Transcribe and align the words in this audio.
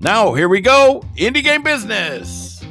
Now, 0.00 0.32
here 0.32 0.48
we 0.48 0.60
go 0.60 1.02
Indie 1.16 1.42
Game 1.42 1.64
Business. 1.64 2.64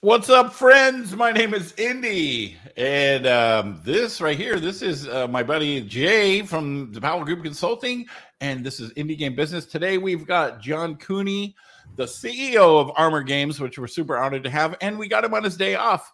What's 0.00 0.28
up, 0.28 0.52
friends? 0.52 1.16
My 1.16 1.32
name 1.32 1.54
is 1.54 1.72
Indy, 1.78 2.58
and 2.76 3.26
um, 3.26 3.80
this 3.84 4.20
right 4.20 4.36
here, 4.36 4.60
this 4.60 4.82
is 4.82 5.08
uh, 5.08 5.26
my 5.28 5.42
buddy 5.42 5.80
Jay 5.80 6.42
from 6.42 6.92
the 6.92 7.00
Powell 7.00 7.24
Group 7.24 7.42
Consulting, 7.42 8.04
and 8.42 8.64
this 8.64 8.80
is 8.80 8.92
Indie 8.92 9.16
Game 9.16 9.34
Business. 9.34 9.64
Today, 9.64 9.96
we've 9.96 10.26
got 10.26 10.60
John 10.60 10.94
Cooney, 10.96 11.56
the 11.94 12.04
CEO 12.04 12.78
of 12.78 12.92
Armor 12.96 13.22
Games, 13.22 13.60
which 13.60 13.78
we're 13.78 13.86
super 13.86 14.18
honored 14.18 14.44
to 14.44 14.50
have, 14.50 14.76
and 14.82 14.98
we 14.98 15.08
got 15.08 15.24
him 15.24 15.32
on 15.32 15.42
his 15.42 15.56
day 15.56 15.74
off. 15.74 16.12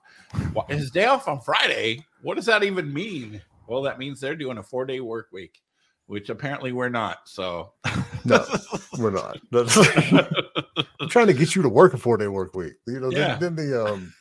His 0.69 0.91
day 0.91 1.05
off 1.05 1.29
on 1.29 1.41
Friday. 1.41 2.05
What 2.23 2.37
does 2.37 2.47
that 2.47 2.63
even 2.63 2.93
mean? 2.93 3.43
Well, 3.67 3.83
that 3.83 3.99
means 3.99 4.21
they're 4.21 4.37
doing 4.37 4.59
a 4.59 4.63
four 4.63 4.85
day 4.85 5.01
work 5.01 5.29
week, 5.33 5.61
which 6.07 6.31
apparently 6.31 6.73
we're 6.73 6.89
not. 6.89 7.21
So, 7.25 7.73
no, 8.25 8.45
we're 8.99 9.11
not. 9.11 9.39
I'm 11.01 11.09
trying 11.09 11.29
to 11.29 11.33
get 11.33 11.55
you 11.55 11.63
to 11.63 11.69
work 11.69 11.95
a 11.95 11.99
four 11.99 12.17
day 12.17 12.29
work 12.29 12.55
week. 12.55 12.75
You 12.87 13.01
know, 13.01 13.11
yeah. 13.11 13.37
then, 13.37 13.57
then 13.57 13.69
the 13.71 13.87
um. 13.87 14.15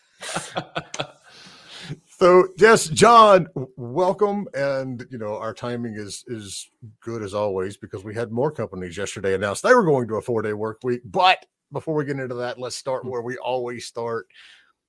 so 2.08 2.48
yes, 2.58 2.88
John, 2.88 3.48
welcome, 3.75 4.48
and 4.53 5.06
you 5.09 5.18
know 5.18 5.38
our 5.38 5.53
timing 5.53 5.96
is 5.96 6.23
is 6.28 6.70
good 7.02 7.23
as 7.23 7.34
always 7.34 7.78
because 7.78 8.03
we 8.03 8.16
had 8.16 8.31
more 8.31 8.52
companies 8.52 8.98
yesterday 8.98 9.34
announced 9.34 9.64
they 9.64 9.73
were 9.73 9.84
going 9.84 10.08
to 10.08 10.16
a 10.16 10.22
four 10.22 10.42
day 10.42 10.53
work 10.53 10.80
week. 10.84 11.02
But 11.06 11.46
before 11.72 11.96
we 11.96 12.06
get 12.06 12.20
into 12.20 12.36
that, 12.36 12.59
let's 12.59 12.75
start 12.75 13.06
where 13.06 13.22
we 13.22 13.38
always 13.38 13.86
start 13.86 14.28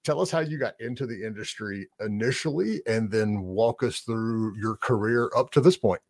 tell 0.05 0.21
us 0.21 0.31
how 0.31 0.41
you 0.41 0.59
got 0.59 0.81
into 0.81 1.07
the 1.07 1.25
industry 1.25 1.89
initially 2.01 2.83
and 2.87 3.11
then 3.11 3.43
walk 3.43 3.83
us 3.83 4.01
through 4.01 4.57
your 4.59 4.77
career 4.77 5.31
up 5.37 5.51
to 5.51 5.61
this 5.61 5.77
point. 5.77 6.01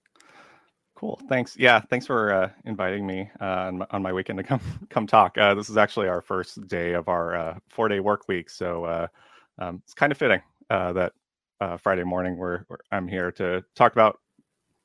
Cool 0.95 1.21
thanks. 1.29 1.57
Yeah 1.59 1.81
thanks 1.81 2.07
for 2.07 2.33
uh, 2.33 2.51
inviting 2.65 3.07
me 3.07 3.29
uh, 3.41 3.73
on, 3.91 4.03
my, 4.03 4.13
weekend 4.13 4.37
to 4.39 4.43
come 4.45 4.61
come 4.91 5.07
talk. 5.07 5.37
Uh, 5.37 5.55
this 5.55 5.69
is 5.69 5.77
actually 5.77 6.09
our 6.09 6.20
first 6.20 6.67
day 6.69 6.93
of 6.93 7.09
our 7.09 7.35
uh, 7.35 7.59
four 7.69 7.89
day 7.89 8.01
work 8.01 8.29
week 8.29 8.48
so 8.48 8.85
uh, 8.85 9.07
um, 9.59 9.83
it's 9.85 9.95
kind 9.95 10.13
of 10.13 10.19
fitting 10.19 10.41
uh, 10.70 10.93
that 10.93 11.13
friday 11.81 12.03
morning 12.03 12.37
we're, 12.37 12.65
i'm 12.91 13.07
here 13.07 13.31
to 13.31 13.65
talk 13.77 13.93
about 13.93 14.19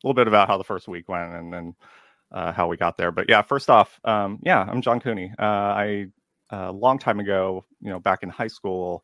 a 0.03 0.07
little 0.07 0.13
bit 0.13 0.27
about 0.27 0.47
how 0.47 0.59
the 0.59 0.63
first 0.63 0.87
week 0.87 1.09
went 1.09 1.33
and 1.33 1.51
then 1.51 1.75
how 2.31 2.67
we 2.67 2.77
got 2.77 2.97
there. 2.97 3.11
But 3.11 3.29
yeah 3.29 3.41
first 3.41 3.69
off 3.69 3.99
um, 4.03 4.39
yeah 4.43 4.61
i'm 4.61 4.81
john 4.81 4.99
cooney. 4.99 5.31
I 5.39 6.07
a 6.49 6.71
long 6.71 6.99
time 6.99 7.19
ago, 7.19 7.65
you 7.81 7.89
know, 7.89 7.99
back 7.99 8.23
in 8.23 8.29
high 8.29 8.47
school, 8.47 9.03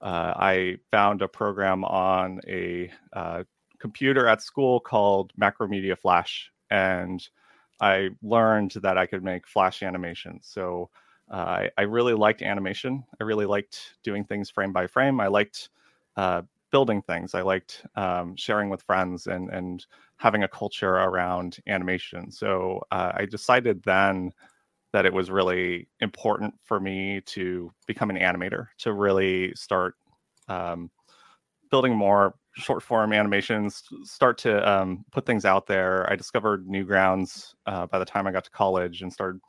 uh, 0.00 0.34
I 0.36 0.76
found 0.90 1.22
a 1.22 1.28
program 1.28 1.84
on 1.84 2.40
a 2.46 2.90
uh, 3.12 3.44
computer 3.78 4.26
at 4.28 4.42
school 4.42 4.80
called 4.80 5.32
Macromedia 5.40 5.98
Flash, 5.98 6.50
and 6.70 7.26
I 7.80 8.10
learned 8.22 8.72
that 8.82 8.98
I 8.98 9.06
could 9.06 9.22
make 9.22 9.46
Flash 9.46 9.82
animations. 9.82 10.46
So 10.50 10.90
uh, 11.30 11.36
I, 11.36 11.70
I, 11.76 11.82
really 11.82 12.14
liked 12.14 12.42
animation. 12.42 13.04
I 13.20 13.24
really 13.24 13.46
liked 13.46 13.96
doing 14.04 14.24
things 14.24 14.48
frame 14.48 14.72
by 14.72 14.86
frame. 14.86 15.20
I 15.20 15.26
liked 15.26 15.70
uh, 16.16 16.42
building 16.70 17.02
things. 17.02 17.34
I 17.34 17.42
liked 17.42 17.84
um, 17.96 18.36
sharing 18.36 18.70
with 18.70 18.82
friends 18.82 19.26
and 19.26 19.50
and 19.50 19.84
having 20.18 20.44
a 20.44 20.48
culture 20.48 20.94
around 20.94 21.58
animation. 21.66 22.30
So 22.30 22.82
uh, 22.90 23.12
I 23.14 23.26
decided 23.26 23.82
then 23.82 24.32
that 24.92 25.06
it 25.06 25.12
was 25.12 25.30
really 25.30 25.88
important 26.00 26.54
for 26.64 26.80
me 26.80 27.20
to 27.26 27.72
become 27.86 28.10
an 28.10 28.16
animator 28.16 28.66
to 28.78 28.92
really 28.92 29.52
start 29.54 29.94
um, 30.48 30.90
building 31.70 31.94
more 31.94 32.34
short 32.54 32.82
form 32.82 33.12
animations 33.12 33.82
start 34.04 34.38
to 34.38 34.68
um, 34.68 35.04
put 35.12 35.26
things 35.26 35.44
out 35.44 35.66
there. 35.66 36.10
I 36.10 36.16
discovered 36.16 36.66
newgrounds 36.66 37.54
uh, 37.66 37.86
by 37.86 37.98
the 37.98 38.04
time 38.04 38.26
i 38.26 38.32
got 38.32 38.44
to 38.44 38.50
college 38.50 39.02
and 39.02 39.12
started 39.12 39.40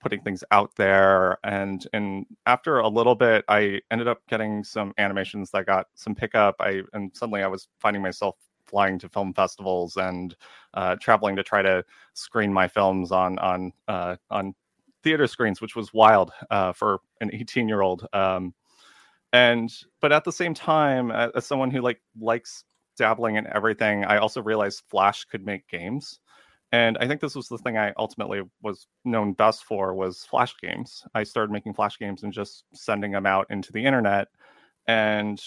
putting 0.00 0.20
things 0.22 0.42
out 0.50 0.74
there. 0.76 1.38
And 1.44 1.86
and 1.92 2.26
after 2.46 2.78
a 2.78 2.88
little 2.88 3.14
bit 3.14 3.44
i 3.48 3.80
ended 3.90 4.08
up 4.08 4.18
getting 4.28 4.64
some 4.64 4.92
animations 4.98 5.50
that 5.52 5.66
got 5.66 5.86
some 5.94 6.14
pickup. 6.14 6.56
I 6.60 6.82
and 6.92 7.14
suddenly 7.14 7.42
i 7.42 7.46
was 7.46 7.68
finding 7.80 8.02
myself 8.02 8.36
flying 8.66 8.98
to 8.98 9.08
film 9.08 9.32
festivals 9.32 9.96
and 9.96 10.34
uh, 10.74 10.96
traveling 11.00 11.36
to 11.36 11.42
try 11.42 11.62
to 11.62 11.84
screen 12.14 12.52
my 12.52 12.66
films 12.66 13.12
on 13.12 13.38
on 13.38 13.72
uh, 13.88 14.16
on 14.30 14.54
theater 15.06 15.28
screens, 15.28 15.60
which 15.60 15.76
was 15.76 15.94
wild 15.94 16.32
uh, 16.50 16.72
for 16.72 16.98
an 17.20 17.30
18 17.32 17.68
year 17.68 17.80
old. 17.80 18.08
Um, 18.12 18.52
and 19.32 19.72
but 20.00 20.12
at 20.12 20.24
the 20.24 20.32
same 20.32 20.52
time, 20.52 21.12
as 21.12 21.46
someone 21.46 21.70
who 21.70 21.80
like 21.80 22.00
likes 22.18 22.64
dabbling 22.98 23.36
in 23.36 23.46
everything, 23.54 24.04
I 24.04 24.16
also 24.16 24.42
realized 24.42 24.82
Flash 24.88 25.24
could 25.24 25.46
make 25.46 25.68
games. 25.68 26.18
And 26.72 26.98
I 26.98 27.06
think 27.06 27.20
this 27.20 27.36
was 27.36 27.46
the 27.46 27.58
thing 27.58 27.78
I 27.78 27.92
ultimately 27.96 28.42
was 28.62 28.88
known 29.04 29.32
best 29.32 29.64
for 29.64 29.94
was 29.94 30.24
Flash 30.24 30.56
games. 30.60 31.04
I 31.14 31.22
started 31.22 31.52
making 31.52 31.74
Flash 31.74 31.98
games 31.98 32.24
and 32.24 32.32
just 32.32 32.64
sending 32.74 33.12
them 33.12 33.26
out 33.26 33.46
into 33.48 33.70
the 33.70 33.84
internet. 33.84 34.26
And 34.88 35.40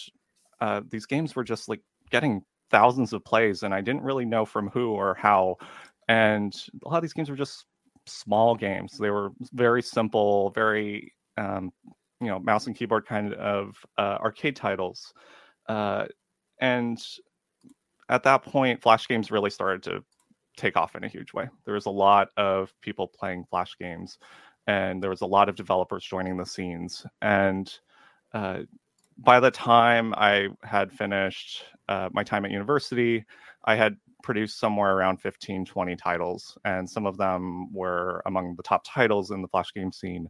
uh, 0.61 0.81
these 0.89 1.05
games 1.05 1.35
were 1.35 1.43
just 1.43 1.67
like 1.67 1.81
getting 2.09 2.43
thousands 2.71 3.11
of 3.11 3.25
plays, 3.25 3.63
and 3.63 3.73
I 3.73 3.81
didn't 3.81 4.03
really 4.03 4.25
know 4.25 4.45
from 4.45 4.69
who 4.69 4.91
or 4.91 5.15
how. 5.15 5.57
And 6.07 6.55
a 6.85 6.87
lot 6.87 6.97
of 6.97 7.01
these 7.01 7.13
games 7.13 7.29
were 7.29 7.35
just 7.35 7.65
small 8.11 8.55
games. 8.55 8.97
They 8.97 9.09
were 9.09 9.31
very 9.53 9.81
simple, 9.81 10.51
very 10.51 11.13
um, 11.37 11.71
you 12.21 12.27
know 12.27 12.39
mouse 12.39 12.67
and 12.67 12.75
keyboard 12.75 13.05
kind 13.05 13.33
of 13.35 13.75
uh, 13.97 14.17
arcade 14.21 14.55
titles, 14.55 15.13
uh, 15.67 16.05
and 16.59 16.99
at 18.09 18.23
that 18.23 18.43
point, 18.43 18.81
Flash 18.81 19.07
games 19.07 19.31
really 19.31 19.51
started 19.51 19.83
to 19.83 20.03
take 20.57 20.75
off 20.75 20.95
in 20.95 21.03
a 21.03 21.07
huge 21.07 21.33
way. 21.33 21.47
There 21.65 21.75
was 21.75 21.85
a 21.85 21.91
lot 21.91 22.29
of 22.35 22.73
people 22.81 23.07
playing 23.07 23.45
Flash 23.49 23.75
games, 23.79 24.17
and 24.67 25.01
there 25.01 25.09
was 25.09 25.21
a 25.21 25.27
lot 25.27 25.47
of 25.47 25.55
developers 25.55 26.03
joining 26.03 26.37
the 26.37 26.45
scenes. 26.45 27.05
And 27.21 27.71
uh, 28.33 28.61
by 29.17 29.39
the 29.39 29.51
time 29.51 30.13
I 30.15 30.49
had 30.63 30.91
finished 30.91 31.63
uh, 31.87 32.09
my 32.11 32.23
time 32.23 32.45
at 32.45 32.51
university, 32.51 33.25
I 33.65 33.75
had 33.75 33.95
produced 34.23 34.59
somewhere 34.59 34.95
around 34.95 35.17
15, 35.17 35.65
20 35.65 35.95
titles, 35.95 36.57
and 36.65 36.89
some 36.89 37.05
of 37.05 37.17
them 37.17 37.71
were 37.73 38.21
among 38.25 38.55
the 38.55 38.63
top 38.63 38.83
titles 38.85 39.31
in 39.31 39.41
the 39.41 39.47
Flash 39.47 39.73
game 39.73 39.91
scene. 39.91 40.29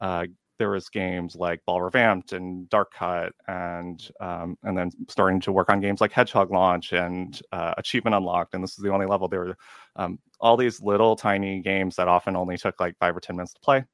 Uh, 0.00 0.26
there 0.58 0.70
was 0.70 0.90
games 0.90 1.34
like 1.36 1.64
Ball 1.64 1.80
Revamped 1.80 2.34
and 2.34 2.68
Dark 2.68 2.92
Cut, 2.92 3.32
and 3.48 3.98
um, 4.20 4.58
and 4.62 4.76
then 4.76 4.90
starting 5.08 5.40
to 5.40 5.52
work 5.52 5.70
on 5.70 5.80
games 5.80 6.02
like 6.02 6.12
Hedgehog 6.12 6.50
Launch 6.50 6.92
and 6.92 7.40
uh, 7.50 7.72
Achievement 7.78 8.14
Unlocked. 8.14 8.52
And 8.54 8.62
this 8.62 8.72
is 8.72 8.84
the 8.84 8.92
only 8.92 9.06
level. 9.06 9.26
There 9.26 9.40
were 9.40 9.56
um, 9.96 10.18
all 10.38 10.58
these 10.58 10.82
little 10.82 11.16
tiny 11.16 11.60
games 11.62 11.96
that 11.96 12.08
often 12.08 12.36
only 12.36 12.58
took 12.58 12.78
like 12.78 12.94
five 12.98 13.16
or 13.16 13.20
ten 13.20 13.36
minutes 13.36 13.54
to 13.54 13.60
play. 13.60 13.84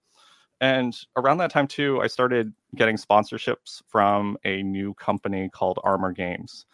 And 0.60 0.96
around 1.16 1.38
that 1.38 1.52
time 1.52 1.68
too, 1.68 2.00
I 2.00 2.08
started 2.08 2.52
getting 2.74 2.96
sponsorships 2.96 3.82
from 3.86 4.36
a 4.44 4.62
new 4.62 4.94
company 4.94 5.48
called 5.52 5.78
Armor 5.84 6.12
Games 6.12 6.66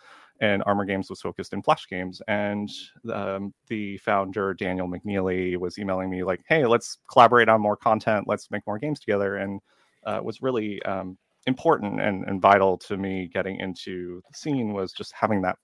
and 0.43 0.63
Armor 0.67 0.85
Games 0.85 1.09
was 1.09 1.21
focused 1.21 1.53
in 1.53 1.63
Flash 1.63 1.87
games. 1.89 2.21
And 2.27 2.69
um, 3.13 3.55
the 3.69 3.97
founder 3.99 4.53
Daniel 4.55 4.89
McNeely 4.89 5.57
was 5.57 5.79
emailing 5.79 6.11
me 6.11 6.25
like, 6.25 6.43
"Hey, 6.49 6.67
let's 6.67 6.99
collaborate 7.11 7.49
on 7.49 7.61
more 7.63 7.77
content. 7.77 8.27
Let's 8.27 8.51
make 8.51 8.67
more 8.67 8.79
games 8.79 9.01
together." 9.01 9.37
And 9.37 9.61
uh, 10.05 10.21
was 10.23 10.43
really 10.43 10.83
um, 10.83 11.17
important 11.47 12.01
and, 12.01 12.25
and 12.25 12.43
vital 12.43 12.77
to 12.77 12.97
me 12.97 13.31
getting 13.33 13.61
into 13.61 14.21
the 14.29 14.37
scene 14.37 14.73
was 14.73 14.93
just 14.93 15.13
having 15.19 15.43
that 15.43 15.57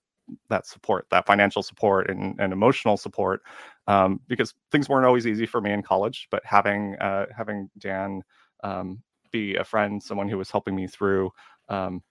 that 0.49 0.65
support, 0.65 1.07
that 1.09 1.25
financial 1.25 1.63
support 1.63 2.09
and, 2.09 2.39
and 2.39 2.53
emotional 2.53 2.95
support, 2.97 3.41
um, 3.87 4.19
because 4.27 4.53
things 4.71 4.87
weren't 4.87 5.05
always 5.05 5.27
easy 5.27 5.45
for 5.45 5.59
me 5.59 5.73
in 5.73 5.83
college. 5.83 6.27
But 6.31 6.43
having 6.45 6.95
uh, 7.01 7.25
having 7.35 7.69
Dan 7.77 8.23
um, 8.63 9.01
be 9.31 9.55
a 9.55 9.63
friend, 9.65 10.01
someone 10.01 10.29
who 10.29 10.37
was 10.37 10.51
helping 10.51 10.75
me 10.75 10.87
through 10.87 11.31
um, 11.67 12.01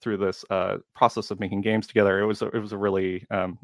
through 0.00 0.18
this 0.18 0.44
uh, 0.50 0.78
process 0.94 1.30
of 1.30 1.40
making 1.40 1.60
games 1.62 1.86
together, 1.86 2.20
it 2.20 2.26
was 2.26 2.42
a, 2.42 2.46
it 2.48 2.58
was 2.58 2.72
a 2.72 2.78
really 2.78 3.26
um, 3.30 3.58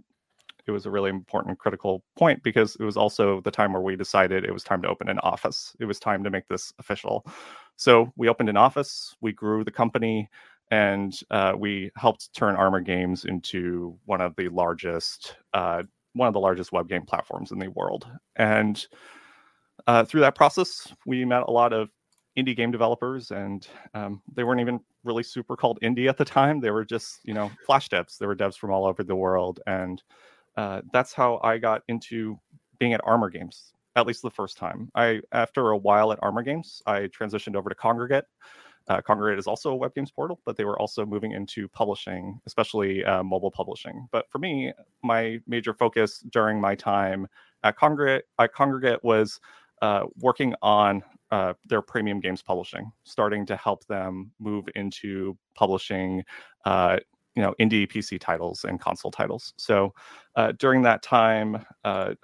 it 0.67 0.71
was 0.71 0.87
a 0.87 0.91
really 0.91 1.11
important 1.11 1.59
critical 1.59 2.03
point 2.17 2.43
because 2.43 2.77
it 2.81 2.85
was 2.85 2.97
also 2.97 3.41
the 3.43 3.51
time 3.51 3.73
where 3.73 3.83
we 3.83 3.97
decided 3.97 4.45
it 4.45 4.53
was 4.53 4.65
time 4.65 4.81
to 4.83 4.89
open 4.89 5.09
an 5.09 5.19
office. 5.19 5.77
It 5.79 5.85
was 5.85 5.99
time 5.99 6.25
to 6.25 6.31
make 6.31 6.49
this 6.49 6.73
official. 6.79 7.27
So 7.77 8.13
we 8.17 8.29
opened 8.29 8.49
an 8.49 8.57
office, 8.57 9.15
we 9.21 9.33
grew 9.33 9.65
the 9.65 9.71
company, 9.71 10.29
and 10.71 11.13
uh, 11.31 11.53
we 11.57 11.91
helped 11.97 12.33
turn 12.33 12.57
Armor 12.57 12.81
Games 12.81 13.27
into 13.27 13.99
one 14.07 14.21
of 14.21 14.35
the 14.37 14.49
largest 14.49 15.37
uh, 15.53 15.83
one 16.15 16.29
of 16.29 16.35
the 16.35 16.41
largest 16.41 16.73
web 16.73 16.89
game 16.89 17.05
platforms 17.05 17.51
in 17.51 17.59
the 17.59 17.69
world. 17.69 18.07
And 18.37 18.87
uh, 19.87 20.05
through 20.05 20.21
that 20.21 20.37
process, 20.37 20.93
we 21.05 21.25
met 21.25 21.43
a 21.47 21.51
lot 21.51 21.73
of 21.73 21.91
indie 22.37 22.57
game 22.57 22.71
developers, 22.71 23.31
and 23.31 23.67
um, 23.95 24.21
they 24.35 24.45
weren't 24.45 24.61
even 24.61 24.81
really 25.05 25.23
super 25.23 25.57
called 25.57 25.79
indie 25.83 26.09
at 26.09 26.17
the 26.17 26.25
time. 26.25 26.61
They 26.61 26.71
were 26.71 26.85
just, 26.85 27.21
you 27.25 27.35
know, 27.35 27.51
Flash 27.67 27.89
devs. 27.89 28.19
There 28.19 28.29
were 28.29 28.37
devs 28.37 28.57
from 28.57 28.71
all 28.71 28.87
over 28.87 29.05
the 29.05 29.15
world, 29.17 29.61
and 29.67 30.03
uh, 30.57 30.83
that's 30.93 31.13
how 31.13 31.41
I 31.43 31.59
got 31.59 31.83
into 31.89 32.39
being 32.79 32.95
at 32.95 33.01
Armor 33.05 33.31
Games. 33.31 33.73
At 33.97 34.09
least 34.09 34.23
the 34.23 34.31
first 34.31 34.57
time. 34.57 34.91
I 34.97 35.21
after 35.31 35.71
a 35.71 35.77
while 35.77 36.11
at 36.11 36.19
Armor 36.21 36.43
Games, 36.43 36.83
I 36.85 37.03
transitioned 37.03 37.55
over 37.55 37.69
to 37.69 37.77
Kongregate. 37.77 38.25
Uh, 38.89 39.01
Kongregate 39.01 39.39
is 39.39 39.47
also 39.47 39.71
a 39.71 39.77
web 39.77 39.95
games 39.95 40.11
portal, 40.11 40.41
but 40.45 40.57
they 40.57 40.65
were 40.65 40.79
also 40.79 41.07
moving 41.07 41.33
into 41.33 41.69
publishing, 41.69 42.39
especially 42.45 43.05
uh, 43.05 43.23
mobile 43.23 43.51
publishing. 43.51 44.07
But 44.13 44.29
for 44.31 44.39
me, 44.39 44.73
my 45.03 45.39
major 45.47 45.73
focus 45.73 46.25
during 46.31 46.61
my 46.61 46.75
time 46.75 47.29
at 47.63 47.79
Kongregate, 47.79 48.23
at 48.39 48.53
Kongregate 48.53 49.03
was 49.03 49.41
uh, 49.81 50.05
working 50.19 50.55
on 50.61 51.03
uh, 51.35 51.53
their 51.71 51.83
premium 51.83 52.21
games 52.21 52.43
publishing, 52.43 52.87
starting 53.05 53.47
to 53.47 53.57
help 53.57 53.81
them 53.95 54.33
move 54.49 54.65
into 54.77 55.37
publishing, 55.57 56.11
uh, 56.67 56.97
you 57.37 57.43
know, 57.45 57.55
indie 57.61 57.87
PC 57.93 58.21
titles 58.21 58.65
and 58.69 58.81
console 58.81 59.13
titles. 59.13 59.55
So 59.59 59.77
uh, 60.37 60.53
during 60.65 60.83
that 60.83 61.03
time, 61.03 61.51
uh, 61.85 62.15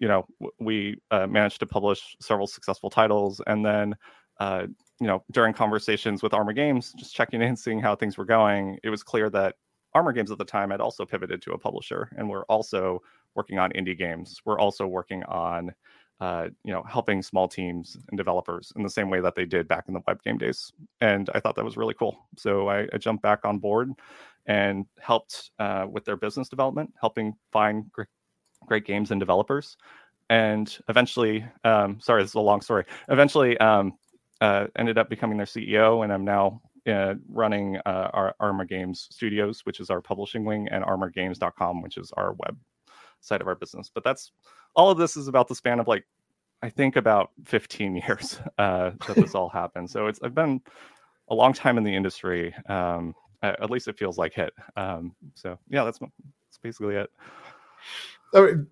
you 0.00 0.08
know, 0.08 0.22
w- 0.40 0.52
we 0.68 0.76
uh, 1.10 1.26
managed 1.28 1.60
to 1.60 1.66
publish 1.66 2.16
several 2.20 2.46
successful 2.48 2.90
titles, 2.90 3.40
and 3.46 3.64
then. 3.64 3.94
you 5.00 5.08
know, 5.08 5.22
during 5.32 5.54
conversations 5.54 6.22
with 6.24 6.34
Armor 6.34 6.54
Games, 6.54 6.92
just 6.98 7.14
checking 7.14 7.42
in, 7.42 7.56
seeing 7.56 7.80
how 7.80 7.94
things 7.96 8.18
were 8.18 8.26
going, 8.38 8.78
it 8.84 8.90
was 8.90 9.02
clear 9.02 9.30
that 9.30 9.56
Armor 9.94 10.12
Games 10.12 10.30
at 10.32 10.38
the 10.38 10.44
time 10.56 10.70
had 10.70 10.80
also 10.80 11.04
pivoted 11.06 11.42
to 11.42 11.52
a 11.52 11.58
publisher, 11.58 12.10
and 12.16 12.28
we're 12.30 12.44
also 12.46 13.00
working 13.36 13.58
on 13.58 13.72
indie 13.72 13.98
games. 13.98 14.40
We're 14.46 14.60
also 14.60 14.86
working 14.86 15.22
on 15.24 15.72
uh, 16.20 16.48
you 16.64 16.72
know, 16.72 16.82
helping 16.82 17.22
small 17.22 17.46
teams 17.46 17.96
and 18.08 18.16
developers 18.16 18.72
in 18.76 18.82
the 18.82 18.90
same 18.90 19.08
way 19.08 19.20
that 19.20 19.34
they 19.34 19.44
did 19.44 19.68
back 19.68 19.84
in 19.86 19.94
the 19.94 20.00
web 20.06 20.22
game 20.22 20.38
days. 20.38 20.72
And 21.00 21.30
I 21.34 21.40
thought 21.40 21.54
that 21.56 21.64
was 21.64 21.76
really 21.76 21.94
cool. 21.94 22.26
So 22.36 22.68
I, 22.68 22.88
I 22.92 22.98
jumped 22.98 23.22
back 23.22 23.44
on 23.44 23.58
board 23.58 23.92
and 24.46 24.86
helped 24.98 25.50
uh, 25.58 25.86
with 25.88 26.04
their 26.04 26.16
business 26.16 26.48
development, 26.48 26.92
helping 27.00 27.34
find 27.52 27.90
great, 27.92 28.08
great 28.66 28.84
games 28.84 29.10
and 29.10 29.20
developers. 29.20 29.76
And 30.30 30.76
eventually, 30.88 31.46
um, 31.64 32.00
sorry, 32.00 32.22
this 32.22 32.32
is 32.32 32.34
a 32.34 32.40
long 32.40 32.62
story. 32.62 32.84
Eventually, 33.08 33.56
um, 33.58 33.96
uh, 34.40 34.66
ended 34.76 34.98
up 34.98 35.08
becoming 35.08 35.36
their 35.36 35.46
CEO, 35.46 36.04
and 36.04 36.12
I'm 36.12 36.24
now 36.24 36.60
uh, 36.86 37.14
running 37.28 37.76
uh, 37.86 38.10
our 38.12 38.34
Armor 38.40 38.64
Games 38.64 39.08
Studios, 39.10 39.60
which 39.64 39.80
is 39.80 39.90
our 39.90 40.00
publishing 40.00 40.44
wing, 40.44 40.68
and 40.70 40.84
ArmorGames.com, 40.84 41.82
which 41.82 41.96
is 41.96 42.12
our 42.16 42.34
web 42.34 42.56
side 43.20 43.40
of 43.40 43.46
our 43.46 43.54
business. 43.54 43.90
But 43.92 44.04
that's 44.04 44.32
all 44.74 44.90
of 44.90 44.98
this 44.98 45.16
is 45.16 45.28
about 45.28 45.48
the 45.48 45.54
span 45.54 45.80
of 45.80 45.88
like 45.88 46.04
I 46.62 46.70
think 46.70 46.96
about 46.96 47.30
15 47.44 47.96
years 48.08 48.40
uh, 48.58 48.90
that 49.06 49.16
this 49.16 49.34
all 49.34 49.48
happened. 49.48 49.90
So 49.90 50.06
it's 50.06 50.20
I've 50.22 50.34
been 50.34 50.60
a 51.28 51.34
long 51.34 51.52
time 51.52 51.78
in 51.78 51.84
the 51.84 51.94
industry. 51.94 52.54
Um, 52.68 53.14
at 53.42 53.70
least 53.70 53.86
it 53.86 53.98
feels 53.98 54.18
like 54.18 54.36
it. 54.38 54.52
Um, 54.76 55.14
so 55.34 55.58
yeah, 55.68 55.84
that's 55.84 55.98
that's 55.98 56.58
basically 56.62 56.96
it. 56.96 57.10
I 58.34 58.40
mean, 58.40 58.66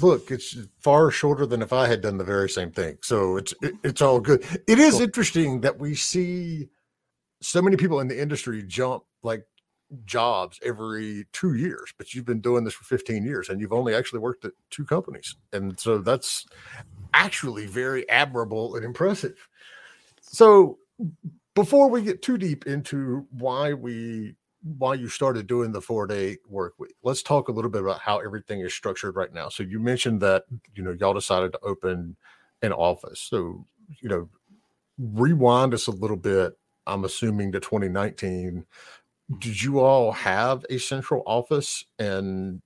look, 0.00 0.30
it's 0.30 0.56
far 0.80 1.10
shorter 1.10 1.46
than 1.46 1.62
if 1.62 1.72
I 1.72 1.86
had 1.86 2.00
done 2.00 2.18
the 2.18 2.24
very 2.24 2.48
same 2.48 2.72
thing. 2.72 2.98
So 3.02 3.36
it's 3.36 3.54
it, 3.62 3.74
it's 3.84 4.02
all 4.02 4.20
good. 4.20 4.44
It 4.66 4.78
is 4.78 4.94
cool. 4.94 5.02
interesting 5.02 5.60
that 5.60 5.78
we 5.78 5.94
see 5.94 6.68
so 7.40 7.62
many 7.62 7.76
people 7.76 8.00
in 8.00 8.08
the 8.08 8.20
industry 8.20 8.62
jump 8.66 9.04
like 9.22 9.44
jobs 10.04 10.58
every 10.64 11.26
two 11.32 11.54
years, 11.54 11.92
but 11.96 12.14
you've 12.14 12.24
been 12.24 12.40
doing 12.40 12.64
this 12.64 12.74
for 12.74 12.84
15 12.84 13.24
years 13.24 13.48
and 13.48 13.60
you've 13.60 13.72
only 13.72 13.94
actually 13.94 14.20
worked 14.20 14.44
at 14.44 14.52
two 14.70 14.84
companies. 14.84 15.36
And 15.52 15.78
so 15.78 15.98
that's 15.98 16.46
actually 17.14 17.66
very 17.66 18.08
admirable 18.08 18.76
and 18.76 18.84
impressive. 18.84 19.48
So 20.20 20.78
before 21.54 21.88
we 21.88 22.02
get 22.02 22.22
too 22.22 22.38
deep 22.38 22.66
into 22.66 23.26
why 23.30 23.74
we 23.74 24.34
why 24.76 24.92
you 24.92 25.08
started 25.08 25.46
doing 25.46 25.72
the 25.72 25.80
four 25.80 26.06
day 26.06 26.36
work 26.48 26.74
week, 26.78 26.94
let's 27.02 27.22
talk 27.22 27.48
a 27.48 27.52
little 27.52 27.70
bit 27.70 27.82
about 27.82 28.00
how 28.00 28.18
everything 28.18 28.60
is 28.60 28.74
structured 28.74 29.16
right 29.16 29.32
now. 29.32 29.48
So 29.48 29.62
you 29.62 29.78
mentioned 29.78 30.20
that 30.20 30.44
you 30.74 30.82
know 30.82 30.92
y'all 30.92 31.14
decided 31.14 31.52
to 31.52 31.60
open 31.62 32.16
an 32.62 32.72
office. 32.72 33.20
So 33.20 33.66
you 34.00 34.08
know, 34.08 34.28
rewind 34.98 35.74
us 35.74 35.86
a 35.86 35.92
little 35.92 36.16
bit. 36.16 36.58
I'm 36.86 37.04
assuming 37.04 37.52
to 37.52 37.60
2019 37.60 38.64
did 39.36 39.62
you 39.62 39.80
all 39.80 40.12
have 40.12 40.64
a 40.70 40.78
central 40.78 41.22
office 41.26 41.84
and 41.98 42.62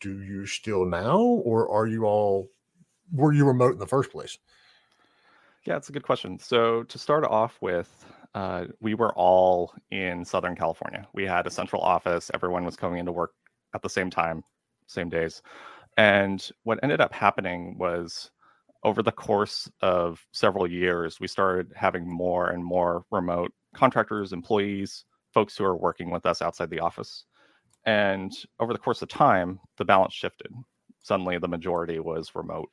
do 0.00 0.22
you 0.22 0.46
still 0.46 0.84
now 0.84 1.18
or 1.18 1.68
are 1.70 1.86
you 1.86 2.04
all 2.04 2.48
were 3.12 3.32
you 3.32 3.44
remote 3.44 3.72
in 3.72 3.78
the 3.78 3.86
first 3.86 4.12
place? 4.12 4.38
Yeah 5.64 5.76
it's 5.76 5.88
a 5.88 5.92
good 5.92 6.04
question. 6.04 6.38
So 6.38 6.84
to 6.84 6.98
start 6.98 7.24
off 7.24 7.58
with 7.60 8.06
uh, 8.34 8.66
we 8.80 8.94
were 8.94 9.12
all 9.14 9.72
in 9.90 10.24
southern 10.24 10.54
california. 10.54 11.08
We 11.12 11.24
had 11.24 11.46
a 11.46 11.50
central 11.50 11.82
office. 11.82 12.30
Everyone 12.32 12.64
was 12.64 12.76
coming 12.76 13.00
into 13.00 13.12
work 13.12 13.32
at 13.74 13.82
the 13.82 13.90
same 13.90 14.10
time 14.10 14.44
same 14.86 15.08
days. 15.08 15.42
And 15.96 16.48
what 16.62 16.78
ended 16.82 17.00
up 17.00 17.12
happening 17.12 17.76
was 17.76 18.30
over 18.84 19.02
the 19.02 19.10
course 19.10 19.68
of 19.80 20.24
several 20.30 20.70
years 20.70 21.18
we 21.18 21.26
started 21.26 21.72
having 21.74 22.08
more 22.08 22.50
and 22.50 22.64
more 22.64 23.04
remote 23.10 23.52
contractors 23.74 24.32
employees 24.32 25.04
folks 25.38 25.56
who 25.56 25.62
are 25.62 25.76
working 25.76 26.10
with 26.10 26.26
us 26.26 26.42
outside 26.42 26.68
the 26.68 26.80
office. 26.80 27.22
And 27.86 28.32
over 28.58 28.72
the 28.72 28.78
course 28.80 29.02
of 29.02 29.08
time, 29.08 29.60
the 29.76 29.84
balance 29.84 30.12
shifted. 30.12 30.52
Suddenly, 31.04 31.38
the 31.38 31.46
majority 31.46 32.00
was 32.00 32.34
remote. 32.34 32.68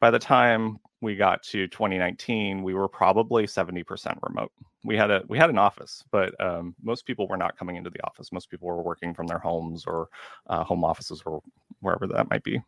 By 0.00 0.10
the 0.10 0.18
time 0.18 0.80
we 1.00 1.16
got 1.16 1.42
to 1.44 1.66
2019, 1.66 2.62
we 2.62 2.74
were 2.74 2.88
probably 2.88 3.46
70% 3.46 4.18
remote. 4.22 4.52
We 4.84 4.98
had 4.98 5.10
a 5.10 5.22
we 5.28 5.38
had 5.38 5.48
an 5.48 5.56
office, 5.56 6.04
but 6.12 6.38
um, 6.44 6.74
most 6.82 7.06
people 7.06 7.26
were 7.26 7.38
not 7.38 7.56
coming 7.56 7.76
into 7.76 7.88
the 7.88 8.04
office. 8.04 8.30
Most 8.32 8.50
people 8.50 8.68
were 8.68 8.82
working 8.82 9.14
from 9.14 9.26
their 9.26 9.38
homes 9.38 9.86
or 9.86 10.10
uh, 10.48 10.62
home 10.62 10.84
offices 10.84 11.22
or 11.24 11.40
wherever 11.80 12.06
that 12.08 12.28
might 12.28 12.44
be. 12.44 12.60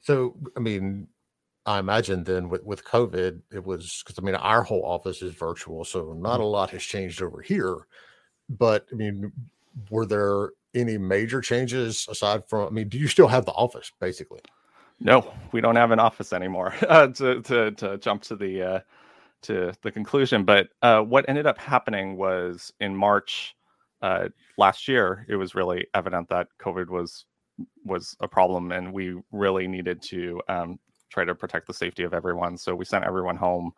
So, 0.00 0.36
I 0.56 0.60
mean, 0.60 1.06
I 1.66 1.78
imagine 1.78 2.24
then 2.24 2.48
with, 2.48 2.64
with 2.64 2.84
COVID, 2.84 3.40
it 3.52 3.64
was 3.64 4.02
because 4.04 4.18
I 4.18 4.22
mean, 4.22 4.34
our 4.34 4.62
whole 4.62 4.84
office 4.84 5.22
is 5.22 5.34
virtual, 5.34 5.84
so 5.84 6.12
not 6.14 6.34
mm-hmm. 6.34 6.42
a 6.42 6.46
lot 6.46 6.70
has 6.70 6.82
changed 6.82 7.22
over 7.22 7.40
here. 7.40 7.86
But 8.48 8.86
I 8.92 8.96
mean, 8.96 9.32
were 9.90 10.06
there 10.06 10.50
any 10.74 10.98
major 10.98 11.40
changes 11.40 12.06
aside 12.08 12.48
from, 12.48 12.68
I 12.68 12.70
mean, 12.70 12.88
do 12.88 12.98
you 12.98 13.08
still 13.08 13.28
have 13.28 13.44
the 13.44 13.52
office 13.52 13.92
basically? 14.00 14.40
No, 15.00 15.32
we 15.52 15.60
don't 15.60 15.76
have 15.76 15.90
an 15.90 15.98
office 15.98 16.32
anymore 16.32 16.74
uh, 16.88 17.08
to, 17.08 17.40
to, 17.42 17.70
to 17.72 17.98
jump 17.98 18.22
to 18.22 18.36
the, 18.36 18.62
uh, 18.62 18.80
to 19.42 19.72
the 19.82 19.90
conclusion. 19.90 20.44
But 20.44 20.68
uh, 20.82 21.00
what 21.00 21.28
ended 21.28 21.46
up 21.46 21.58
happening 21.58 22.16
was 22.16 22.72
in 22.80 22.94
March 22.94 23.56
uh, 24.02 24.28
last 24.56 24.88
year, 24.88 25.26
it 25.28 25.36
was 25.36 25.54
really 25.54 25.86
evident 25.94 26.28
that 26.28 26.48
COVID 26.60 26.88
was 26.88 27.26
was 27.84 28.16
a 28.20 28.28
problem, 28.28 28.72
and 28.72 28.90
we 28.90 29.20
really 29.32 29.68
needed 29.68 30.00
to 30.00 30.40
um, 30.48 30.78
try 31.10 31.24
to 31.24 31.34
protect 31.34 31.66
the 31.66 31.74
safety 31.74 32.02
of 32.04 32.14
everyone. 32.14 32.56
So 32.56 32.74
we 32.74 32.84
sent 32.84 33.04
everyone 33.04 33.36
home. 33.36 33.72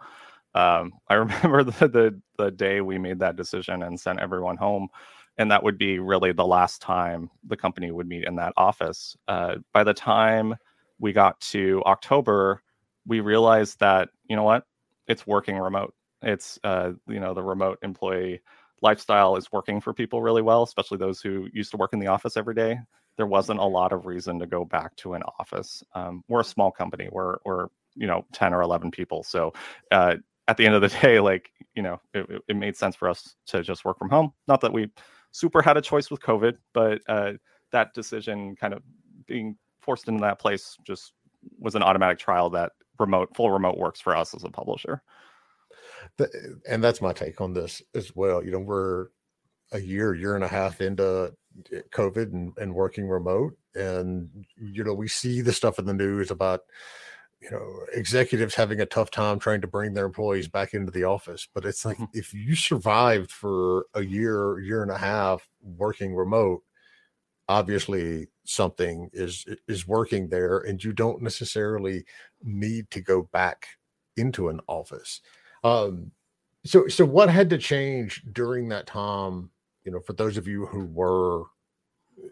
Um, 0.54 0.92
I 1.08 1.14
remember 1.14 1.64
the, 1.64 1.88
the 1.88 2.20
the 2.38 2.50
day 2.50 2.80
we 2.80 2.98
made 2.98 3.18
that 3.20 3.36
decision 3.36 3.82
and 3.82 3.98
sent 3.98 4.20
everyone 4.20 4.56
home, 4.56 4.88
and 5.38 5.50
that 5.50 5.62
would 5.62 5.78
be 5.78 5.98
really 5.98 6.32
the 6.32 6.46
last 6.46 6.82
time 6.82 7.30
the 7.46 7.56
company 7.56 7.90
would 7.90 8.06
meet 8.06 8.24
in 8.24 8.36
that 8.36 8.52
office. 8.56 9.16
Uh, 9.28 9.56
by 9.72 9.84
the 9.84 9.94
time 9.94 10.54
we 10.98 11.12
got 11.12 11.40
to 11.40 11.82
October, 11.86 12.62
we 13.06 13.20
realized 13.20 13.80
that 13.80 14.10
you 14.28 14.36
know 14.36 14.44
what, 14.44 14.64
it's 15.08 15.26
working 15.26 15.58
remote. 15.58 15.94
It's 16.22 16.58
uh, 16.64 16.92
you 17.08 17.20
know 17.20 17.34
the 17.34 17.42
remote 17.42 17.78
employee 17.82 18.40
lifestyle 18.82 19.36
is 19.36 19.50
working 19.52 19.80
for 19.80 19.94
people 19.94 20.20
really 20.22 20.42
well, 20.42 20.62
especially 20.64 20.98
those 20.98 21.20
who 21.20 21.48
used 21.52 21.70
to 21.70 21.76
work 21.76 21.92
in 21.92 22.00
the 22.00 22.08
office 22.08 22.36
every 22.36 22.54
day 22.54 22.78
there 23.16 23.26
wasn't 23.26 23.60
a 23.60 23.64
lot 23.64 23.92
of 23.92 24.06
reason 24.06 24.38
to 24.38 24.46
go 24.46 24.64
back 24.64 24.96
to 24.96 25.14
an 25.14 25.22
office. 25.38 25.82
Um, 25.94 26.24
we're 26.28 26.40
a 26.40 26.44
small 26.44 26.70
company. 26.70 27.08
We're 27.10 27.36
we're 27.44 27.68
you 27.94 28.06
know 28.06 28.24
ten 28.32 28.54
or 28.54 28.62
eleven 28.62 28.90
people. 28.90 29.22
So 29.22 29.52
uh, 29.90 30.16
at 30.48 30.56
the 30.56 30.66
end 30.66 30.74
of 30.74 30.82
the 30.82 30.88
day, 31.02 31.20
like 31.20 31.50
you 31.74 31.82
know, 31.82 32.00
it, 32.14 32.42
it, 32.48 32.56
made 32.56 32.76
sense 32.76 32.96
for 32.96 33.08
us 33.08 33.34
to 33.46 33.62
just 33.62 33.84
work 33.84 33.98
from 33.98 34.10
home. 34.10 34.32
Not 34.48 34.60
that 34.62 34.72
we 34.72 34.90
super 35.30 35.62
had 35.62 35.76
a 35.76 35.82
choice 35.82 36.10
with 36.10 36.20
COVID, 36.20 36.56
but 36.74 37.00
uh, 37.08 37.32
that 37.70 37.94
decision 37.94 38.56
kind 38.56 38.74
of 38.74 38.82
being 39.26 39.56
forced 39.80 40.08
into 40.08 40.20
that 40.20 40.38
place 40.38 40.76
just 40.86 41.12
was 41.58 41.74
an 41.74 41.82
automatic 41.82 42.18
trial 42.18 42.50
that 42.50 42.72
remote 42.98 43.34
full 43.34 43.50
remote 43.50 43.78
works 43.78 44.00
for 44.00 44.16
us 44.16 44.34
as 44.34 44.44
a 44.44 44.50
publisher. 44.50 45.02
The, 46.18 46.60
and 46.68 46.82
that's 46.82 47.00
my 47.00 47.12
take 47.12 47.40
on 47.40 47.52
this 47.52 47.82
as 47.94 48.14
well. 48.14 48.44
You 48.44 48.50
know, 48.52 48.58
we're 48.58 49.08
a 49.72 49.80
year, 49.80 50.14
year 50.14 50.34
and 50.34 50.44
a 50.44 50.48
half 50.48 50.80
into 50.80 51.32
COVID 51.90 52.32
and, 52.32 52.52
and 52.58 52.74
working 52.74 53.08
remote. 53.08 53.56
And, 53.74 54.28
you 54.56 54.84
know, 54.84 54.94
we 54.94 55.08
see 55.08 55.40
the 55.40 55.52
stuff 55.52 55.78
in 55.78 55.86
the 55.86 55.94
news 55.94 56.30
about, 56.30 56.60
you 57.40 57.50
know, 57.50 57.66
executives 57.94 58.54
having 58.54 58.80
a 58.80 58.86
tough 58.86 59.10
time 59.10 59.38
trying 59.38 59.60
to 59.62 59.66
bring 59.66 59.94
their 59.94 60.06
employees 60.06 60.48
back 60.48 60.74
into 60.74 60.92
the 60.92 61.04
office. 61.04 61.48
But 61.52 61.64
it's 61.64 61.84
like 61.84 61.98
if 62.12 62.32
you 62.32 62.54
survived 62.54 63.30
for 63.30 63.86
a 63.94 64.02
year, 64.02 64.60
year 64.60 64.82
and 64.82 64.90
a 64.90 64.98
half 64.98 65.48
working 65.62 66.14
remote, 66.14 66.62
obviously 67.48 68.28
something 68.44 69.10
is 69.12 69.44
is 69.68 69.86
working 69.86 70.28
there 70.28 70.58
and 70.58 70.82
you 70.82 70.92
don't 70.92 71.22
necessarily 71.22 72.04
need 72.42 72.90
to 72.90 73.00
go 73.00 73.28
back 73.32 73.66
into 74.16 74.48
an 74.48 74.60
office 74.66 75.20
um 75.64 76.10
so 76.64 76.86
so 76.88 77.04
what 77.04 77.28
had 77.28 77.50
to 77.50 77.58
change 77.58 78.22
during 78.32 78.68
that 78.68 78.86
time 78.86 79.50
you 79.84 79.92
know 79.92 80.00
for 80.00 80.12
those 80.12 80.36
of 80.36 80.46
you 80.46 80.66
who 80.66 80.84
were 80.86 81.44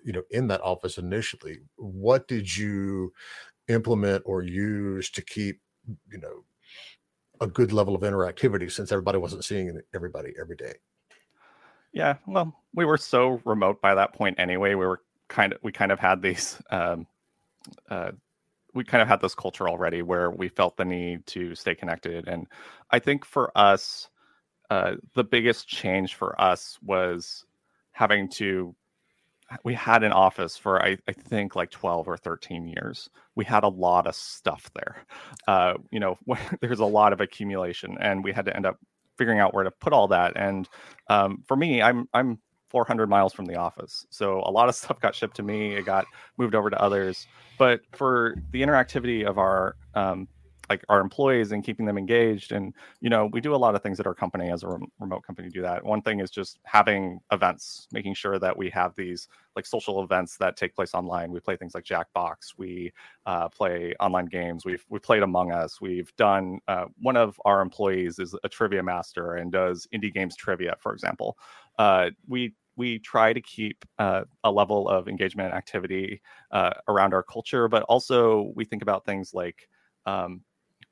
you 0.04 0.12
know 0.12 0.22
in 0.30 0.46
that 0.48 0.60
office 0.62 0.98
initially 0.98 1.58
what 1.76 2.28
did 2.28 2.56
you 2.56 3.12
implement 3.68 4.22
or 4.26 4.42
use 4.42 5.10
to 5.10 5.22
keep 5.22 5.60
you 6.10 6.18
know 6.18 6.44
a 7.40 7.46
good 7.46 7.72
level 7.72 7.94
of 7.94 8.02
interactivity 8.02 8.70
since 8.70 8.92
everybody 8.92 9.16
wasn't 9.16 9.44
seeing 9.44 9.80
everybody 9.94 10.34
every 10.40 10.56
day? 10.56 10.74
Yeah 11.92 12.16
well 12.26 12.54
we 12.74 12.84
were 12.84 12.98
so 12.98 13.40
remote 13.44 13.80
by 13.80 13.94
that 13.94 14.14
point 14.14 14.38
anyway 14.38 14.74
we 14.74 14.86
were 14.86 15.00
kind 15.28 15.52
of 15.52 15.58
we 15.62 15.72
kind 15.72 15.92
of 15.92 15.98
had 15.98 16.22
these 16.22 16.60
um, 16.70 17.06
uh, 17.88 18.10
we 18.74 18.84
kind 18.84 19.02
of 19.02 19.08
had 19.08 19.20
this 19.20 19.34
culture 19.34 19.68
already 19.68 20.02
where 20.02 20.30
we 20.30 20.48
felt 20.48 20.76
the 20.76 20.84
need 20.84 21.26
to 21.26 21.54
stay 21.54 21.74
connected. 21.74 22.28
And 22.28 22.46
i 22.90 22.98
think 22.98 23.24
for 23.24 23.50
us 23.56 24.08
uh, 24.70 24.94
the 25.14 25.24
biggest 25.24 25.68
change 25.68 26.14
for 26.14 26.40
us 26.40 26.78
was 26.82 27.44
having 27.92 28.28
to 28.28 28.74
we 29.64 29.74
had 29.74 30.04
an 30.04 30.12
office 30.12 30.56
for 30.56 30.80
I, 30.80 30.96
I, 31.08 31.12
think 31.12 31.56
like 31.56 31.72
12 31.72 32.06
or 32.06 32.16
13 32.16 32.68
years 32.68 33.10
we 33.34 33.44
had 33.44 33.64
a 33.64 33.68
lot 33.68 34.06
of 34.06 34.14
stuff 34.14 34.70
there 34.74 35.04
uh, 35.48 35.74
you 35.90 35.98
know 35.98 36.16
there's 36.60 36.78
a 36.78 36.84
lot 36.86 37.12
of 37.12 37.20
accumulation 37.20 37.96
and 38.00 38.22
we 38.22 38.32
had 38.32 38.44
to 38.44 38.54
end 38.54 38.64
up 38.64 38.78
figuring 39.18 39.40
out 39.40 39.52
where 39.52 39.64
to 39.64 39.70
put 39.72 39.92
all 39.92 40.06
that 40.08 40.32
and 40.36 40.68
um, 41.08 41.42
for 41.46 41.56
me 41.56 41.82
i'm 41.82 42.08
i'm 42.14 42.38
400 42.70 43.10
miles 43.10 43.32
from 43.32 43.46
the 43.46 43.56
office. 43.56 44.06
So 44.10 44.42
a 44.46 44.50
lot 44.50 44.68
of 44.68 44.74
stuff 44.76 45.00
got 45.00 45.14
shipped 45.14 45.36
to 45.36 45.42
me. 45.42 45.74
It 45.74 45.84
got 45.84 46.06
moved 46.38 46.54
over 46.54 46.70
to 46.70 46.80
others. 46.80 47.26
But 47.58 47.80
for 47.92 48.36
the 48.52 48.62
interactivity 48.62 49.26
of 49.26 49.38
our 49.38 49.76
um, 49.94 50.28
like 50.70 50.84
our 50.88 51.00
employees 51.00 51.52
and 51.52 51.64
keeping 51.64 51.84
them 51.84 51.98
engaged, 51.98 52.52
and 52.52 52.72
you 53.00 53.10
know, 53.10 53.26
we 53.32 53.40
do 53.40 53.54
a 53.54 53.56
lot 53.56 53.74
of 53.74 53.82
things 53.82 54.00
at 54.00 54.06
our 54.06 54.14
company 54.14 54.50
as 54.50 54.62
a 54.62 54.68
rem- 54.68 54.90
remote 55.00 55.22
company 55.24 55.48
do 55.50 55.62
that. 55.62 55.84
One 55.84 56.00
thing 56.00 56.20
is 56.20 56.30
just 56.30 56.60
having 56.64 57.20
events, 57.32 57.88
making 57.92 58.14
sure 58.14 58.38
that 58.38 58.56
we 58.56 58.70
have 58.70 58.94
these 58.96 59.28
like 59.56 59.66
social 59.66 60.02
events 60.04 60.36
that 60.38 60.56
take 60.56 60.74
place 60.74 60.94
online. 60.94 61.32
We 61.32 61.40
play 61.40 61.56
things 61.56 61.74
like 61.74 61.84
Jackbox. 61.84 62.54
We 62.56 62.92
uh, 63.26 63.48
play 63.48 63.94
online 64.00 64.26
games. 64.26 64.64
We've 64.64 64.84
we 64.88 64.98
played 65.00 65.22
Among 65.22 65.52
Us. 65.52 65.80
We've 65.80 66.14
done 66.16 66.60
uh, 66.68 66.86
one 67.00 67.16
of 67.16 67.40
our 67.44 67.60
employees 67.60 68.18
is 68.18 68.34
a 68.44 68.48
trivia 68.48 68.82
master 68.82 69.34
and 69.34 69.52
does 69.52 69.88
indie 69.92 70.14
games 70.14 70.36
trivia, 70.36 70.76
for 70.80 70.92
example. 70.92 71.36
Uh, 71.78 72.10
we 72.28 72.54
we 72.76 72.98
try 73.00 73.32
to 73.32 73.40
keep 73.40 73.84
uh, 73.98 74.22
a 74.44 74.50
level 74.50 74.88
of 74.88 75.08
engagement 75.08 75.48
and 75.48 75.56
activity 75.56 76.22
uh, 76.52 76.72
around 76.88 77.12
our 77.12 77.22
culture, 77.22 77.68
but 77.68 77.82
also 77.84 78.52
we 78.54 78.64
think 78.64 78.82
about 78.82 79.04
things 79.04 79.34
like 79.34 79.68
um, 80.06 80.40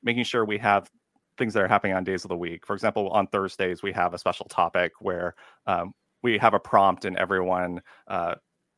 making 0.03 0.23
sure 0.23 0.45
we 0.45 0.57
have 0.57 0.89
things 1.37 1.53
that 1.53 1.63
are 1.63 1.67
happening 1.67 1.95
on 1.95 2.03
days 2.03 2.25
of 2.25 2.29
the 2.29 2.37
week. 2.37 2.65
For 2.65 2.73
example, 2.75 3.09
on 3.09 3.27
Thursdays, 3.27 3.81
we 3.81 3.91
have 3.93 4.13
a 4.13 4.17
special 4.17 4.45
topic 4.47 4.91
where 4.99 5.35
um, 5.65 5.93
we 6.21 6.37
have 6.37 6.53
a 6.53 6.59
prompt 6.59 7.05
and 7.05 7.17
everyone 7.17 7.81
uh, 8.07 8.35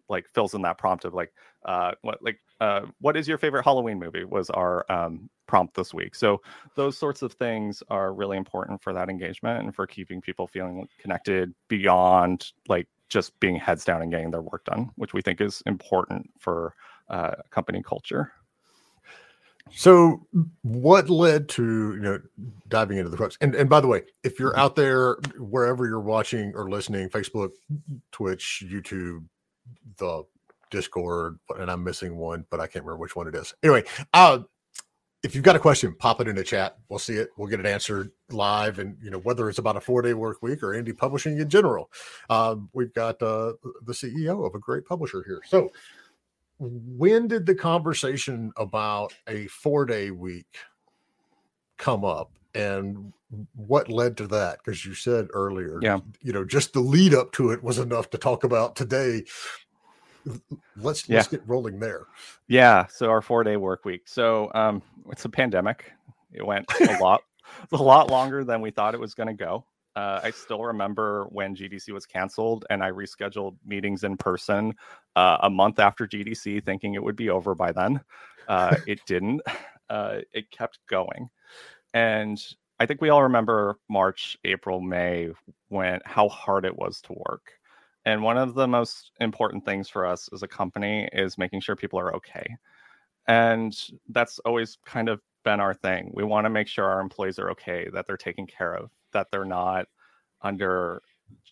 like 0.09 0.27
fills 0.33 0.53
in 0.53 0.61
that 0.61 0.77
prompt 0.77 1.05
of 1.05 1.13
like 1.13 1.33
uh, 1.65 1.91
what 2.01 2.19
like 2.21 2.39
uh, 2.59 2.81
what 2.99 3.17
is 3.17 3.27
your 3.27 3.37
favorite 3.37 3.63
Halloween 3.63 3.97
movie 3.97 4.25
was 4.25 4.49
our 4.51 4.85
um, 4.91 5.29
prompt 5.47 5.73
this 5.75 5.93
week. 5.93 6.15
So 6.15 6.41
those 6.75 6.97
sorts 6.97 7.21
of 7.21 7.33
things 7.33 7.81
are 7.89 8.13
really 8.13 8.37
important 8.37 8.81
for 8.81 8.93
that 8.93 9.09
engagement 9.09 9.63
and 9.63 9.75
for 9.75 9.87
keeping 9.87 10.21
people 10.21 10.47
feeling 10.47 10.87
connected 10.99 11.53
beyond 11.67 12.51
like 12.67 12.87
just 13.09 13.37
being 13.39 13.55
heads 13.55 13.83
down 13.83 14.01
and 14.01 14.11
getting 14.11 14.31
their 14.31 14.41
work 14.41 14.63
done, 14.65 14.89
which 14.95 15.13
we 15.13 15.21
think 15.21 15.41
is 15.41 15.63
important 15.65 16.29
for 16.39 16.75
uh, 17.09 17.31
company 17.49 17.81
culture. 17.83 18.31
So, 19.73 20.25
what 20.63 21.09
led 21.09 21.47
to 21.49 21.93
you 21.93 22.01
know 22.01 22.19
diving 22.67 22.97
into 22.97 23.09
the 23.09 23.17
crux? 23.17 23.37
And 23.41 23.55
and 23.55 23.69
by 23.69 23.81
the 23.81 23.87
way, 23.87 24.03
if 24.23 24.39
you're 24.39 24.57
out 24.57 24.75
there 24.75 25.17
wherever 25.37 25.85
you're 25.85 25.99
watching 25.99 26.53
or 26.55 26.69
listening, 26.69 27.09
Facebook, 27.09 27.51
Twitch, 28.11 28.63
YouTube, 28.67 29.25
the 29.97 30.23
Discord, 30.71 31.37
and 31.57 31.69
I'm 31.69 31.83
missing 31.83 32.17
one, 32.17 32.45
but 32.49 32.59
I 32.59 32.67
can't 32.67 32.85
remember 32.85 33.01
which 33.01 33.15
one 33.15 33.27
it 33.27 33.35
is. 33.35 33.53
Anyway, 33.61 33.83
uh, 34.13 34.39
if 35.23 35.35
you've 35.35 35.43
got 35.43 35.55
a 35.55 35.59
question, 35.59 35.95
pop 35.95 36.19
it 36.19 36.27
in 36.27 36.35
the 36.35 36.43
chat. 36.43 36.77
We'll 36.89 36.99
see 36.99 37.13
it. 37.13 37.29
We'll 37.37 37.47
get 37.47 37.59
it 37.59 37.65
answered 37.65 38.11
live. 38.31 38.79
And 38.79 38.97
you 39.03 39.11
know 39.11 39.19
whether 39.19 39.49
it's 39.49 39.59
about 39.59 39.77
a 39.77 39.81
four 39.81 40.01
day 40.01 40.13
work 40.13 40.41
week 40.41 40.63
or 40.63 40.69
indie 40.69 40.97
publishing 40.97 41.39
in 41.39 41.49
general, 41.49 41.91
um, 42.29 42.69
we've 42.73 42.93
got 42.93 43.21
uh, 43.21 43.53
the 43.83 43.93
CEO 43.93 44.45
of 44.45 44.55
a 44.55 44.59
great 44.59 44.85
publisher 44.85 45.23
here. 45.25 45.41
So, 45.45 45.71
when 46.63 47.27
did 47.27 47.45
the 47.45 47.55
conversation 47.55 48.51
about 48.57 49.13
a 49.27 49.47
four 49.47 49.85
day 49.85 50.11
week 50.11 50.57
come 51.77 52.05
up, 52.05 52.31
and 52.53 53.11
what 53.55 53.89
led 53.89 54.17
to 54.17 54.27
that? 54.27 54.59
Because 54.63 54.85
you 54.85 54.93
said 54.93 55.27
earlier, 55.33 55.79
yeah, 55.81 55.99
you 56.21 56.33
know, 56.33 56.45
just 56.45 56.73
the 56.73 56.79
lead 56.79 57.13
up 57.13 57.31
to 57.33 57.51
it 57.51 57.63
was 57.63 57.79
enough 57.79 58.09
to 58.11 58.17
talk 58.17 58.43
about 58.43 58.75
today 58.75 59.23
let's 60.77 61.07
yeah. 61.07 61.17
let's 61.17 61.27
get 61.27 61.41
rolling 61.47 61.79
there. 61.79 62.05
Yeah. 62.47 62.87
So 62.87 63.09
our 63.09 63.21
four 63.21 63.43
day 63.43 63.57
work 63.57 63.85
week. 63.85 64.07
So 64.07 64.51
um, 64.53 64.81
it's 65.09 65.25
a 65.25 65.29
pandemic. 65.29 65.91
It 66.31 66.45
went 66.45 66.65
a 66.79 66.97
lot, 67.01 67.21
a 67.71 67.77
lot 67.77 68.09
longer 68.09 68.43
than 68.43 68.61
we 68.61 68.71
thought 68.71 68.93
it 68.93 68.99
was 68.99 69.13
going 69.13 69.27
to 69.27 69.33
go. 69.33 69.65
Uh, 69.95 70.21
I 70.23 70.31
still 70.31 70.63
remember 70.63 71.25
when 71.29 71.55
GDC 71.55 71.91
was 71.91 72.05
canceled 72.05 72.65
and 72.69 72.83
I 72.83 72.91
rescheduled 72.91 73.57
meetings 73.65 74.03
in 74.03 74.15
person 74.17 74.73
uh, 75.15 75.37
a 75.41 75.49
month 75.49 75.79
after 75.79 76.07
GDC, 76.07 76.63
thinking 76.63 76.93
it 76.93 77.03
would 77.03 77.15
be 77.15 77.29
over 77.29 77.55
by 77.55 77.71
then. 77.71 78.01
Uh, 78.47 78.75
it 78.87 78.99
didn't. 79.05 79.41
Uh, 79.89 80.21
it 80.31 80.49
kept 80.51 80.79
going, 80.87 81.29
and 81.93 82.41
I 82.79 82.85
think 82.85 83.01
we 83.01 83.09
all 83.09 83.23
remember 83.23 83.77
March, 83.89 84.37
April, 84.45 84.79
May 84.79 85.31
when 85.67 85.99
how 86.05 86.29
hard 86.29 86.63
it 86.63 86.77
was 86.77 87.01
to 87.01 87.13
work. 87.13 87.51
And 88.05 88.23
one 88.23 88.37
of 88.37 88.55
the 88.55 88.67
most 88.67 89.11
important 89.19 89.65
things 89.65 89.87
for 89.87 90.05
us 90.05 90.29
as 90.33 90.41
a 90.41 90.47
company 90.47 91.07
is 91.13 91.37
making 91.37 91.61
sure 91.61 91.75
people 91.75 91.99
are 91.99 92.15
okay. 92.15 92.55
And 93.27 93.77
that's 94.09 94.39
always 94.39 94.77
kind 94.85 95.09
of 95.09 95.21
been 95.43 95.59
our 95.59 95.73
thing. 95.73 96.09
We 96.13 96.23
want 96.23 96.45
to 96.45 96.49
make 96.49 96.67
sure 96.67 96.85
our 96.85 97.01
employees 97.01 97.37
are 97.37 97.51
okay, 97.51 97.87
that 97.93 98.07
they're 98.07 98.17
taken 98.17 98.47
care 98.47 98.73
of, 98.73 98.89
that 99.13 99.27
they're 99.31 99.45
not 99.45 99.85
under 100.41 101.01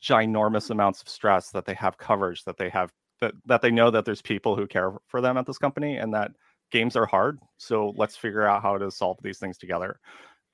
ginormous 0.04 0.70
amounts 0.70 1.02
of 1.02 1.10
stress, 1.10 1.52
that 1.52 1.66
they 1.66 1.74
have 1.76 1.98
coverage, 1.98 2.44
that 2.46 2.58
they 2.58 2.70
have 2.70 2.92
that 3.22 3.34
that 3.46 3.62
they 3.62 3.72
know 3.72 3.92
that 3.92 4.06
there's 4.06 4.22
people 4.22 4.56
who 4.56 4.68
care 4.68 4.94
for 5.08 5.22
them 5.22 5.38
at 5.38 5.46
this 5.46 5.58
company 5.58 5.98
and 5.98 6.14
that 6.14 6.32
games 6.72 6.96
are 6.96 7.06
hard. 7.06 7.40
So 7.58 7.94
let's 7.98 8.16
figure 8.16 8.46
out 8.46 8.62
how 8.62 8.78
to 8.78 8.92
solve 8.92 9.18
these 9.22 9.40
things 9.40 9.58
together. 9.58 10.00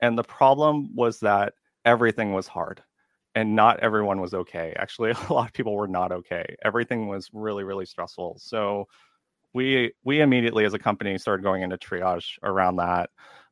And 0.00 0.18
the 0.18 0.24
problem 0.24 0.94
was 0.94 1.20
that 1.20 1.54
everything 1.84 2.32
was 2.32 2.48
hard 2.48 2.82
and 3.34 3.54
not 3.54 3.80
everyone 3.80 4.20
was 4.20 4.34
okay. 4.34 4.74
Actually, 4.78 5.10
a 5.28 5.32
lot 5.32 5.46
of 5.48 5.52
people 5.52 5.74
were 5.74 5.88
not 5.88 6.12
okay. 6.12 6.56
Everything 6.64 7.06
was 7.06 7.30
really, 7.32 7.64
really 7.64 7.86
stressful. 7.86 8.36
So 8.38 8.86
we 9.54 9.92
we 10.04 10.20
immediately 10.20 10.64
as 10.64 10.74
a 10.74 10.78
company 10.78 11.16
started 11.18 11.42
going 11.42 11.62
into 11.62 11.78
triage 11.78 12.38
around 12.42 12.76
that. 12.76 13.10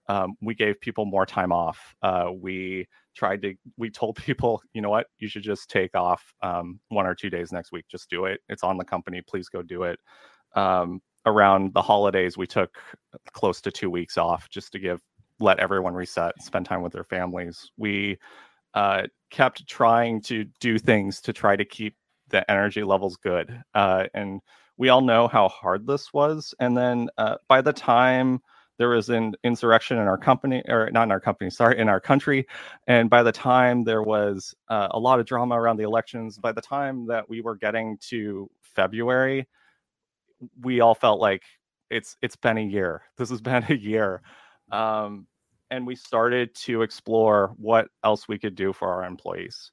Um, 0.09 0.35
we 0.43 0.55
gave 0.55 0.81
people 0.81 1.07
more 1.07 1.25
time 1.25 1.53
off. 1.53 1.95
Uh, 2.03 2.31
we 2.35 2.87
tried 3.15 3.43
to 3.43 3.55
we 3.77 3.91
told 3.91 4.17
people, 4.17 4.63
you 4.73 4.83
know 4.83 4.91
what, 4.91 5.07
you 5.19 5.29
should 5.29 5.43
just 5.43 5.71
take 5.71 5.95
off 5.95 6.35
um, 6.43 6.81
one 6.89 7.07
or 7.07 7.15
two 7.15 7.31
days 7.31 7.53
next 7.53 7.73
week. 7.73 7.87
Just 7.91 8.11
do 8.11 8.27
it. 8.27 8.41
It's 8.49 8.65
on 8.65 8.77
the 8.77 8.85
company. 8.85 9.23
Please 9.23 9.49
go 9.49 9.63
do 9.63 9.85
it. 9.85 9.99
Um, 10.55 11.01
around 11.27 11.73
the 11.75 11.83
holidays, 11.83 12.37
we 12.37 12.47
took 12.47 12.77
close 13.33 13.61
to 13.63 13.71
two 13.71 13.91
weeks 13.91 14.19
off 14.19 14.49
just 14.51 14.73
to 14.73 14.79
give 14.79 15.01
let 15.41 15.59
everyone 15.59 15.95
reset, 15.95 16.41
spend 16.41 16.67
time 16.67 16.83
with 16.83 16.93
their 16.93 17.05
families. 17.05 17.71
We 17.77 18.19
uh, 18.75 19.05
kept 19.31 19.67
trying 19.67 20.21
to 20.23 20.45
do 20.61 20.79
things 20.79 21.21
to 21.23 21.33
try 21.33 21.57
to 21.57 21.65
keep 21.65 21.97
the 22.29 22.49
energy 22.51 22.85
levels 22.85 23.17
good. 23.17 23.63
Uh, 23.75 24.05
and 24.15 24.41
we 24.77 24.89
all 24.89 25.01
know 25.01 25.29
how 25.29 25.49
hard 25.49 25.87
this 25.87 26.13
was. 26.13 26.55
And 26.61 26.77
then 26.77 27.09
uh, 27.19 27.37
by 27.49 27.61
the 27.63 27.73
time 27.73 28.41
there 28.79 28.89
was 28.89 29.09
an 29.09 29.35
insurrection 29.45 29.99
in 29.99 30.09
our 30.09 30.19
company, 30.19 30.63
or 30.69 30.91
not 30.91 31.05
in 31.05 31.13
our 31.13 31.21
company, 31.21 31.51
sorry, 31.51 31.79
in 31.79 31.89
our 31.89 32.01
country, 32.01 32.47
and 32.87 33.09
by 33.09 33.23
the 33.23 33.33
time 33.33 33.85
there 33.85 34.03
was 34.03 34.55
uh, 34.69 34.89
a 34.91 34.99
lot 34.99 35.21
of 35.21 35.27
drama 35.27 35.59
around 35.59 35.77
the 35.77 35.85
elections, 35.85 36.39
by 36.39 36.53
the 36.53 36.61
time 36.61 37.07
that 37.07 37.29
we 37.29 37.41
were 37.41 37.57
getting 37.57 37.99
to 38.09 38.51
February, 38.63 39.47
we 40.61 40.81
all 40.81 40.95
felt 40.95 41.21
like 41.21 41.43
it's 41.91 42.17
it's 42.23 42.37
been 42.37 42.59
a 42.59 42.63
year. 42.65 43.03
This 43.17 43.31
has 43.31 43.41
been 43.41 43.65
a 43.69 43.75
year. 43.75 44.23
Um, 44.73 45.27
and 45.71 45.87
we 45.87 45.97
started 45.97 46.55
to 46.55 46.83
explore 46.83 47.55
what 47.57 47.89
else 48.05 48.29
we 48.29 48.39
could 48.39 48.55
do 48.55 48.73
for 48.73 48.89
our 48.93 49.05
employees. 49.05 49.73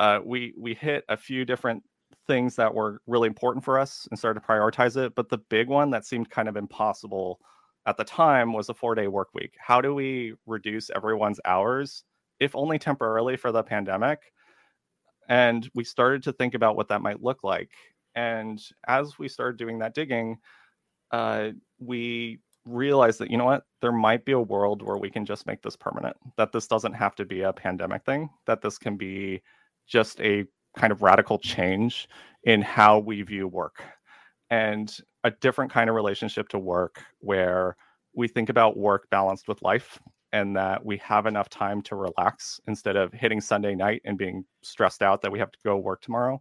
Uh, 0.00 0.18
we 0.24 0.54
we 0.58 0.74
hit 0.74 1.04
a 1.08 1.16
few 1.16 1.44
different 1.44 1.82
things 2.26 2.56
that 2.56 2.72
were 2.72 3.00
really 3.06 3.26
important 3.26 3.64
for 3.64 3.78
us 3.78 4.06
and 4.10 4.18
started 4.18 4.40
to 4.40 4.46
prioritize 4.46 4.96
it. 4.96 5.14
But 5.14 5.28
the 5.28 5.38
big 5.38 5.68
one 5.68 5.90
that 5.90 6.06
seemed 6.06 6.30
kind 6.30 6.48
of 6.48 6.56
impossible 6.56 7.40
at 7.86 7.96
the 7.96 8.04
time 8.04 8.52
was 8.52 8.68
a 8.68 8.74
four 8.74 8.94
day 8.94 9.08
work 9.08 9.28
week. 9.34 9.54
How 9.58 9.80
do 9.80 9.94
we 9.94 10.34
reduce 10.46 10.90
everyone's 10.90 11.40
hours, 11.44 12.04
if 12.40 12.54
only 12.54 12.78
temporarily 12.78 13.36
for 13.36 13.52
the 13.52 13.62
pandemic? 13.62 14.32
And 15.28 15.68
we 15.74 15.84
started 15.84 16.22
to 16.24 16.32
think 16.32 16.54
about 16.54 16.76
what 16.76 16.88
that 16.88 17.02
might 17.02 17.22
look 17.22 17.44
like. 17.44 17.70
And 18.14 18.60
as 18.86 19.18
we 19.18 19.28
started 19.28 19.56
doing 19.56 19.78
that 19.78 19.94
digging, 19.94 20.38
uh, 21.10 21.50
we 21.78 22.40
realized 22.64 23.18
that, 23.18 23.30
you 23.30 23.36
know 23.36 23.44
what, 23.44 23.64
there 23.80 23.92
might 23.92 24.24
be 24.24 24.32
a 24.32 24.40
world 24.40 24.82
where 24.82 24.98
we 24.98 25.10
can 25.10 25.24
just 25.24 25.46
make 25.46 25.62
this 25.62 25.76
permanent, 25.76 26.16
that 26.36 26.52
this 26.52 26.66
doesn't 26.66 26.92
have 26.92 27.14
to 27.16 27.24
be 27.24 27.42
a 27.42 27.52
pandemic 27.52 28.04
thing, 28.04 28.30
that 28.46 28.62
this 28.62 28.78
can 28.78 28.96
be 28.96 29.42
just 29.86 30.20
a 30.20 30.44
kind 30.76 30.92
of 30.92 31.02
radical 31.02 31.38
change 31.38 32.08
in 32.44 32.62
how 32.62 32.98
we 32.98 33.22
view 33.22 33.48
work 33.48 33.82
and 34.52 34.98
a 35.24 35.30
different 35.30 35.72
kind 35.72 35.88
of 35.88 35.96
relationship 35.96 36.48
to 36.48 36.58
work 36.58 37.02
where 37.20 37.76
we 38.14 38.28
think 38.28 38.48
about 38.48 38.76
work 38.76 39.08
balanced 39.10 39.48
with 39.48 39.62
life 39.62 39.98
and 40.32 40.56
that 40.56 40.84
we 40.84 40.96
have 40.98 41.26
enough 41.26 41.48
time 41.48 41.82
to 41.82 41.96
relax 41.96 42.60
instead 42.66 42.96
of 42.96 43.12
hitting 43.12 43.40
Sunday 43.40 43.74
night 43.74 44.00
and 44.04 44.16
being 44.16 44.44
stressed 44.62 45.02
out 45.02 45.20
that 45.22 45.30
we 45.30 45.38
have 45.38 45.52
to 45.52 45.58
go 45.64 45.76
work 45.76 46.00
tomorrow. 46.00 46.40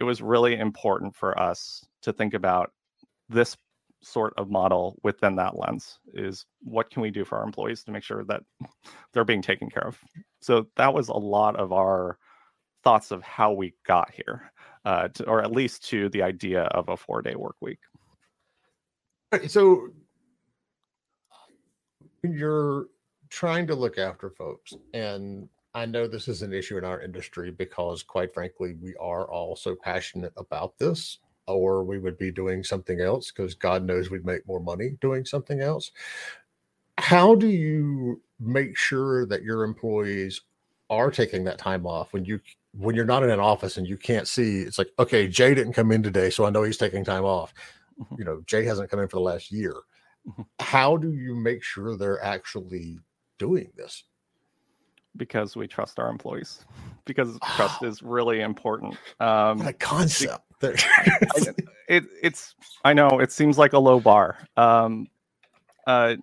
It 0.00 0.04
was 0.04 0.22
really 0.22 0.56
important 0.56 1.14
for 1.14 1.38
us 1.38 1.84
to 2.02 2.12
think 2.12 2.34
about 2.34 2.72
this 3.28 3.56
sort 4.00 4.32
of 4.36 4.48
model 4.48 4.98
within 5.02 5.36
that 5.36 5.58
lens 5.58 5.98
is 6.14 6.46
what 6.62 6.90
can 6.90 7.02
we 7.02 7.10
do 7.10 7.24
for 7.24 7.38
our 7.38 7.44
employees 7.44 7.82
to 7.84 7.90
make 7.90 8.02
sure 8.02 8.24
that 8.24 8.42
they're 9.12 9.24
being 9.24 9.42
taken 9.42 9.68
care 9.68 9.86
of. 9.86 9.98
So 10.40 10.66
that 10.76 10.94
was 10.94 11.08
a 11.08 11.14
lot 11.14 11.56
of 11.56 11.72
our 11.72 12.18
thoughts 12.84 13.10
of 13.10 13.22
how 13.22 13.52
we 13.52 13.74
got 13.86 14.10
here, 14.12 14.52
uh, 14.84 15.08
to, 15.08 15.24
or 15.26 15.42
at 15.42 15.50
least 15.50 15.86
to 15.88 16.08
the 16.10 16.22
idea 16.22 16.62
of 16.62 16.88
a 16.88 16.96
four 16.96 17.22
day 17.22 17.34
work 17.34 17.56
week. 17.60 17.80
So 19.48 19.88
you're 22.22 22.86
trying 23.28 23.66
to 23.66 23.74
look 23.74 23.98
after 23.98 24.30
folks. 24.30 24.74
And 24.94 25.48
I 25.74 25.86
know 25.86 26.06
this 26.06 26.28
is 26.28 26.42
an 26.42 26.52
issue 26.52 26.78
in 26.78 26.84
our 26.84 27.00
industry 27.00 27.50
because, 27.50 28.02
quite 28.02 28.32
frankly, 28.32 28.74
we 28.80 28.94
are 28.96 29.30
all 29.30 29.54
so 29.54 29.74
passionate 29.74 30.32
about 30.36 30.78
this, 30.78 31.18
or 31.46 31.84
we 31.84 31.98
would 31.98 32.18
be 32.18 32.30
doing 32.30 32.64
something 32.64 33.00
else 33.00 33.30
because 33.30 33.54
God 33.54 33.84
knows 33.84 34.10
we'd 34.10 34.24
make 34.24 34.46
more 34.46 34.60
money 34.60 34.96
doing 35.00 35.24
something 35.24 35.60
else. 35.60 35.92
How 36.98 37.34
do 37.34 37.46
you 37.48 38.20
make 38.40 38.76
sure 38.76 39.26
that 39.26 39.42
your 39.42 39.64
employees 39.64 40.42
are 40.90 41.10
taking 41.10 41.44
that 41.44 41.58
time 41.58 41.86
off 41.86 42.12
when 42.12 42.24
you 42.24 42.40
when 42.72 42.94
you're 42.94 43.04
not 43.04 43.22
in 43.22 43.30
an 43.30 43.40
office 43.40 43.76
and 43.76 43.86
you 43.86 43.96
can't 43.96 44.26
see 44.28 44.60
it's 44.60 44.78
like 44.78 44.88
okay 44.98 45.26
jay 45.26 45.52
didn't 45.52 45.72
come 45.72 45.90
in 45.90 46.02
today 46.02 46.30
so 46.30 46.44
i 46.44 46.50
know 46.50 46.62
he's 46.62 46.78
taking 46.78 47.04
time 47.04 47.24
off. 47.24 47.52
You 48.16 48.24
know 48.24 48.42
jay 48.46 48.64
hasn't 48.64 48.90
come 48.90 49.00
in 49.00 49.08
for 49.08 49.16
the 49.16 49.22
last 49.22 49.50
year 49.50 49.74
mm-hmm. 50.28 50.42
how 50.60 50.96
do 50.96 51.12
you 51.12 51.34
make 51.34 51.62
sure 51.62 51.96
they're 51.96 52.22
actually 52.22 52.98
doing 53.38 53.70
this? 53.76 54.04
Because 55.16 55.56
we 55.56 55.66
trust 55.66 55.98
our 55.98 56.10
employees. 56.10 56.64
Because 57.04 57.38
trust 57.56 57.82
is 57.82 58.02
really 58.02 58.42
important. 58.42 58.94
Um, 59.18 59.62
a 59.62 59.72
concept. 59.72 60.44
it, 60.60 62.04
it's. 62.22 62.54
I 62.84 62.92
know 62.92 63.18
it 63.20 63.32
seems 63.32 63.56
like 63.56 63.72
a 63.72 63.78
low 63.78 63.98
bar. 63.98 64.36
Um, 64.58 65.06
uh, 65.86 66.16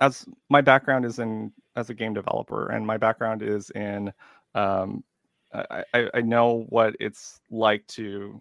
as 0.00 0.26
my 0.50 0.60
background 0.60 1.06
is 1.06 1.18
in 1.18 1.50
as 1.76 1.88
a 1.88 1.94
game 1.94 2.12
developer, 2.12 2.68
and 2.68 2.86
my 2.86 2.98
background 2.98 3.42
is 3.42 3.70
in. 3.70 4.12
Um, 4.54 5.02
I, 5.54 6.10
I 6.12 6.20
know 6.20 6.66
what 6.68 6.94
it's 7.00 7.40
like 7.50 7.86
to 7.86 8.38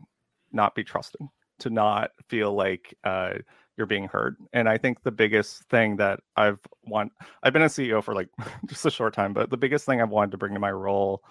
not 0.52 0.76
be 0.76 0.84
trusted, 0.84 1.22
to 1.60 1.70
not 1.70 2.12
feel 2.28 2.54
like 2.54 2.96
uh, 3.04 3.34
you're 3.78 3.88
being 3.88 4.08
heard. 4.08 4.38
And 4.54 4.68
I 4.68 4.78
think 4.78 5.04
the 5.04 5.12
biggest 5.12 5.64
thing 5.66 5.98
that 5.98 6.20
I've 6.36 6.60
want 6.86 7.12
I've 7.44 7.54
been 7.54 7.62
a 7.62 7.66
CEO 7.66 8.04
for 8.04 8.14
like 8.14 8.30
just 8.66 8.86
a 8.86 8.92
short 8.92 9.14
time, 9.14 9.34
but 9.34 9.50
the 9.50 9.58
biggest 9.58 9.86
thing 9.86 10.02
I've 10.02 10.10
wanted 10.10 10.32
to 10.32 10.38
bring 10.38 10.54
to 10.54 10.60
my 10.60 10.72
role 10.72 11.24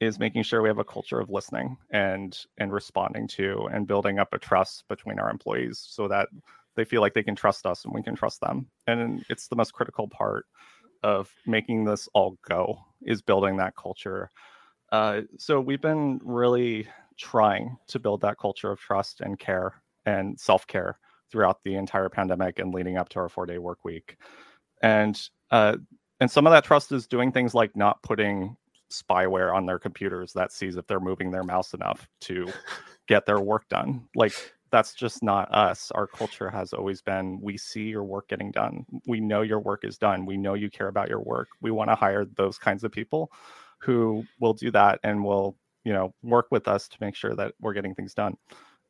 is 0.00 0.18
making 0.18 0.42
sure 0.42 0.60
we 0.60 0.68
have 0.68 0.78
a 0.78 0.84
culture 0.84 1.20
of 1.20 1.30
listening 1.30 1.76
and 1.90 2.36
and 2.58 2.72
responding 2.72 3.28
to 3.28 3.68
and 3.72 3.86
building 3.86 4.18
up 4.18 4.32
a 4.32 4.38
trust 4.38 4.84
between 4.88 5.18
our 5.18 5.30
employees 5.30 5.84
so 5.88 6.08
that 6.08 6.28
they 6.76 6.84
feel 6.84 7.00
like 7.00 7.14
they 7.14 7.22
can 7.22 7.36
trust 7.36 7.66
us 7.66 7.84
and 7.84 7.94
we 7.94 8.02
can 8.02 8.16
trust 8.16 8.40
them. 8.40 8.66
And 8.88 9.24
it's 9.30 9.46
the 9.46 9.56
most 9.56 9.72
critical 9.72 10.08
part 10.08 10.46
of 11.04 11.30
making 11.46 11.84
this 11.84 12.08
all 12.14 12.36
go 12.48 12.78
is 13.02 13.22
building 13.22 13.58
that 13.58 13.76
culture. 13.76 14.30
Uh, 14.90 15.22
so 15.38 15.60
we've 15.60 15.80
been 15.80 16.20
really 16.24 16.88
trying 17.16 17.76
to 17.88 17.98
build 17.98 18.20
that 18.22 18.38
culture 18.38 18.70
of 18.70 18.80
trust 18.80 19.20
and 19.20 19.38
care 19.38 19.74
and 20.06 20.38
self 20.38 20.66
care 20.66 20.98
throughout 21.30 21.62
the 21.64 21.74
entire 21.74 22.08
pandemic 22.08 22.58
and 22.58 22.74
leading 22.74 22.96
up 22.96 23.08
to 23.10 23.18
our 23.18 23.28
four 23.28 23.46
day 23.46 23.58
work 23.58 23.84
week. 23.84 24.16
And 24.82 25.20
uh, 25.50 25.76
and 26.20 26.30
some 26.30 26.46
of 26.46 26.52
that 26.52 26.64
trust 26.64 26.92
is 26.92 27.06
doing 27.06 27.32
things 27.32 27.54
like 27.54 27.76
not 27.76 28.02
putting 28.02 28.56
spyware 28.90 29.54
on 29.54 29.66
their 29.66 29.78
computers 29.78 30.32
that 30.32 30.52
sees 30.52 30.76
if 30.76 30.86
they're 30.86 31.00
moving 31.00 31.30
their 31.30 31.42
mouse 31.42 31.74
enough 31.74 32.08
to 32.20 32.46
get 33.08 33.26
their 33.26 33.40
work 33.40 33.68
done. 33.68 34.06
Like 34.14 34.34
that's 34.70 34.94
just 34.94 35.22
not 35.22 35.52
us. 35.54 35.90
Our 35.92 36.06
culture 36.06 36.50
has 36.50 36.72
always 36.72 37.00
been 37.00 37.40
we 37.40 37.56
see 37.56 37.84
your 37.84 38.04
work 38.04 38.28
getting 38.28 38.50
done. 38.50 38.84
We 39.06 39.20
know 39.20 39.42
your 39.42 39.60
work 39.60 39.84
is 39.84 39.98
done. 39.98 40.26
We 40.26 40.36
know 40.36 40.54
you 40.54 40.70
care 40.70 40.88
about 40.88 41.08
your 41.08 41.20
work. 41.20 41.48
We 41.60 41.70
want 41.70 41.90
to 41.90 41.94
hire 41.94 42.24
those 42.24 42.58
kinds 42.58 42.82
of 42.84 42.90
people 42.90 43.30
who 43.78 44.24
will 44.40 44.54
do 44.54 44.70
that 44.70 44.98
and 45.04 45.24
will, 45.24 45.56
you 45.84 45.92
know, 45.92 46.14
work 46.22 46.46
with 46.50 46.68
us 46.68 46.88
to 46.88 46.96
make 47.00 47.14
sure 47.14 47.34
that 47.34 47.54
we're 47.60 47.74
getting 47.74 47.94
things 47.94 48.14
done. 48.14 48.36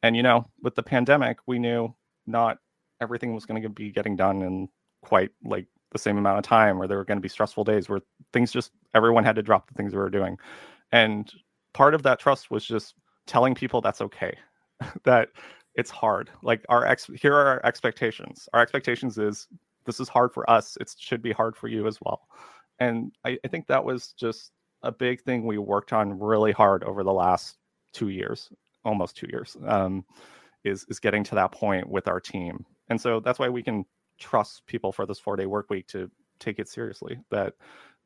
And 0.02 0.16
you 0.16 0.22
know, 0.22 0.46
with 0.62 0.74
the 0.74 0.83
pandemic, 0.83 1.38
we 1.46 1.59
knew 1.59 1.94
not 2.26 2.59
everything 3.00 3.35
was 3.35 3.46
going 3.46 3.62
to 3.62 3.68
be 3.68 3.90
getting 3.90 4.16
done 4.16 4.42
in 4.42 4.68
quite 5.02 5.30
like 5.44 5.66
the 5.92 5.98
same 5.98 6.18
amount 6.18 6.38
of 6.38 6.44
time 6.44 6.80
or 6.80 6.87
there 6.87 6.96
were 6.96 7.04
going 7.04 7.18
to 7.18 7.22
be 7.22 7.28
stressful 7.28 7.64
days 7.64 7.88
where 7.88 8.00
things 8.33 8.50
just 8.50 8.72
everyone 8.94 9.24
had 9.24 9.37
to 9.37 9.42
drop 9.42 9.68
the 9.68 9.74
things 9.74 9.92
we 9.92 9.98
were 9.98 10.11
doing. 10.11 10.37
And 10.92 11.33
part 11.72 11.94
of 11.94 12.02
that 12.02 12.18
trust 12.18 12.50
was 12.50 12.64
just 12.64 12.94
telling 13.26 13.54
people 13.54 13.80
that's 13.80 14.00
okay 14.00 14.37
that 15.04 15.28
it's 15.74 15.90
hard. 15.90 16.30
Like 16.42 16.64
our 16.68 16.87
ex 16.87 17.09
here 17.20 17.35
are 17.35 17.46
our 17.46 17.66
expectations. 17.66 18.48
Our 18.52 18.61
expectations 18.61 19.18
is 19.18 19.48
this 19.87 20.00
is 20.00 20.09
hard 20.09 20.33
for 20.33 20.48
us. 20.48 20.76
It 20.80 20.94
should 20.98 21.22
be 21.22 21.33
hard 21.33 21.57
for 21.57 21.68
you 21.68 21.87
as 21.87 21.98
well. 22.00 22.28
And 22.78 23.12
I, 23.24 23.38
I 23.44 23.48
think 23.48 23.66
that 23.66 23.85
was 23.85 24.12
just 24.12 24.52
a 24.85 24.92
big 24.92 25.20
thing 25.23 25.44
we 25.44 25.59
worked 25.59 25.92
on 25.92 26.18
really 26.18 26.53
hard 26.53 26.85
over 26.85 27.03
the 27.03 27.12
last 27.12 27.57
two 27.92 28.09
years 28.09 28.51
almost 28.85 29.16
two 29.16 29.27
years 29.31 29.57
um, 29.66 30.05
is 30.64 30.85
is 30.88 31.01
getting 31.01 31.25
to 31.25 31.35
that 31.35 31.53
point 31.53 31.88
with 31.88 32.09
our 32.09 32.20
team. 32.20 32.64
And 32.88 33.01
so 33.01 33.20
that's 33.20 33.38
why 33.38 33.49
we 33.49 33.62
can 33.62 33.85
trust 34.18 34.66
people 34.66 34.92
for 34.92 35.07
this 35.07 35.18
four 35.18 35.37
day 35.37 35.47
work 35.47 35.70
week 35.70 35.87
to 35.88 36.11
take 36.38 36.59
it 36.59 36.68
seriously 36.68 37.18
that 37.31 37.55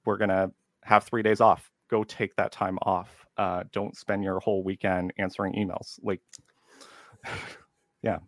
we're 0.05 0.17
to 0.31 0.51
have 0.85 1.05
three 1.05 1.23
days 1.23 1.41
off. 1.41 1.71
Go 1.91 2.05
take 2.05 2.37
that 2.37 2.53
time 2.53 2.79
off. 2.83 3.27
Uh, 3.37 3.65
don't 3.73 3.97
spend 3.97 4.23
your 4.23 4.41
whole 4.41 4.63
weekend 4.63 5.13
answering 5.19 5.55
emails. 5.55 5.99
Like 6.03 6.21
yeah. 8.03 8.19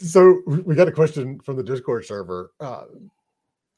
So 0.00 0.40
we 0.46 0.74
got 0.74 0.88
a 0.88 0.92
question 0.92 1.38
from 1.40 1.56
the 1.56 1.62
discord 1.62 2.06
server. 2.06 2.52
Uh, 2.60 2.84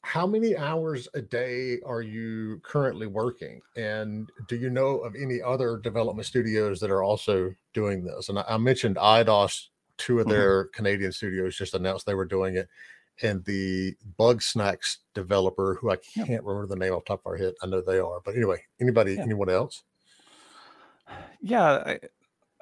how 0.07 0.25
many 0.25 0.55
hours 0.55 1.09
a 1.15 1.21
day 1.21 1.79
are 1.85 2.01
you 2.01 2.61
currently 2.63 3.07
working 3.07 3.59
and 3.75 4.31
do 4.47 4.55
you 4.55 4.69
know 4.69 4.99
of 4.99 5.13
any 5.21 5.41
other 5.41 5.77
development 5.77 6.25
studios 6.25 6.79
that 6.79 6.89
are 6.89 7.03
also 7.03 7.53
doing 7.73 8.05
this 8.05 8.29
and 8.29 8.39
i, 8.39 8.45
I 8.47 8.57
mentioned 8.57 8.95
Eidos, 8.95 9.67
two 9.97 10.19
of 10.19 10.27
mm-hmm. 10.27 10.31
their 10.31 10.63
mm-hmm. 10.63 10.75
canadian 10.77 11.11
studios 11.11 11.57
just 11.57 11.73
announced 11.73 12.05
they 12.05 12.13
were 12.13 12.23
doing 12.23 12.55
it 12.55 12.69
and 13.21 13.43
the 13.43 13.97
Bugsnax 14.17 14.99
developer 15.13 15.77
who 15.81 15.91
i 15.91 15.97
can't 15.97 16.43
remember 16.45 16.67
the 16.67 16.77
name 16.77 16.93
off 16.93 17.03
the 17.03 17.09
top 17.09 17.25
of 17.25 17.29
our 17.29 17.35
head 17.35 17.53
i 17.61 17.65
know 17.67 17.81
they 17.81 17.99
are 17.99 18.21
but 18.23 18.33
anyway 18.33 18.63
anybody 18.79 19.15
yeah. 19.15 19.23
anyone 19.23 19.49
else 19.49 19.83
yeah 21.41 21.97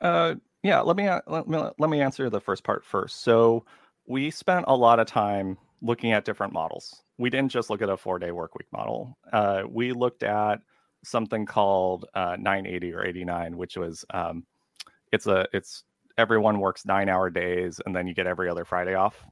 uh 0.01 0.33
yeah 0.63 0.81
let 0.81 0.97
me 0.97 1.07
let 1.27 1.47
me 1.47 1.63
let 1.77 1.89
me 1.91 2.01
answer 2.01 2.27
the 2.27 2.41
first 2.41 2.63
part 2.63 2.83
first 2.83 3.21
so 3.21 3.63
we 4.07 4.31
spent 4.31 4.65
a 4.67 4.75
lot 4.75 4.99
of 4.99 5.05
time 5.05 5.59
looking 5.85 6.11
at 6.11 6.25
different 6.25 6.53
models 6.53 7.03
we 7.17 7.29
didn't 7.29 7.51
just 7.51 7.69
look 7.69 7.81
at 7.81 7.89
a 7.89 7.97
four 7.97 8.19
day 8.19 8.31
work 8.31 8.55
week 8.55 8.67
model. 8.71 9.17
Uh, 9.31 9.63
we 9.69 9.91
looked 9.93 10.23
at 10.23 10.59
something 11.03 11.45
called 11.45 12.05
uh, 12.13 12.35
980 12.39 12.93
or 12.93 13.05
89, 13.05 13.57
which 13.57 13.77
was 13.77 14.03
um, 14.13 14.45
it's 15.11 15.27
a 15.27 15.47
it's 15.53 15.83
everyone 16.17 16.59
works 16.59 16.85
nine 16.85 17.09
hour 17.09 17.29
days 17.29 17.79
and 17.85 17.95
then 17.95 18.07
you 18.07 18.13
get 18.13 18.27
every 18.27 18.49
other 18.49 18.65
Friday 18.65 18.95
off. 18.95 19.23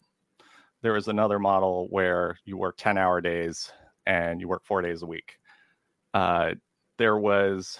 There 0.81 0.93
was 0.93 1.07
another 1.07 1.39
model 1.39 1.87
where 1.89 2.37
you 2.45 2.57
work 2.57 2.75
10 2.77 2.97
hour 2.97 3.21
days 3.21 3.71
and 4.05 4.41
you 4.41 4.47
work 4.47 4.65
four 4.65 4.81
days 4.81 5.01
a 5.01 5.05
week. 5.05 5.37
Uh, 6.13 6.51
there 6.97 7.17
was 7.17 7.79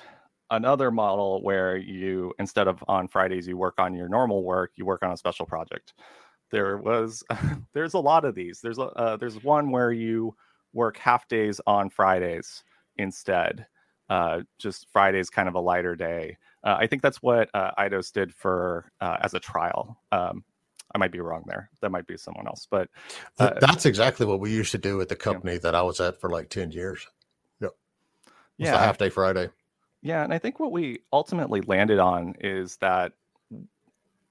another 0.49 0.89
model 0.89 1.41
where 1.43 1.75
you 1.77 2.33
instead 2.39 2.67
of 2.67 2.83
on 2.88 3.07
Fridays 3.07 3.47
you 3.47 3.57
work 3.57 3.75
on 3.77 3.93
your 3.93 4.09
normal 4.09 4.43
work, 4.43 4.71
you 4.75 4.86
work 4.86 5.03
on 5.03 5.12
a 5.12 5.17
special 5.17 5.45
project 5.45 5.93
there 6.54 6.78
was 6.78 7.24
there's 7.74 7.96
a 7.96 8.00
lot 8.00 8.24
of 8.24 8.36
these. 8.36 8.62
There's 8.62 8.78
a 8.78 8.84
uh, 8.84 9.18
there's 9.18 9.44
one 9.44 9.72
where 9.72 9.92
you 9.92 10.36
work 10.72 10.98
half 10.98 11.28
days 11.28 11.60
on 11.68 11.89
Fridays 11.89 12.63
instead. 12.96 13.66
Uh, 14.10 14.42
just 14.60 14.88
Friday's 14.92 15.30
kind 15.30 15.50
of 15.50 15.56
a 15.56 15.60
lighter 15.60 15.96
day. 15.96 16.38
Uh, 16.63 16.78
I 16.80 16.88
think 16.88 17.02
that's 17.02 17.22
what 17.22 17.50
uh, 17.54 17.72
Eidos 17.78 18.13
did 18.13 18.34
for 18.34 18.92
uh, 19.02 19.18
as 19.22 19.34
a 19.34 19.39
trial. 19.39 20.00
Um, 20.12 20.44
I 20.94 21.00
might 21.00 21.12
be 21.12 21.20
wrong 21.20 21.44
there. 21.48 21.72
That 21.82 21.89
might 21.89 22.06
be 22.06 22.18
someone 22.18 22.46
else, 22.46 22.68
but 22.70 22.88
uh, 23.39 23.54
that's 23.60 23.88
exactly 23.88 24.28
what 24.28 24.39
we 24.39 24.52
used 24.52 24.72
to 24.74 24.78
do 24.78 25.02
at 25.02 25.10
the 25.10 25.16
company 25.16 25.54
yeah. 25.54 25.60
that 25.63 25.76
I 25.76 25.82
was 25.82 26.00
at 26.00 26.22
for 26.22 26.30
like 26.30 26.50
ten 26.50 26.72
years. 26.72 27.08
Yep. 27.62 27.72
Yeah, 28.58 28.78
half 28.78 29.00
day 29.00 29.10
Friday. 29.10 29.50
Yeah, 30.04 30.24
and 30.24 30.32
I 30.32 30.38
think 30.38 30.60
what 30.60 30.72
we 30.72 31.00
ultimately 31.12 31.62
landed 31.62 31.98
on 31.98 32.36
is 32.39 32.78
that 32.78 33.13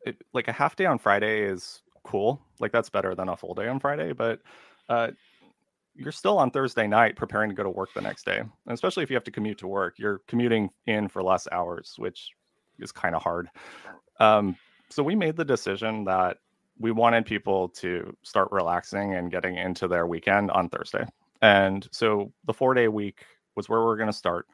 it, 0.07 0.23
like 0.33 0.47
a 0.47 0.53
half 0.53 0.77
day 0.77 0.87
on 0.87 0.99
Friday 0.99 1.43
is 1.43 1.83
cool. 2.12 2.42
Like 2.61 2.72
that's 2.72 2.90
better 2.90 3.14
than 3.14 3.31
a 3.31 3.37
full 3.37 3.55
day 3.55 3.68
on 3.68 3.81
Friday, 3.81 4.12
but 4.12 4.40
uh, 4.90 5.12
you're 5.94 6.12
still 6.12 6.37
on 6.37 6.51
Thursday 6.51 6.87
night 6.87 7.16
preparing 7.16 7.48
to 7.48 7.57
go 7.57 7.62
to 7.62 7.70
work 7.70 7.88
the 7.94 8.03
next 8.03 8.27
day. 8.27 8.38
And 8.38 8.51
especially 8.75 9.03
if 9.03 9.09
you 9.09 9.16
have 9.16 9.25
to 9.25 9.31
commute 9.31 9.57
to 9.59 9.66
work, 9.66 9.94
you're 9.98 10.20
commuting 10.29 10.68
in 10.87 11.09
for 11.09 11.22
less 11.22 11.48
hours, 11.51 11.94
which 11.96 12.33
is 12.79 12.92
kind 12.92 13.14
of 13.14 13.22
hard. 13.22 13.48
Um, 14.20 14.57
so 14.90 15.03
we 15.03 15.14
made 15.14 15.37
the 15.37 15.44
decision 15.44 16.05
that 16.05 16.37
we 16.79 16.92
wanted 16.92 17.25
people 17.25 17.70
to 17.70 18.14
start 18.22 18.48
relaxing 18.53 19.14
and 19.14 19.31
getting 19.31 19.57
into 19.57 19.88
their 19.88 20.07
weekend 20.07 20.51
on 20.51 20.68
Thursday. 20.68 21.07
And 21.40 21.88
so 21.92 22.31
the 22.44 22.53
four 22.53 22.75
day 22.75 22.88
week 22.88 23.25
was 23.57 23.70
where 23.70 23.81
we 23.81 23.87
are 23.87 23.96
going 23.96 24.11
to 24.11 24.12
start. 24.12 24.46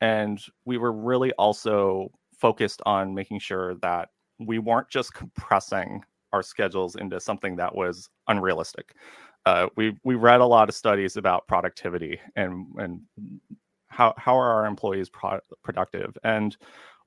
And 0.00 0.42
we 0.64 0.78
were 0.78 0.92
really 0.92 1.32
also 1.32 2.10
focused 2.38 2.80
on 2.86 3.12
making 3.12 3.40
sure 3.40 3.74
that 3.82 4.08
we 4.38 4.58
weren't 4.58 4.88
just 4.88 5.12
compressing 5.22 6.02
our 6.32 6.42
schedules 6.42 6.96
into 6.96 7.20
something 7.20 7.56
that 7.56 7.74
was 7.74 8.08
unrealistic. 8.28 8.94
Uh, 9.44 9.68
we 9.76 9.96
we 10.04 10.14
read 10.14 10.40
a 10.40 10.46
lot 10.46 10.68
of 10.68 10.74
studies 10.74 11.16
about 11.16 11.46
productivity 11.48 12.20
and 12.36 12.66
and 12.78 13.00
how 13.88 14.14
how 14.16 14.36
are 14.36 14.52
our 14.52 14.66
employees 14.66 15.08
pro- 15.08 15.40
productive. 15.62 16.16
And 16.24 16.56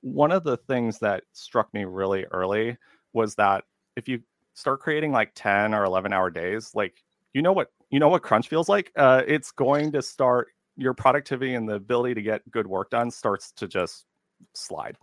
one 0.01 0.31
of 0.31 0.43
the 0.43 0.57
things 0.57 0.99
that 0.99 1.23
struck 1.33 1.73
me 1.73 1.83
really 1.85 2.25
early 2.25 2.77
was 3.13 3.35
that 3.35 3.63
if 3.95 4.07
you 4.07 4.21
start 4.53 4.79
creating 4.79 5.11
like 5.11 5.31
10 5.35 5.73
or 5.73 5.83
11 5.83 6.13
hour 6.13 6.29
days 6.29 6.71
like 6.75 7.03
you 7.33 7.41
know 7.41 7.51
what 7.51 7.71
you 7.89 7.99
know 7.99 8.07
what 8.09 8.21
crunch 8.21 8.47
feels 8.47 8.69
like 8.69 8.91
uh, 8.95 9.21
it's 9.27 9.51
going 9.51 9.91
to 9.91 10.01
start 10.01 10.49
your 10.77 10.93
productivity 10.93 11.55
and 11.55 11.67
the 11.67 11.75
ability 11.75 12.13
to 12.13 12.21
get 12.21 12.49
good 12.51 12.67
work 12.67 12.89
done 12.89 13.11
starts 13.11 13.51
to 13.51 13.67
just 13.67 14.05
slide 14.53 14.97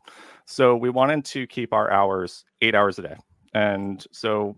so 0.47 0.77
we 0.77 0.91
wanted 0.91 1.25
to 1.25 1.47
keep 1.47 1.73
our 1.73 1.91
hours 1.91 2.45
eight 2.61 2.75
hours 2.75 2.99
a 2.99 3.03
day 3.03 3.17
and 3.55 4.07
so 4.13 4.57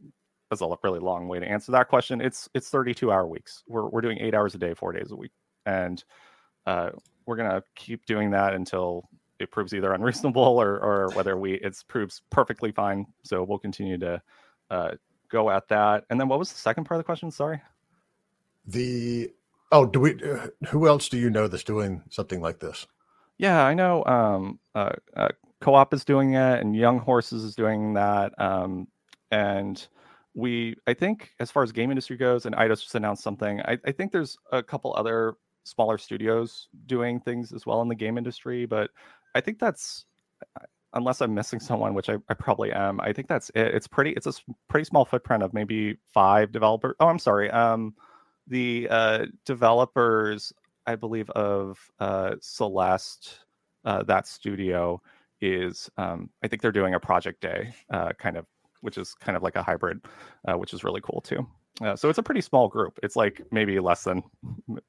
that's 0.51 0.61
a 0.61 0.77
really 0.85 1.01
long 1.01 1.27
way 1.27 1.41
to 1.41 1.49
answer 1.49 1.73
that 1.73 1.89
question 1.89 2.21
it's 2.21 2.49
it's 2.55 2.69
32 2.69 3.11
hour 3.11 3.27
weeks 3.27 3.65
we're, 3.67 3.89
we're 3.89 4.01
doing 4.01 4.19
eight 4.21 4.35
hours 4.35 4.55
a 4.55 4.59
day 4.59 4.75
four 4.75 4.93
days 4.93 5.11
a 5.11 5.17
week 5.17 5.33
and 5.67 6.05
uh, 6.67 6.91
we're 7.27 7.37
going 7.37 7.51
to 7.51 7.63
keep 7.75 8.07
doing 8.07 8.31
that 8.31 8.55
until 8.55 9.09
it 9.41 9.51
proves 9.51 9.75
either 9.75 9.93
unreasonable 9.93 10.43
or, 10.43 10.79
or 10.79 11.11
whether 11.15 11.37
we 11.37 11.55
it 11.55 11.77
proves 11.89 12.23
perfectly 12.31 12.71
fine 12.71 13.07
so 13.25 13.43
we'll 13.43 13.59
continue 13.59 13.99
to 13.99 14.23
uh, 14.71 14.93
go 15.35 15.51
at 15.51 15.69
that. 15.69 16.05
And 16.09 16.19
then 16.19 16.29
what 16.29 16.39
was 16.39 16.53
the 16.53 16.59
second 16.59 16.85
part 16.85 16.99
of 16.99 17.05
the 17.05 17.07
question? 17.07 17.31
Sorry. 17.31 17.61
The 18.67 19.31
oh, 19.73 19.85
do 19.85 20.01
we? 20.01 20.23
Uh, 20.23 20.49
who 20.69 20.89
else 20.89 21.09
do 21.09 21.19
you 21.19 21.29
know 21.29 21.49
that's 21.49 21.65
doing 21.65 22.03
something 22.09 22.41
like 22.41 22.61
this? 22.61 22.87
Yeah, 23.37 23.63
I 23.63 23.75
know. 23.75 24.05
Um, 24.05 24.61
uh, 24.75 24.93
uh, 25.17 25.29
KO_OP 25.65 25.95
is 25.95 26.05
doing 26.05 26.35
it, 26.35 26.61
and 26.61 26.77
Young 26.77 26.99
Horses 26.99 27.43
is 27.43 27.55
doing 27.55 27.95
that. 27.95 28.33
Um, 28.39 28.87
and 29.31 29.87
we, 30.35 30.77
I 30.87 30.93
think, 30.93 31.31
as 31.41 31.51
far 31.51 31.63
as 31.63 31.73
game 31.73 31.91
industry 31.91 32.19
goes, 32.19 32.45
and 32.45 32.55
Eidos 32.55 32.83
just 32.83 32.95
announced 32.95 33.23
something. 33.23 33.63
I, 33.63 33.79
I 33.87 33.93
think 33.93 34.13
there's 34.13 34.37
a 34.53 34.63
couple 34.63 34.95
other 34.97 35.35
smaller 35.65 35.97
studios 35.97 36.69
doing 36.87 37.19
things 37.19 37.53
as 37.53 37.65
well 37.65 37.81
in 37.81 37.89
the 37.89 37.95
game 37.95 38.19
industry, 38.19 38.67
but 38.67 38.91
I 39.35 39.41
think 39.41 39.59
that's 39.59 40.05
unless 40.93 41.23
I'm 41.23 41.35
missing 41.35 41.61
someone, 41.61 41.95
which 41.95 42.11
I, 42.11 42.17
I, 42.29 42.35
probably 42.35 42.71
am. 42.71 43.01
I 43.01 43.13
think 43.13 43.27
that's 43.27 43.51
it. 43.55 43.75
It's 43.75 43.89
pretty. 43.89 44.11
It's 44.11 44.27
a 44.27 44.33
pretty 44.69 44.85
small 44.85 45.07
footprint 45.07 45.43
of 45.43 45.55
maybe 45.55 45.97
five 46.13 46.53
developers. 46.53 46.95
Oh, 47.01 47.09
I'm 47.09 47.19
sorry. 47.19 47.51
Um, 47.51 47.95
the 48.47 48.87
uh, 48.91 49.27
developers, 49.47 50.53
I 50.87 50.97
believe, 50.97 51.31
of 51.31 51.79
uh, 51.99 52.35
Celeste, 52.41 53.41
uh, 53.87 54.03
that 54.05 54.27
studio 54.27 55.01
is. 55.49 55.91
Um, 55.97 56.31
I 56.43 56.49
think 56.49 56.63
they're 56.63 56.73
doing 56.73 56.95
a 56.95 57.01
project 57.01 57.41
day, 57.41 57.75
uh, 57.91 58.13
kind 58.19 58.37
of, 58.37 58.47
which 58.81 58.99
is 58.99 59.15
kind 59.15 59.37
of 59.37 59.43
like 59.43 59.57
a 59.57 59.63
hybrid, 59.63 60.01
uh, 60.47 60.55
which 60.55 60.73
is 60.73 60.85
really 60.85 61.01
cool 61.01 61.21
too. 61.21 61.47
Uh, 61.81 61.97
so 61.97 62.09
it's 62.09 62.19
a 62.19 62.23
pretty 62.23 62.41
small 62.41 62.69
group. 62.69 62.99
It's 63.03 63.17
like 63.17 63.43
maybe 63.51 63.81
less 63.81 64.05
than, 64.05 64.23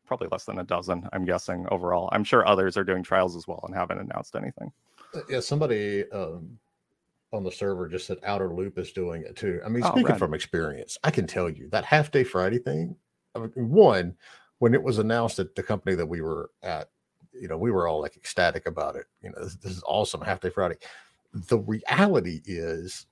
probably 0.05 0.27
less 0.31 0.45
than 0.45 0.59
a 0.59 0.63
dozen. 0.63 1.07
I'm 1.13 1.25
guessing 1.25 1.65
overall. 1.71 2.09
I'm 2.11 2.23
sure 2.23 2.47
others 2.47 2.77
are 2.77 2.83
doing 2.83 3.01
trials 3.01 3.35
as 3.35 3.47
well 3.47 3.63
and 3.65 3.75
haven't 3.75 3.99
announced 3.99 4.35
anything. 4.35 4.71
Uh, 5.15 5.21
yeah, 5.29 5.39
somebody 5.39 6.09
um, 6.11 6.59
on 7.33 7.43
the 7.43 7.51
server 7.51 7.87
just 7.87 8.05
said 8.05 8.17
Outer 8.23 8.53
Loop 8.53 8.77
is 8.77 8.91
doing 8.91 9.23
it 9.23 9.35
too. 9.35 9.61
I 9.65 9.69
mean, 9.69 9.83
oh, 9.83 9.91
speaking 9.91 10.15
from 10.15 10.33
experience, 10.33 10.97
I 11.03 11.09
can 11.09 11.25
tell 11.25 11.49
you 11.49 11.69
that 11.71 11.85
half 11.85 12.11
day 12.11 12.23
Friday 12.23 12.59
thing. 12.59 12.95
I 13.33 13.39
mean, 13.39 13.51
one, 13.55 14.15
when 14.59 14.73
it 14.73 14.83
was 14.83 14.99
announced 14.99 15.39
at 15.39 15.55
the 15.55 15.63
company 15.63 15.95
that 15.95 16.05
we 16.05 16.21
were 16.21 16.51
at, 16.61 16.89
you 17.39 17.47
know, 17.47 17.57
we 17.57 17.71
were 17.71 17.87
all 17.87 18.01
like 18.01 18.15
ecstatic 18.15 18.65
about 18.65 18.95
it. 18.95 19.05
You 19.21 19.31
know, 19.31 19.43
this, 19.43 19.55
this 19.55 19.71
is 19.73 19.83
awesome, 19.87 20.21
half 20.21 20.41
day 20.41 20.49
Friday. 20.49 20.77
The 21.33 21.59
reality 21.59 22.41
is 22.45 23.05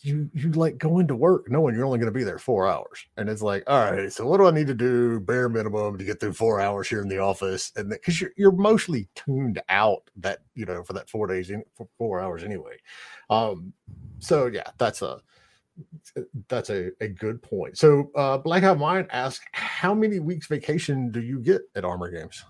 you 0.00 0.30
you 0.32 0.50
like 0.52 0.78
go 0.78 0.98
into 0.98 1.14
work 1.14 1.50
knowing 1.50 1.74
you're 1.74 1.84
only 1.84 1.98
going 1.98 2.12
to 2.12 2.18
be 2.18 2.24
there 2.24 2.38
four 2.38 2.66
hours 2.66 3.04
and 3.16 3.28
it's 3.28 3.42
like 3.42 3.62
all 3.66 3.90
right 3.92 4.12
so 4.12 4.26
what 4.26 4.38
do 4.38 4.46
i 4.46 4.50
need 4.50 4.66
to 4.66 4.74
do 4.74 5.20
bare 5.20 5.48
minimum 5.48 5.98
to 5.98 6.04
get 6.04 6.18
through 6.18 6.32
four 6.32 6.60
hours 6.60 6.88
here 6.88 7.02
in 7.02 7.08
the 7.08 7.18
office 7.18 7.72
and 7.76 7.90
because 7.90 8.20
you're, 8.20 8.30
you're 8.36 8.52
mostly 8.52 9.08
tuned 9.14 9.60
out 9.68 10.08
that 10.16 10.38
you 10.54 10.64
know 10.64 10.82
for 10.82 10.94
that 10.94 11.10
four 11.10 11.26
days 11.26 11.50
in 11.50 11.62
four 11.98 12.20
hours 12.20 12.42
anyway 12.42 12.76
um 13.28 13.72
so 14.18 14.46
yeah 14.46 14.70
that's 14.78 15.02
a 15.02 15.20
that's 16.48 16.70
a, 16.70 16.90
a 17.00 17.08
good 17.08 17.42
point 17.42 17.76
so 17.76 18.10
uh 18.14 18.38
black 18.38 18.62
out 18.62 18.78
mind 18.78 19.06
asks 19.10 19.44
how 19.52 19.92
many 19.92 20.20
weeks 20.20 20.46
vacation 20.46 21.10
do 21.10 21.20
you 21.20 21.38
get 21.38 21.62
at 21.74 21.84
armor 21.84 22.10
games 22.10 22.44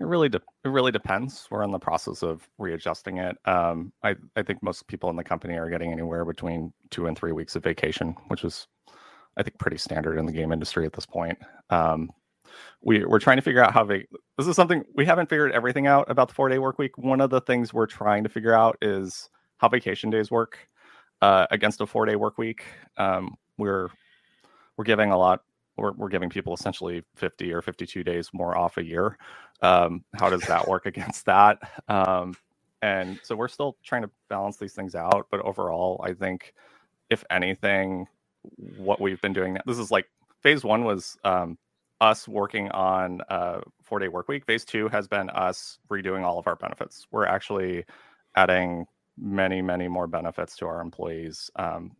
it 0.00 0.06
really 0.06 0.28
de- 0.30 0.40
it 0.64 0.68
really 0.68 0.90
depends. 0.90 1.46
We're 1.50 1.62
in 1.62 1.70
the 1.70 1.78
process 1.78 2.22
of 2.22 2.48
readjusting 2.58 3.18
it. 3.18 3.36
Um, 3.44 3.92
I 4.02 4.16
I 4.34 4.42
think 4.42 4.62
most 4.62 4.86
people 4.86 5.10
in 5.10 5.16
the 5.16 5.24
company 5.24 5.58
are 5.58 5.68
getting 5.68 5.92
anywhere 5.92 6.24
between 6.24 6.72
two 6.90 7.06
and 7.06 7.16
three 7.16 7.32
weeks 7.32 7.54
of 7.54 7.62
vacation, 7.62 8.16
which 8.28 8.42
is 8.44 8.66
I 9.36 9.42
think 9.42 9.58
pretty 9.58 9.76
standard 9.76 10.18
in 10.18 10.26
the 10.26 10.32
game 10.32 10.52
industry 10.52 10.86
at 10.86 10.94
this 10.94 11.06
point. 11.06 11.38
Um, 11.68 12.10
we 12.82 13.04
we're 13.04 13.18
trying 13.18 13.36
to 13.36 13.42
figure 13.42 13.62
out 13.62 13.74
how 13.74 13.84
va- 13.84 14.04
this 14.38 14.46
is 14.46 14.56
something 14.56 14.84
we 14.94 15.04
haven't 15.04 15.28
figured 15.28 15.52
everything 15.52 15.86
out 15.86 16.10
about 16.10 16.28
the 16.28 16.34
four 16.34 16.48
day 16.48 16.58
work 16.58 16.78
week. 16.78 16.96
One 16.96 17.20
of 17.20 17.28
the 17.28 17.42
things 17.42 17.74
we're 17.74 17.86
trying 17.86 18.24
to 18.24 18.30
figure 18.30 18.54
out 18.54 18.78
is 18.80 19.28
how 19.58 19.68
vacation 19.68 20.08
days 20.08 20.30
work 20.30 20.66
uh, 21.20 21.46
against 21.50 21.82
a 21.82 21.86
four 21.86 22.06
day 22.06 22.16
work 22.16 22.38
week. 22.38 22.64
Um, 22.96 23.36
we're 23.58 23.88
we're 24.78 24.84
giving 24.84 25.10
a 25.10 25.18
lot 25.18 25.42
we're, 25.80 25.92
we're 25.92 26.08
giving 26.08 26.28
people 26.28 26.54
essentially 26.54 27.02
50 27.16 27.52
or 27.52 27.62
52 27.62 28.04
days 28.04 28.30
more 28.32 28.56
off 28.56 28.76
a 28.76 28.84
year. 28.84 29.16
Um, 29.62 30.04
how 30.18 30.30
does 30.30 30.42
that 30.42 30.68
work 30.68 30.86
against 30.86 31.26
that? 31.26 31.58
Um, 31.88 32.34
and 32.82 33.18
so 33.22 33.36
we're 33.36 33.48
still 33.48 33.76
trying 33.84 34.02
to 34.02 34.10
balance 34.28 34.56
these 34.56 34.72
things 34.72 34.94
out. 34.94 35.26
But 35.30 35.40
overall, 35.40 36.00
I 36.04 36.14
think 36.14 36.54
if 37.10 37.24
anything, 37.30 38.06
what 38.78 39.00
we've 39.00 39.20
been 39.20 39.32
doing, 39.32 39.54
now, 39.54 39.60
this 39.66 39.78
is 39.78 39.90
like 39.90 40.08
phase 40.42 40.64
one 40.64 40.84
was 40.84 41.18
um, 41.24 41.58
us 42.00 42.26
working 42.26 42.70
on 42.70 43.20
a 43.28 43.60
four 43.82 43.98
day 43.98 44.08
work 44.08 44.28
week. 44.28 44.46
Phase 44.46 44.64
two 44.64 44.88
has 44.88 45.08
been 45.08 45.28
us 45.30 45.78
redoing 45.90 46.22
all 46.22 46.38
of 46.38 46.46
our 46.46 46.56
benefits. 46.56 47.06
We're 47.10 47.26
actually 47.26 47.84
adding 48.36 48.86
many, 49.18 49.60
many 49.60 49.88
more 49.88 50.06
benefits 50.06 50.56
to 50.56 50.66
our 50.66 50.80
employees 50.80 51.50
um, 51.56 51.92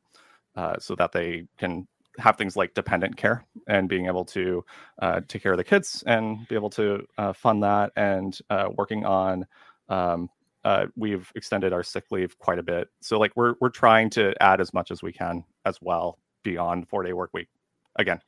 uh, 0.57 0.79
so 0.79 0.94
that 0.94 1.12
they 1.12 1.46
can 1.59 1.87
have 2.18 2.37
things 2.37 2.57
like 2.57 2.75
dependent 2.75 3.16
care 3.16 3.44
and 3.68 3.88
being 3.88 4.07
able 4.07 4.25
to 4.25 4.64
uh, 5.01 5.20
take 5.29 5.42
care 5.42 5.53
of 5.53 5.59
the 5.59 5.64
kids 5.64 6.03
and 6.07 6.46
be 6.49 6.55
able 6.55 6.70
to 6.70 7.07
uh, 7.18 7.33
fund 7.33 7.62
that 7.62 7.92
and 7.96 8.38
uh, 8.51 8.68
working 8.77 9.05
on 9.05 9.46
um, 9.88 10.29
uh, 10.64 10.87
we've 10.96 11.33
extended 11.35 11.73
our 11.73 11.83
sick 11.83 12.05
leave 12.11 12.38
quite 12.38 12.59
a 12.59 12.62
bit. 12.62 12.88
So 13.01 13.18
like 13.18 13.33
we're 13.35 13.55
we're 13.61 13.70
trying 13.70 14.11
to 14.11 14.35
add 14.42 14.61
as 14.61 14.75
much 14.75 14.90
as 14.90 15.03
we 15.03 15.12
can 15.12 15.44
as 15.64 15.79
well 15.81 16.18
beyond 16.42 16.88
four 16.88 17.03
day 17.03 17.12
work 17.12 17.31
week. 17.33 17.49
Again 17.96 18.20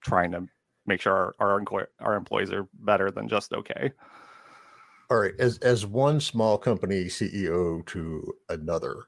trying 0.00 0.32
to 0.32 0.46
make 0.86 1.00
sure 1.00 1.34
our 1.38 1.62
our, 1.70 1.88
our 2.00 2.14
employees 2.14 2.50
are 2.50 2.66
better 2.80 3.10
than 3.10 3.28
just 3.28 3.52
okay. 3.52 3.92
All 5.10 5.18
right. 5.18 5.34
As 5.38 5.58
as 5.58 5.86
one 5.86 6.20
small 6.20 6.58
company 6.58 7.04
ceo 7.04 7.86
to 7.86 8.34
another 8.48 9.04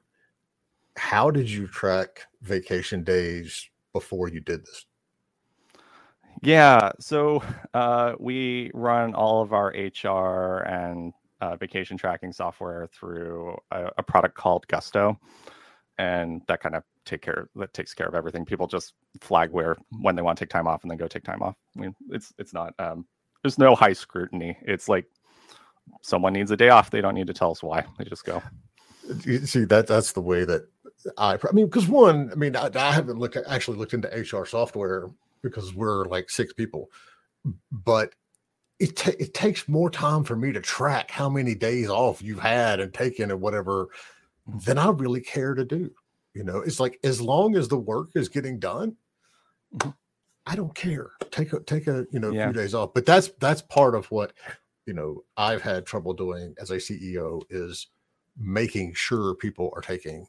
how 0.99 1.31
did 1.31 1.49
you 1.49 1.65
track 1.67 2.25
vacation 2.41 3.03
days 3.03 3.69
before 3.93 4.29
you 4.29 4.39
did 4.39 4.65
this? 4.65 4.85
Yeah, 6.41 6.91
so 6.99 7.43
uh, 7.73 8.13
we 8.19 8.71
run 8.73 9.13
all 9.13 9.41
of 9.41 9.51
our 9.51 9.73
HR 9.75 10.59
and 10.59 11.13
uh, 11.41 11.55
vacation 11.55 11.97
tracking 11.97 12.31
software 12.31 12.87
through 12.93 13.57
a, 13.71 13.89
a, 13.97 14.03
product 14.03 14.35
called 14.35 14.67
Gusto, 14.67 15.19
and 15.97 16.41
that 16.47 16.61
kind 16.61 16.75
of 16.75 16.83
take 17.05 17.21
care 17.21 17.49
that 17.55 17.73
takes 17.73 17.93
care 17.93 18.07
of 18.07 18.15
everything. 18.15 18.45
People 18.45 18.67
just 18.67 18.93
flag 19.21 19.51
where 19.51 19.77
when 20.01 20.15
they 20.15 20.21
want 20.21 20.37
to 20.37 20.45
take 20.45 20.49
time 20.49 20.67
off 20.67 20.83
and 20.83 20.91
then 20.91 20.97
go 20.97 21.07
take 21.07 21.23
time 21.23 21.41
off. 21.41 21.55
I 21.75 21.81
mean, 21.81 21.95
it's 22.09 22.33
it's 22.37 22.53
not 22.53 22.73
um, 22.79 23.05
there's 23.43 23.57
no 23.57 23.75
high 23.75 23.93
scrutiny. 23.93 24.57
It's 24.61 24.87
like 24.87 25.05
someone 26.01 26.33
needs 26.33 26.51
a 26.51 26.57
day 26.57 26.69
off. 26.69 26.89
They 26.89 27.01
don't 27.01 27.15
need 27.15 27.27
to 27.27 27.33
tell 27.33 27.51
us 27.51 27.63
why. 27.63 27.85
They 27.97 28.05
just 28.05 28.25
go. 28.25 28.41
See 29.45 29.65
that 29.65 29.87
that's 29.87 30.11
the 30.11 30.21
way 30.21 30.45
that 30.45 30.67
I, 31.17 31.33
I 31.35 31.51
mean, 31.53 31.65
because 31.65 31.87
one, 31.87 32.29
I 32.31 32.35
mean, 32.35 32.55
I, 32.55 32.69
I 32.75 32.91
haven't 32.91 33.19
looked 33.19 33.37
actually 33.47 33.77
looked 33.77 33.93
into 33.93 34.07
HR 34.09 34.45
software 34.45 35.09
because 35.41 35.73
we're 35.73 36.05
like 36.05 36.29
six 36.29 36.53
people, 36.53 36.89
but 37.71 38.13
it 38.79 38.95
ta- 38.95 39.11
it 39.19 39.33
takes 39.33 39.67
more 39.67 39.89
time 39.89 40.23
for 40.23 40.35
me 40.35 40.51
to 40.51 40.61
track 40.61 41.11
how 41.11 41.29
many 41.29 41.55
days 41.55 41.89
off 41.89 42.21
you've 42.21 42.39
had 42.39 42.79
and 42.79 42.93
taken 42.93 43.31
and 43.31 43.41
whatever 43.41 43.89
than 44.65 44.77
I 44.77 44.89
really 44.89 45.21
care 45.21 45.53
to 45.53 45.65
do. 45.65 45.91
You 46.33 46.43
know, 46.43 46.59
it's 46.59 46.79
like 46.79 46.99
as 47.03 47.21
long 47.21 47.55
as 47.55 47.67
the 47.67 47.77
work 47.77 48.09
is 48.15 48.29
getting 48.29 48.59
done, 48.59 48.95
mm-hmm. 49.75 49.89
I 50.45 50.55
don't 50.55 50.73
care. 50.73 51.11
Take 51.31 51.53
a 51.53 51.59
take 51.61 51.87
a 51.87 52.05
you 52.11 52.19
know 52.19 52.31
yeah. 52.31 52.45
few 52.45 52.53
days 52.61 52.73
off. 52.73 52.93
But 52.93 53.05
that's 53.05 53.29
that's 53.39 53.61
part 53.61 53.95
of 53.95 54.09
what 54.11 54.33
you 54.85 54.93
know 54.93 55.23
I've 55.37 55.61
had 55.61 55.85
trouble 55.85 56.13
doing 56.13 56.55
as 56.59 56.71
a 56.71 56.77
CEO 56.77 57.41
is 57.49 57.87
making 58.37 58.93
sure 58.93 59.35
people 59.35 59.71
are 59.75 59.81
taking 59.81 60.27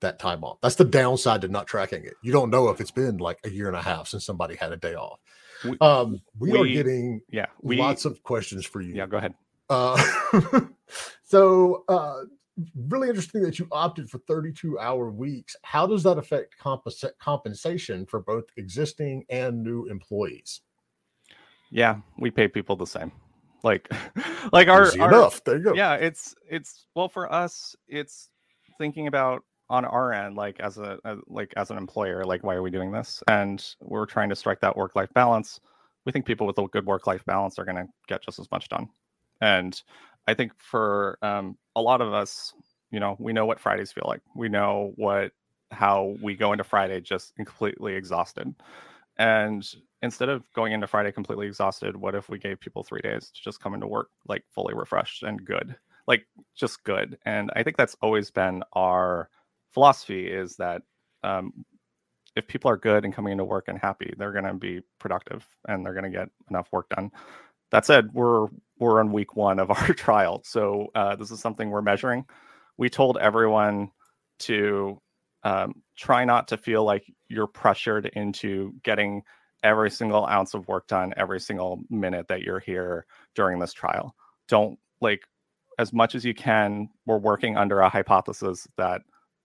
that 0.00 0.18
time 0.18 0.44
off. 0.44 0.58
That's 0.62 0.74
the 0.74 0.84
downside 0.84 1.40
to 1.42 1.48
not 1.48 1.66
tracking 1.66 2.04
it. 2.04 2.14
You 2.22 2.32
don't 2.32 2.50
know 2.50 2.68
if 2.68 2.80
it's 2.80 2.90
been 2.90 3.18
like 3.18 3.38
a 3.44 3.50
year 3.50 3.68
and 3.68 3.76
a 3.76 3.82
half 3.82 4.08
since 4.08 4.24
somebody 4.24 4.56
had 4.56 4.72
a 4.72 4.76
day 4.76 4.94
off. 4.94 5.20
We, 5.64 5.78
um, 5.80 6.20
we, 6.38 6.52
we 6.52 6.58
are 6.58 6.66
getting 6.66 7.22
yeah 7.30 7.46
we, 7.62 7.76
lots 7.76 8.04
of 8.04 8.22
questions 8.22 8.66
for 8.66 8.80
you. 8.80 8.94
Yeah, 8.94 9.06
go 9.06 9.16
ahead. 9.16 9.34
Uh, 9.68 10.00
so 11.24 11.84
uh, 11.88 12.22
really 12.88 13.08
interesting 13.08 13.42
that 13.42 13.58
you 13.58 13.68
opted 13.72 14.08
for 14.08 14.18
32 14.18 14.78
hour 14.78 15.10
weeks. 15.10 15.56
How 15.62 15.86
does 15.86 16.02
that 16.04 16.18
affect 16.18 16.56
compensation 17.18 18.06
for 18.06 18.20
both 18.20 18.44
existing 18.56 19.24
and 19.28 19.62
new 19.62 19.86
employees? 19.86 20.60
Yeah, 21.70 21.96
we 22.18 22.30
pay 22.30 22.48
people 22.48 22.76
the 22.76 22.86
same. 22.86 23.12
Like, 23.62 23.90
like 24.52 24.68
our, 24.68 24.86
our 25.00 25.08
enough. 25.08 25.42
There 25.44 25.56
you 25.56 25.64
go. 25.64 25.74
Yeah, 25.74 25.94
it's 25.94 26.34
it's 26.48 26.86
well 26.94 27.08
for 27.08 27.32
us. 27.32 27.74
It's 27.88 28.30
thinking 28.78 29.06
about 29.06 29.42
on 29.68 29.84
our 29.84 30.12
end, 30.12 30.36
like 30.36 30.60
as 30.60 30.78
a, 30.78 30.98
a 31.04 31.16
like 31.26 31.52
as 31.56 31.70
an 31.70 31.78
employer, 31.78 32.24
like 32.24 32.44
why 32.44 32.54
are 32.54 32.62
we 32.62 32.70
doing 32.70 32.92
this? 32.92 33.22
And 33.28 33.64
we're 33.80 34.06
trying 34.06 34.28
to 34.28 34.36
strike 34.36 34.60
that 34.60 34.76
work 34.76 34.94
life 34.94 35.12
balance. 35.14 35.60
We 36.04 36.12
think 36.12 36.24
people 36.24 36.46
with 36.46 36.58
a 36.58 36.66
good 36.68 36.86
work 36.86 37.06
life 37.06 37.24
balance 37.24 37.58
are 37.58 37.64
going 37.64 37.76
to 37.76 37.88
get 38.06 38.22
just 38.22 38.38
as 38.38 38.50
much 38.52 38.68
done. 38.68 38.88
And 39.40 39.80
I 40.28 40.34
think 40.34 40.52
for 40.58 41.18
um, 41.22 41.58
a 41.74 41.80
lot 41.80 42.00
of 42.00 42.12
us, 42.12 42.54
you 42.90 43.00
know, 43.00 43.16
we 43.18 43.32
know 43.32 43.46
what 43.46 43.60
Fridays 43.60 43.92
feel 43.92 44.04
like. 44.06 44.22
We 44.34 44.48
know 44.48 44.92
what 44.96 45.32
how 45.72 46.14
we 46.22 46.36
go 46.36 46.52
into 46.52 46.64
Friday 46.64 47.00
just 47.00 47.34
completely 47.34 47.94
exhausted. 47.94 48.54
And 49.18 49.66
instead 50.02 50.28
of 50.28 50.44
going 50.52 50.72
into 50.72 50.86
Friday 50.86 51.10
completely 51.10 51.46
exhausted, 51.46 51.96
what 51.96 52.14
if 52.14 52.28
we 52.28 52.38
gave 52.38 52.60
people 52.60 52.84
three 52.84 53.00
days 53.00 53.30
to 53.30 53.42
just 53.42 53.60
come 53.60 53.74
into 53.74 53.86
work 53.86 54.10
like 54.28 54.44
fully 54.50 54.74
refreshed 54.74 55.22
and 55.22 55.44
good, 55.44 55.74
like 56.06 56.26
just 56.54 56.84
good? 56.84 57.18
And 57.24 57.50
I 57.56 57.62
think 57.62 57.76
that's 57.76 57.96
always 58.00 58.30
been 58.30 58.62
our 58.74 59.28
philosophy 59.72 60.26
is 60.26 60.56
that 60.56 60.82
um, 61.22 61.52
if 62.36 62.46
people 62.46 62.70
are 62.70 62.76
good 62.76 63.04
and 63.04 63.14
coming 63.14 63.32
into 63.32 63.44
work 63.44 63.64
and 63.68 63.78
happy, 63.78 64.12
they're 64.16 64.32
going 64.32 64.44
to 64.44 64.54
be 64.54 64.80
productive 64.98 65.46
and 65.66 65.84
they're 65.84 65.94
going 65.94 66.10
to 66.10 66.18
get 66.18 66.28
enough 66.50 66.68
work 66.72 66.88
done. 66.90 67.10
That 67.70 67.86
said, 67.86 68.10
we're 68.12 68.46
we're 68.78 69.00
on 69.00 69.12
week 69.12 69.34
one 69.34 69.58
of 69.58 69.70
our 69.72 69.94
trial, 69.94 70.42
so 70.44 70.88
uh, 70.94 71.16
this 71.16 71.30
is 71.30 71.40
something 71.40 71.70
we're 71.70 71.82
measuring. 71.82 72.26
We 72.76 72.90
told 72.90 73.16
everyone 73.18 73.90
to 74.40 75.00
um, 75.42 75.82
try 75.96 76.24
not 76.24 76.48
to 76.48 76.56
feel 76.56 76.84
like 76.84 77.04
you're 77.28 77.46
pressured 77.46 78.06
into 78.14 78.74
getting 78.82 79.22
every 79.62 79.90
single 79.90 80.26
ounce 80.26 80.54
of 80.54 80.68
work 80.68 80.86
done 80.86 81.14
every 81.16 81.40
single 81.40 81.80
minute 81.90 82.28
that 82.28 82.42
you're 82.42 82.60
here 82.60 83.06
during 83.34 83.58
this 83.58 83.72
trial. 83.72 84.14
Don't 84.48 84.78
like 85.00 85.22
as 85.78 85.92
much 85.92 86.14
as 86.14 86.24
you 86.24 86.34
can. 86.34 86.88
We're 87.06 87.18
working 87.18 87.56
under 87.56 87.80
a 87.80 87.88
hypothesis 87.88 88.66
that 88.76 89.02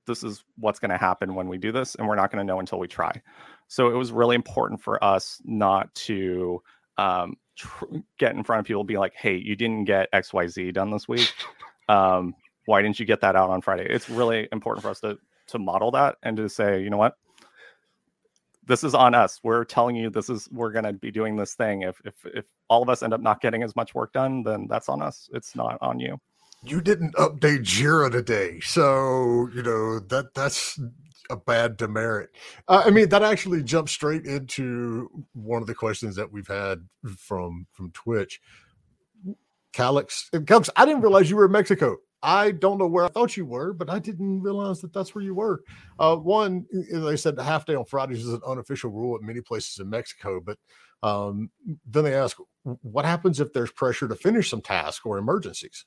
this 0.08 0.24
is 0.24 0.44
what's 0.58 0.80
going 0.80 0.92
to 0.92 0.98
happen 0.98 1.36
when 1.36 1.48
we 1.48 1.58
do 1.58 1.72
this, 1.72 1.96
and 1.96 2.08
we're 2.08 2.16
not 2.16 2.32
going 2.32 2.46
to 2.46 2.48
know 2.48 2.60
until 2.60 2.80
we 2.80 2.88
try. 2.88 3.22
So 3.68 3.90
it 3.90 3.96
was 3.96 4.12
really 4.12 4.36
important 4.36 4.82
for 4.82 5.04
us 5.04 5.42
not 5.46 5.94
to 5.96 6.62
um, 6.98 7.36
tr- 7.56 7.86
get 8.18 8.36
in 8.36 8.44
front 8.44 8.60
of 8.60 8.66
people, 8.66 8.84
be 8.84 8.98
like, 8.98 9.14
"Hey, 9.16 9.36
you 9.36 9.56
didn't 9.56 9.86
get 9.86 10.10
X, 10.14 10.34
Y, 10.34 10.48
Z 10.48 10.72
done 10.72 10.92
this 10.92 11.08
week. 11.08 11.32
Um, 11.90 12.36
why 12.68 12.82
didn't 12.82 13.02
you 13.02 13.06
get 13.06 13.20
that 13.20 13.36
out 13.36 13.50
on 13.50 13.60
Friday?" 13.60 13.86
It's 13.90 14.10
really 14.10 14.48
important 14.54 14.82
for 14.82 14.90
us 14.90 15.02
to 15.02 15.18
to 15.48 15.60
model 15.60 15.92
that 15.92 16.16
and 16.24 16.38
to 16.38 16.48
say, 16.48 16.82
you 16.82 16.90
know 16.90 16.96
what, 16.98 17.18
this 18.66 18.84
is 18.84 18.94
on 18.94 19.14
us. 19.14 19.42
We're 19.44 19.66
telling 19.66 19.98
you 19.98 20.10
this 20.10 20.30
is 20.30 20.48
we're 20.52 20.72
going 20.72 20.86
to 20.86 20.94
be 20.94 21.12
doing 21.12 21.36
this 21.36 21.56
thing. 21.56 21.82
If 21.82 22.00
if 22.06 22.14
if 22.26 22.46
all 22.70 22.82
of 22.82 22.88
us 22.88 23.04
end 23.04 23.14
up 23.14 23.20
not 23.20 23.42
getting 23.42 23.64
as 23.64 23.76
much 23.76 23.94
work 23.94 24.14
done, 24.14 24.44
then 24.44 24.68
that's 24.70 24.88
on 24.88 25.02
us. 25.02 25.30
It's 25.34 25.54
not 25.54 25.78
on 25.82 26.00
you 26.00 26.18
you 26.63 26.82
didn't 26.82 27.15
update 27.15 27.62
Jira 27.62 28.12
today, 28.12 28.60
so 28.62 29.50
you 29.54 29.63
know 29.63 30.00
that 30.00 30.34
that's 30.34 30.80
a 31.30 31.36
bad 31.36 31.78
demerit. 31.78 32.30
Uh, 32.67 32.84
I 32.86 32.91
mean, 32.91 33.10
that 33.10 33.24
actually 33.24 33.63
jumps 33.63 33.91
straight 33.91 34.26
into 34.26 35.10
one 35.34 35.62
of 35.62 35.67
the 35.67 35.76
questions 35.76 36.15
that 36.15 36.32
we've 36.32 36.47
had 36.47 36.88
from 37.17 37.65
from 37.71 37.91
Twitch. 37.91 38.41
Calix, 39.74 40.30
Calix, 40.45 40.69
I 40.76 40.86
didn't 40.86 41.02
realize 41.02 41.30
you 41.30 41.38
were 41.38 41.45
in 41.45 41.52
Mexico. 41.52 41.97
I 42.24 42.52
don't 42.52 42.78
know 42.78 42.88
where 42.88 43.06
I 43.06 43.08
thought 43.08 43.36
you 43.36 43.45
were, 43.45 43.74
but 43.74 43.89
I 43.89 43.97
didn't 43.97 44.41
realize 44.41 44.82
that 44.82 44.93
that's 44.93 45.15
where 45.15 45.24
you 45.24 45.34
were. 45.34 45.63
Uh, 45.97 46.17
one, 46.17 46.67
they 46.91 47.17
said 47.17 47.36
the 47.36 47.43
half 47.43 47.65
day 47.65 47.74
on 47.74 47.86
Fridays 47.86 48.26
is 48.26 48.34
an 48.34 48.41
unofficial 48.45 48.91
rule 48.91 49.15
at 49.15 49.24
many 49.24 49.41
places 49.41 49.80
in 49.80 49.89
Mexico, 49.89 50.39
but 50.39 50.60
um, 51.02 51.50
then 51.88 52.04
they 52.04 52.13
ask, 52.13 52.38
what 52.63 53.06
happens 53.06 53.39
if 53.39 53.54
there's 53.54 53.71
pressure 53.71 54.08
to 54.08 54.15
finish 54.15 54.52
some 54.52 54.62
task 54.62 55.06
or 55.06 55.17
emergencies? 55.17 55.86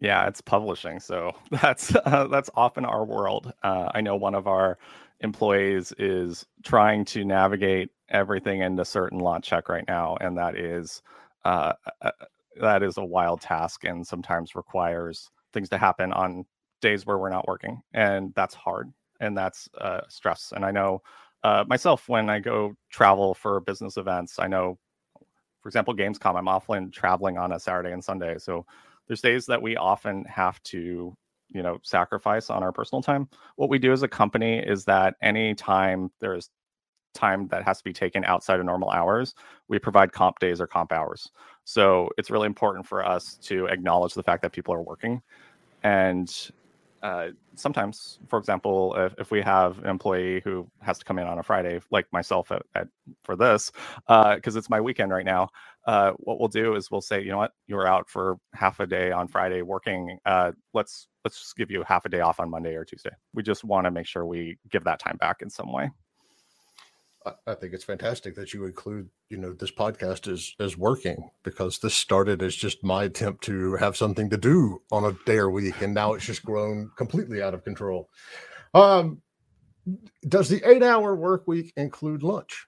Yeah, 0.00 0.26
it's 0.26 0.40
publishing, 0.40 1.00
so 1.00 1.32
that's 1.50 1.94
uh, 1.94 2.26
that's 2.30 2.50
often 2.54 2.84
our 2.84 3.04
world. 3.04 3.52
Uh, 3.62 3.90
I 3.94 4.00
know 4.00 4.16
one 4.16 4.34
of 4.34 4.46
our 4.46 4.78
employees 5.20 5.92
is 5.98 6.44
trying 6.64 7.04
to 7.06 7.24
navigate 7.24 7.90
everything 8.10 8.60
into 8.60 8.84
certain 8.84 9.18
launch 9.20 9.46
check 9.46 9.68
right 9.68 9.84
now, 9.88 10.16
and 10.20 10.36
that 10.36 10.56
is 10.58 11.02
uh, 11.44 11.72
uh, 12.02 12.10
that 12.60 12.82
is 12.82 12.98
a 12.98 13.04
wild 13.04 13.40
task, 13.40 13.84
and 13.84 14.06
sometimes 14.06 14.54
requires 14.54 15.30
things 15.52 15.68
to 15.70 15.78
happen 15.78 16.12
on 16.12 16.44
days 16.80 17.06
where 17.06 17.18
we're 17.18 17.30
not 17.30 17.46
working, 17.48 17.80
and 17.94 18.32
that's 18.34 18.54
hard, 18.54 18.92
and 19.20 19.36
that's 19.38 19.68
uh, 19.80 20.00
stress. 20.08 20.52
And 20.54 20.64
I 20.64 20.72
know 20.72 21.02
uh, 21.44 21.64
myself 21.68 22.08
when 22.08 22.28
I 22.28 22.40
go 22.40 22.74
travel 22.90 23.32
for 23.34 23.60
business 23.60 23.96
events, 23.96 24.38
I 24.40 24.48
know, 24.48 24.76
for 25.62 25.68
example, 25.68 25.94
Gamescom, 25.94 26.36
I'm 26.36 26.48
often 26.48 26.90
traveling 26.90 27.38
on 27.38 27.52
a 27.52 27.60
Saturday 27.60 27.92
and 27.92 28.04
Sunday, 28.04 28.36
so 28.38 28.66
there's 29.08 29.20
days 29.20 29.46
that 29.46 29.62
we 29.62 29.76
often 29.76 30.24
have 30.26 30.62
to 30.64 31.14
you 31.50 31.62
know 31.62 31.78
sacrifice 31.82 32.50
on 32.50 32.62
our 32.62 32.72
personal 32.72 33.02
time. 33.02 33.28
What 33.56 33.70
we 33.70 33.78
do 33.78 33.92
as 33.92 34.02
a 34.02 34.08
company 34.08 34.58
is 34.58 34.84
that 34.86 35.14
any 35.22 35.54
time 35.54 36.10
there's 36.20 36.50
time 37.14 37.48
that 37.48 37.64
has 37.64 37.78
to 37.78 37.84
be 37.84 37.92
taken 37.92 38.24
outside 38.24 38.60
of 38.60 38.66
normal 38.66 38.90
hours 38.90 39.34
we 39.68 39.78
provide 39.78 40.12
comp 40.12 40.38
days 40.38 40.60
or 40.60 40.66
comp 40.66 40.92
hours. 40.92 41.30
So 41.64 42.10
it's 42.18 42.30
really 42.30 42.46
important 42.46 42.86
for 42.86 43.04
us 43.06 43.36
to 43.44 43.66
acknowledge 43.66 44.14
the 44.14 44.22
fact 44.22 44.42
that 44.42 44.52
people 44.52 44.74
are 44.74 44.82
working. 44.82 45.22
And 45.82 46.32
uh, 47.02 47.28
sometimes, 47.54 48.18
for 48.28 48.38
example, 48.38 48.94
if, 48.96 49.14
if 49.18 49.30
we 49.30 49.42
have 49.42 49.78
an 49.80 49.90
employee 49.90 50.40
who 50.44 50.66
has 50.80 50.98
to 50.98 51.04
come 51.04 51.18
in 51.18 51.26
on 51.26 51.38
a 51.38 51.42
Friday, 51.42 51.80
like 51.90 52.06
myself 52.12 52.50
at, 52.50 52.62
at 52.74 52.88
for 53.24 53.36
this, 53.36 53.70
because 54.08 54.56
uh, 54.56 54.58
it's 54.58 54.70
my 54.70 54.80
weekend 54.80 55.12
right 55.12 55.24
now, 55.26 55.48
uh, 55.86 56.12
what 56.18 56.38
we'll 56.38 56.48
do 56.48 56.74
is 56.74 56.90
we'll 56.90 57.00
say, 57.00 57.22
you 57.22 57.30
know 57.30 57.38
what, 57.38 57.52
you're 57.66 57.86
out 57.86 58.08
for 58.08 58.38
half 58.54 58.80
a 58.80 58.86
day 58.86 59.12
on 59.12 59.28
Friday 59.28 59.62
working. 59.62 60.18
Uh, 60.24 60.52
let's 60.72 61.08
let's 61.24 61.38
just 61.38 61.56
give 61.56 61.70
you 61.70 61.82
half 61.86 62.04
a 62.04 62.08
day 62.08 62.20
off 62.20 62.40
on 62.40 62.50
Monday 62.50 62.74
or 62.74 62.84
Tuesday. 62.84 63.10
We 63.32 63.42
just 63.42 63.64
want 63.64 63.86
to 63.86 63.90
make 63.90 64.06
sure 64.06 64.26
we 64.26 64.58
give 64.70 64.84
that 64.84 65.00
time 65.00 65.16
back 65.18 65.42
in 65.42 65.50
some 65.50 65.72
way. 65.72 65.90
I 67.46 67.54
think 67.54 67.72
it's 67.72 67.84
fantastic 67.84 68.34
that 68.34 68.52
you 68.52 68.66
include, 68.66 69.08
you 69.30 69.38
know, 69.38 69.54
this 69.54 69.70
podcast 69.70 70.30
is 70.30 70.54
as 70.60 70.76
working 70.76 71.30
because 71.42 71.78
this 71.78 71.94
started 71.94 72.42
as 72.42 72.54
just 72.54 72.84
my 72.84 73.04
attempt 73.04 73.44
to 73.44 73.76
have 73.76 73.96
something 73.96 74.28
to 74.28 74.36
do 74.36 74.82
on 74.92 75.04
a 75.06 75.16
day 75.24 75.38
or 75.38 75.50
week, 75.50 75.80
and 75.80 75.94
now 75.94 76.12
it's 76.12 76.26
just 76.26 76.44
grown 76.44 76.90
completely 76.98 77.40
out 77.40 77.54
of 77.54 77.64
control. 77.64 78.10
Um, 78.74 79.22
does 80.28 80.50
the 80.50 80.62
eight-hour 80.68 81.16
work 81.16 81.48
week 81.48 81.72
include 81.78 82.22
lunch? 82.22 82.66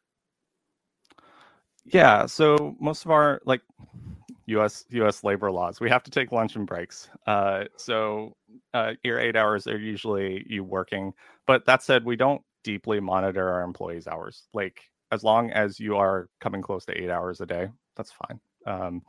Yeah. 1.87 2.27
So 2.27 2.77
most 2.81 3.05
of 3.05 3.11
our 3.11 3.41
like 3.45 3.63
U.S. 4.47 4.85
U.S. 4.91 5.25
labor 5.25 5.51
laws, 5.51 5.81
we 5.81 5.91
have 5.91 6.03
to 6.05 6.11
take 6.11 6.33
lunch 6.33 6.57
and 6.57 6.67
breaks. 6.67 7.09
Uh, 7.27 7.65
so 7.77 8.37
uh, 8.75 8.93
your 9.03 9.19
eight 9.19 9.37
hours 9.37 9.67
are 9.67 9.79
usually 9.79 10.45
you 10.49 10.65
working, 10.65 11.13
but 11.47 11.65
that 11.67 11.83
said, 11.83 12.05
we 12.05 12.17
don't 12.17 12.43
deeply 12.65 13.01
monitor 13.01 13.49
our 13.49 13.63
employees' 13.63 14.07
hours. 14.07 14.49
Like 14.53 14.81
as 15.13 15.23
long 15.25 15.51
as 15.51 15.79
you 15.79 15.97
are 15.97 16.29
coming 16.41 16.63
close 16.63 16.85
to 16.87 17.01
eight 17.01 17.11
hours 17.11 17.41
a 17.41 17.47
day, 17.47 17.69
that's 17.97 18.13
fine. 18.13 18.41
Um, 18.67 19.03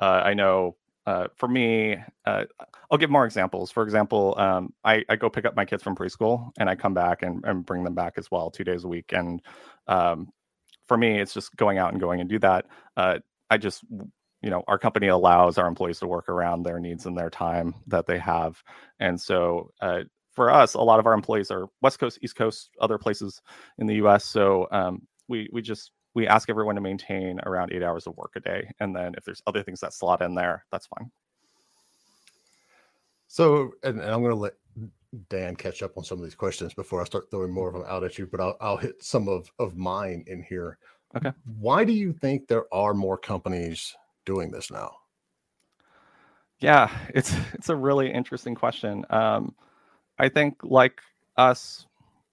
uh, 0.00 0.22
I 0.24 0.34
know 0.34 0.76
uh, 1.06 1.28
for 1.34 1.48
me, 1.48 1.96
uh, 2.26 2.44
I'll 2.90 2.98
give 2.98 3.10
more 3.10 3.24
examples. 3.24 3.70
For 3.70 3.82
example, 3.82 4.34
um, 4.38 4.72
I, 4.84 5.04
I, 5.08 5.16
go 5.16 5.28
pick 5.28 5.44
up 5.44 5.56
my 5.56 5.64
kids 5.64 5.82
from 5.82 5.96
preschool 5.96 6.50
and 6.58 6.68
I 6.70 6.76
come 6.76 6.94
back 6.94 7.22
and, 7.22 7.44
and 7.44 7.66
bring 7.66 7.82
them 7.82 7.94
back 7.94 8.14
as 8.16 8.30
well 8.30 8.50
two 8.50 8.64
days 8.64 8.84
a 8.84 8.88
week. 8.88 9.12
And 9.12 9.42
um, 9.88 10.28
for 10.90 10.96
me, 10.96 11.20
it's 11.20 11.32
just 11.32 11.54
going 11.54 11.78
out 11.78 11.92
and 11.92 12.00
going 12.00 12.20
and 12.20 12.28
do 12.28 12.40
that. 12.40 12.66
Uh, 12.96 13.20
I 13.48 13.58
just, 13.58 13.84
you 14.42 14.50
know, 14.50 14.64
our 14.66 14.76
company 14.76 15.06
allows 15.06 15.56
our 15.56 15.68
employees 15.68 16.00
to 16.00 16.08
work 16.08 16.28
around 16.28 16.64
their 16.64 16.80
needs 16.80 17.06
and 17.06 17.16
their 17.16 17.30
time 17.30 17.76
that 17.86 18.08
they 18.08 18.18
have. 18.18 18.60
And 18.98 19.20
so 19.20 19.70
uh, 19.80 20.00
for 20.32 20.50
us, 20.50 20.74
a 20.74 20.80
lot 20.80 20.98
of 20.98 21.06
our 21.06 21.12
employees 21.12 21.52
are 21.52 21.68
West 21.80 22.00
Coast, 22.00 22.18
East 22.22 22.34
Coast, 22.34 22.70
other 22.80 22.98
places 22.98 23.40
in 23.78 23.86
the 23.86 23.94
U.S. 24.02 24.24
So 24.24 24.66
um, 24.72 25.06
we 25.28 25.48
we 25.52 25.62
just 25.62 25.92
we 26.14 26.26
ask 26.26 26.50
everyone 26.50 26.74
to 26.74 26.80
maintain 26.80 27.38
around 27.46 27.72
eight 27.72 27.84
hours 27.84 28.08
of 28.08 28.16
work 28.16 28.32
a 28.34 28.40
day, 28.40 28.68
and 28.80 28.96
then 28.96 29.14
if 29.16 29.24
there's 29.24 29.42
other 29.46 29.62
things 29.62 29.78
that 29.78 29.94
slot 29.94 30.22
in 30.22 30.34
there, 30.34 30.64
that's 30.72 30.88
fine. 30.88 31.08
So, 33.28 33.70
and, 33.84 34.00
and 34.00 34.10
I'm 34.10 34.22
going 34.22 34.34
to 34.34 34.40
let 34.40 34.54
Dan 35.28 35.56
catch 35.56 35.82
up 35.82 35.96
on 35.96 36.04
some 36.04 36.18
of 36.18 36.24
these 36.24 36.34
questions 36.34 36.74
before 36.74 37.00
I 37.00 37.04
start 37.04 37.30
throwing 37.30 37.52
more 37.52 37.68
of 37.68 37.74
them 37.74 37.84
out 37.88 38.04
at 38.04 38.18
you, 38.18 38.26
but 38.26 38.40
I'll, 38.40 38.56
I'll 38.60 38.76
hit 38.76 39.02
some 39.02 39.28
of, 39.28 39.50
of 39.58 39.76
mine 39.76 40.24
in 40.26 40.42
here. 40.42 40.78
Okay. 41.16 41.32
Why 41.58 41.84
do 41.84 41.92
you 41.92 42.12
think 42.12 42.46
there 42.46 42.72
are 42.72 42.94
more 42.94 43.18
companies 43.18 43.96
doing 44.24 44.50
this 44.50 44.70
now? 44.70 44.92
Yeah, 46.60 46.90
it's 47.14 47.34
it's 47.54 47.70
a 47.70 47.74
really 47.74 48.12
interesting 48.12 48.54
question. 48.54 49.04
Um, 49.10 49.54
I 50.18 50.28
think 50.28 50.58
like 50.62 51.00
us, 51.36 51.86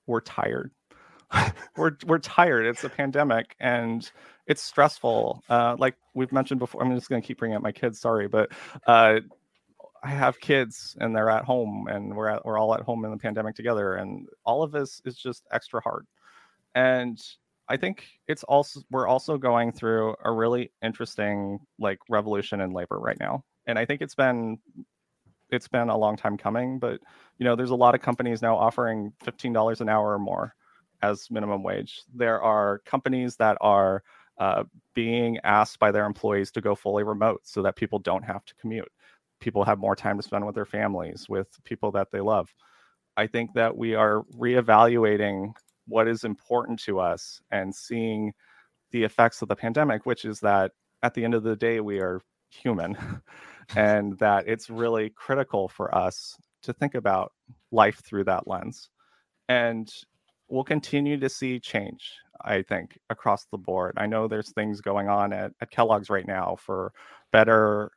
we're 0.06 0.22
tired. 0.22 0.72
we're 1.78 1.98
we're 2.06 2.20
tired. 2.20 2.66
It's 2.66 2.84
a 2.84 2.90
pandemic 2.90 3.56
and 3.60 4.10
it's 4.46 4.62
stressful. 4.62 5.44
Uh, 5.50 5.76
like 5.80 5.96
we've 6.14 6.32
mentioned 6.32 6.60
before, 6.60 6.84
I'm 6.84 6.94
just 6.94 7.10
going 7.10 7.22
to 7.22 7.28
keep 7.28 7.40
bringing 7.40 7.56
up 7.56 7.64
my 7.64 7.72
kids. 7.72 8.00
Sorry, 8.00 8.28
but 8.28 8.52
uh, 8.86 9.22
I 10.04 10.10
have 10.10 10.40
kids 10.40 10.96
and 11.00 11.16
they're 11.16 11.30
at 11.30 11.46
home, 11.46 11.88
and 11.90 12.16
we're 12.16 12.30
at, 12.30 12.46
we're 12.46 12.58
all 12.58 12.74
at 12.74 12.82
home 12.82 13.06
in 13.06 13.12
the 13.12 13.18
pandemic 13.18 13.56
together, 13.56 13.96
and 13.96 14.28
all 14.46 14.64
of 14.64 14.72
this 14.72 15.02
is 15.06 15.18
just 15.18 15.44
extra 15.52 15.82
hard. 15.82 16.06
And 16.76 17.20
I 17.68 17.78
think 17.78 18.06
it's 18.28 18.44
also 18.44 18.82
we're 18.92 19.08
also 19.08 19.38
going 19.38 19.72
through 19.72 20.16
a 20.24 20.32
really 20.32 20.72
interesting 20.82 21.60
like 21.80 22.00
revolution 22.10 22.62
in 22.62 22.72
labor 22.72 23.00
right 23.00 23.20
now, 23.20 23.44
and 23.66 23.78
I 23.78 23.86
think 23.86 24.02
it's 24.02 24.16
been 24.16 24.60
it's 25.50 25.68
been 25.68 25.90
a 25.90 25.98
long 25.98 26.18
time 26.18 26.38
coming, 26.38 26.80
but 26.80 27.00
you 27.38 27.46
know, 27.46 27.56
there's 27.56 27.70
a 27.70 27.76
lot 27.76 27.96
of 27.96 28.02
companies 28.02 28.42
now 28.42 28.58
offering 28.58 29.14
$15 29.24 29.82
an 29.82 29.90
hour 29.90 30.14
or 30.14 30.20
more 30.20 30.54
as 31.02 31.30
minimum 31.30 31.64
wage. 31.64 32.02
There 32.14 32.42
are 32.42 32.80
companies 32.80 33.38
that 33.38 33.58
are 33.62 34.04
uh, 34.40 34.64
being 34.94 35.40
asked 35.44 35.80
by 35.80 35.92
their 35.92 36.06
employees 36.06 36.52
to 36.52 36.62
go 36.62 36.76
fully 36.76 37.04
remote 37.04 37.42
so 37.44 37.62
that 37.64 37.76
people 37.76 38.00
don't 38.00 38.24
have 38.24 38.44
to 38.46 38.56
commute. 38.56 38.92
People 39.40 39.64
have 39.64 39.80
more 39.80 39.96
time 39.96 40.18
to 40.18 40.24
spend 40.24 40.46
with 40.46 40.56
their 40.56 40.66
families, 40.66 41.28
with 41.30 41.48
people 41.64 41.92
that 41.92 42.10
they 42.12 42.20
love. 42.22 42.54
I 43.16 43.28
think 43.28 43.54
that 43.54 43.76
we 43.78 43.96
are 43.96 44.24
reevaluating 44.36 45.54
what 45.88 46.08
is 46.08 46.24
important 46.24 46.80
to 46.84 47.00
us 47.00 47.42
and 47.52 47.74
seeing 47.74 48.34
the 48.92 49.04
effects 49.04 49.42
of 49.42 49.48
the 49.48 49.56
pandemic, 49.56 50.06
which 50.06 50.26
is 50.26 50.40
that 50.42 50.72
at 51.04 51.14
the 51.14 51.24
end 51.24 51.34
of 51.34 51.44
the 51.44 51.56
day, 51.56 51.80
we 51.80 52.00
are 52.00 52.22
human 52.50 52.98
and 53.76 54.18
that 54.20 54.48
it's 54.48 54.70
really 54.70 55.10
critical 55.10 55.68
for 55.68 55.94
us 55.96 56.36
to 56.64 56.74
think 56.74 56.96
about 56.96 57.32
life 57.72 58.02
through 58.06 58.24
that 58.26 58.48
lens. 58.48 58.90
And 59.50 59.90
we'll 60.50 60.64
continue 60.64 61.18
to 61.20 61.30
see 61.30 61.60
change, 61.60 62.12
I 62.44 62.62
think, 62.62 62.98
across 63.10 63.46
the 63.46 63.58
board. 63.58 63.94
I 63.98 64.06
know 64.06 64.28
there's 64.28 64.52
things 64.52 64.82
going 64.82 65.08
on 65.08 65.34
at, 65.34 65.52
at 65.62 65.72
Kellogg's 65.72 66.10
right 66.10 66.28
now 66.28 66.56
for 66.60 66.94
better, 67.32 67.92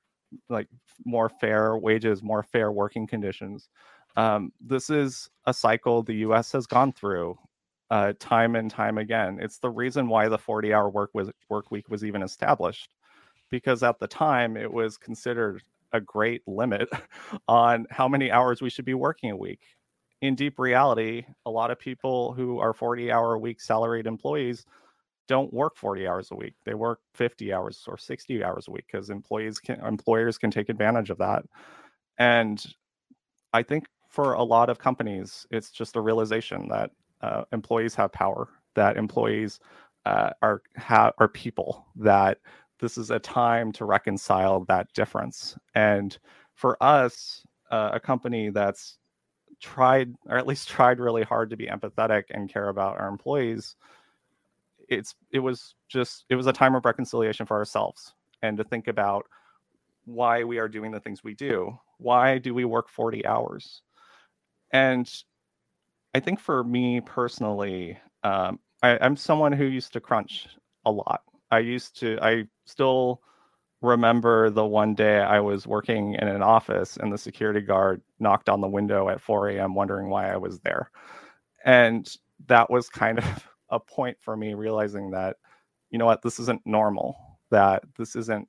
like 0.48 0.68
more 1.04 1.28
fair 1.28 1.76
wages, 1.76 2.22
more 2.22 2.42
fair 2.42 2.72
working 2.72 3.06
conditions. 3.06 3.68
Um, 4.16 4.52
this 4.60 4.90
is 4.90 5.30
a 5.46 5.54
cycle 5.54 6.02
the 6.02 6.14
US 6.14 6.52
has 6.52 6.66
gone 6.66 6.92
through 6.92 7.38
uh, 7.90 8.12
time 8.18 8.54
and 8.56 8.70
time 8.70 8.98
again. 8.98 9.38
It's 9.40 9.58
the 9.58 9.70
reason 9.70 10.08
why 10.08 10.28
the 10.28 10.38
40 10.38 10.72
hour 10.72 10.88
work 10.88 11.10
was 11.14 11.30
work 11.48 11.70
week 11.70 11.88
was 11.88 12.04
even 12.04 12.22
established 12.22 12.94
because 13.50 13.82
at 13.82 13.98
the 13.98 14.06
time 14.06 14.56
it 14.56 14.72
was 14.72 14.96
considered 14.96 15.62
a 15.92 16.00
great 16.00 16.42
limit 16.46 16.88
on 17.48 17.86
how 17.90 18.08
many 18.08 18.30
hours 18.30 18.62
we 18.62 18.70
should 18.70 18.84
be 18.84 18.94
working 18.94 19.30
a 19.30 19.36
week. 19.36 19.60
In 20.22 20.34
deep 20.34 20.58
reality, 20.58 21.24
a 21.46 21.50
lot 21.50 21.70
of 21.70 21.78
people 21.78 22.32
who 22.32 22.58
are 22.58 22.72
40 22.72 23.10
hour 23.10 23.38
week 23.38 23.60
salaried 23.60 24.06
employees 24.06 24.66
don't 25.30 25.54
work 25.54 25.76
40 25.76 26.08
hours 26.08 26.28
a 26.32 26.34
week. 26.34 26.54
They 26.64 26.74
work 26.74 26.98
50 27.14 27.52
hours 27.52 27.84
or 27.86 27.96
60 27.96 28.42
hours 28.42 28.66
a 28.66 28.72
week 28.72 28.86
because 28.90 29.10
employees 29.10 29.60
can 29.60 29.78
employers 29.86 30.36
can 30.38 30.50
take 30.50 30.68
advantage 30.68 31.08
of 31.08 31.18
that. 31.18 31.44
And 32.18 32.60
I 33.52 33.62
think 33.62 33.86
for 34.08 34.32
a 34.32 34.42
lot 34.42 34.68
of 34.68 34.80
companies, 34.80 35.46
it's 35.52 35.70
just 35.70 35.94
a 35.94 36.00
realization 36.00 36.66
that 36.70 36.90
uh, 37.20 37.44
employees 37.52 37.94
have 37.94 38.10
power, 38.10 38.48
that 38.74 38.96
employees 38.96 39.60
uh, 40.04 40.30
are 40.42 40.62
have 40.74 41.12
are 41.18 41.28
people, 41.28 41.86
that 41.94 42.38
this 42.80 42.98
is 42.98 43.12
a 43.12 43.20
time 43.20 43.70
to 43.70 43.84
reconcile 43.84 44.64
that 44.64 44.92
difference. 44.94 45.56
And 45.76 46.18
for 46.54 46.76
us, 46.82 47.46
uh, 47.70 47.90
a 47.92 48.00
company 48.00 48.50
that's 48.50 48.98
tried, 49.60 50.12
or 50.28 50.38
at 50.38 50.48
least 50.48 50.68
tried 50.68 50.98
really 50.98 51.22
hard 51.22 51.50
to 51.50 51.56
be 51.56 51.68
empathetic 51.68 52.24
and 52.30 52.52
care 52.52 52.68
about 52.68 52.98
our 52.98 53.06
employees, 53.06 53.76
it's 54.90 55.14
it 55.32 55.38
was 55.38 55.74
just 55.88 56.24
it 56.28 56.36
was 56.36 56.46
a 56.46 56.52
time 56.52 56.74
of 56.74 56.84
reconciliation 56.84 57.46
for 57.46 57.56
ourselves 57.56 58.14
and 58.42 58.56
to 58.58 58.64
think 58.64 58.88
about 58.88 59.26
why 60.04 60.44
we 60.44 60.58
are 60.58 60.68
doing 60.68 60.90
the 60.90 61.00
things 61.00 61.22
we 61.22 61.34
do. 61.34 61.78
Why 61.98 62.38
do 62.38 62.54
we 62.54 62.64
work 62.64 62.88
40 62.88 63.26
hours? 63.26 63.82
And 64.72 65.10
I 66.14 66.20
think 66.20 66.40
for 66.40 66.64
me 66.64 67.00
personally, 67.00 67.98
um, 68.24 68.58
I, 68.82 68.98
I'm 69.00 69.16
someone 69.16 69.52
who 69.52 69.64
used 69.64 69.92
to 69.92 70.00
crunch 70.00 70.48
a 70.84 70.90
lot. 70.90 71.22
I 71.50 71.60
used 71.60 71.98
to, 72.00 72.18
I 72.22 72.44
still 72.64 73.20
remember 73.82 74.50
the 74.50 74.64
one 74.64 74.94
day 74.94 75.18
I 75.20 75.40
was 75.40 75.66
working 75.66 76.14
in 76.14 76.28
an 76.28 76.42
office 76.42 76.96
and 76.96 77.12
the 77.12 77.18
security 77.18 77.60
guard 77.60 78.02
knocked 78.18 78.48
on 78.48 78.60
the 78.60 78.68
window 78.68 79.08
at 79.08 79.20
4 79.20 79.50
a.m. 79.50 79.74
wondering 79.74 80.10
why 80.10 80.32
I 80.32 80.36
was 80.36 80.60
there. 80.60 80.90
And 81.64 82.08
that 82.46 82.70
was 82.70 82.88
kind 82.88 83.18
of 83.18 83.46
a 83.70 83.80
point 83.80 84.16
for 84.20 84.36
me 84.36 84.54
realizing 84.54 85.10
that, 85.12 85.36
you 85.90 85.98
know 85.98 86.06
what, 86.06 86.22
this 86.22 86.38
isn't 86.40 86.62
normal, 86.64 87.16
that 87.50 87.82
this 87.98 88.16
isn't, 88.16 88.48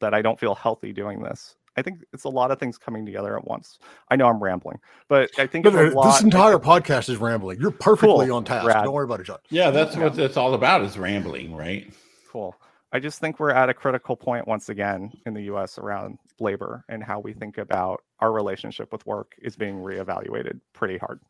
that 0.00 0.14
I 0.14 0.22
don't 0.22 0.38
feel 0.38 0.54
healthy 0.54 0.92
doing 0.92 1.22
this. 1.22 1.56
I 1.78 1.82
think 1.82 2.04
it's 2.14 2.24
a 2.24 2.28
lot 2.30 2.50
of 2.50 2.58
things 2.58 2.78
coming 2.78 3.04
together 3.04 3.36
at 3.36 3.46
once. 3.46 3.78
I 4.10 4.16
know 4.16 4.28
I'm 4.28 4.42
rambling, 4.42 4.78
but 5.08 5.30
I 5.38 5.46
think 5.46 5.64
But, 5.64 5.74
it's 5.74 5.94
a 5.94 5.96
lot. 5.96 6.12
this 6.12 6.22
entire 6.22 6.58
podcast 6.58 7.10
is 7.10 7.18
rambling. 7.18 7.60
You're 7.60 7.70
perfectly 7.70 8.26
Cool, 8.26 8.36
on 8.36 8.44
task. 8.44 8.64
Brad. 8.64 8.84
Don't 8.84 8.94
worry 8.94 9.04
about 9.04 9.20
it, 9.20 9.24
John. 9.24 9.38
Yeah, 9.50 9.70
that's 9.70 9.94
what 9.94 10.18
it's 10.18 10.38
all 10.38 10.54
about 10.54 10.82
is 10.82 10.96
rambling, 10.96 11.54
right? 11.54 11.92
Cool. 12.30 12.54
I 12.92 12.98
just 12.98 13.20
think 13.20 13.38
we're 13.38 13.50
at 13.50 13.68
a 13.68 13.74
critical 13.74 14.16
point 14.16 14.48
once 14.48 14.70
again 14.70 15.12
in 15.26 15.34
the 15.34 15.42
US 15.54 15.76
around 15.76 16.18
labor 16.40 16.82
and 16.88 17.02
how 17.04 17.20
we 17.20 17.34
think 17.34 17.58
about 17.58 18.02
our 18.20 18.32
relationship 18.32 18.90
with 18.90 19.04
work 19.04 19.34
is 19.42 19.54
being 19.54 19.76
reevaluated 19.76 20.60
pretty 20.72 20.96
hard. 20.96 21.20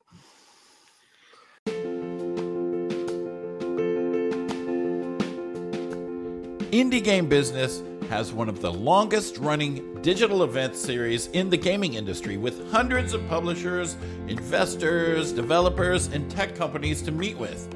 Indie 6.76 7.02
Game 7.02 7.26
Business 7.26 7.82
has 8.10 8.34
one 8.34 8.50
of 8.50 8.60
the 8.60 8.70
longest 8.70 9.38
running 9.38 10.02
digital 10.02 10.42
event 10.42 10.76
series 10.76 11.28
in 11.28 11.48
the 11.48 11.56
gaming 11.56 11.94
industry 11.94 12.36
with 12.36 12.70
hundreds 12.70 13.14
of 13.14 13.26
publishers, 13.28 13.96
investors, 14.28 15.32
developers, 15.32 16.08
and 16.08 16.30
tech 16.30 16.54
companies 16.54 17.00
to 17.00 17.10
meet 17.10 17.38
with. 17.38 17.66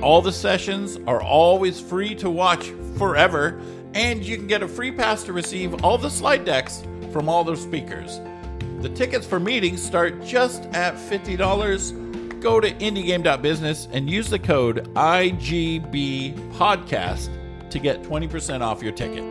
All 0.00 0.22
the 0.22 0.30
sessions 0.30 0.96
are 1.08 1.20
always 1.20 1.80
free 1.80 2.14
to 2.14 2.30
watch 2.30 2.70
forever, 2.96 3.60
and 3.94 4.22
you 4.22 4.36
can 4.36 4.46
get 4.46 4.62
a 4.62 4.68
free 4.68 4.92
pass 4.92 5.24
to 5.24 5.32
receive 5.32 5.82
all 5.82 5.98
the 5.98 6.08
slide 6.08 6.44
decks 6.44 6.84
from 7.12 7.28
all 7.28 7.42
those 7.42 7.60
speakers. 7.60 8.20
The 8.80 8.90
tickets 8.90 9.26
for 9.26 9.40
meetings 9.40 9.82
start 9.82 10.22
just 10.22 10.66
at 10.66 10.94
$50. 10.94 12.40
Go 12.40 12.60
to 12.60 12.70
indiegame.business 12.74 13.88
and 13.90 14.08
use 14.08 14.30
the 14.30 14.38
code 14.38 14.88
IGB 14.94 16.52
podcast 16.52 17.28
to 17.70 17.78
get 17.78 18.02
20% 18.02 18.60
off 18.60 18.82
your 18.82 18.92
ticket. 18.92 19.24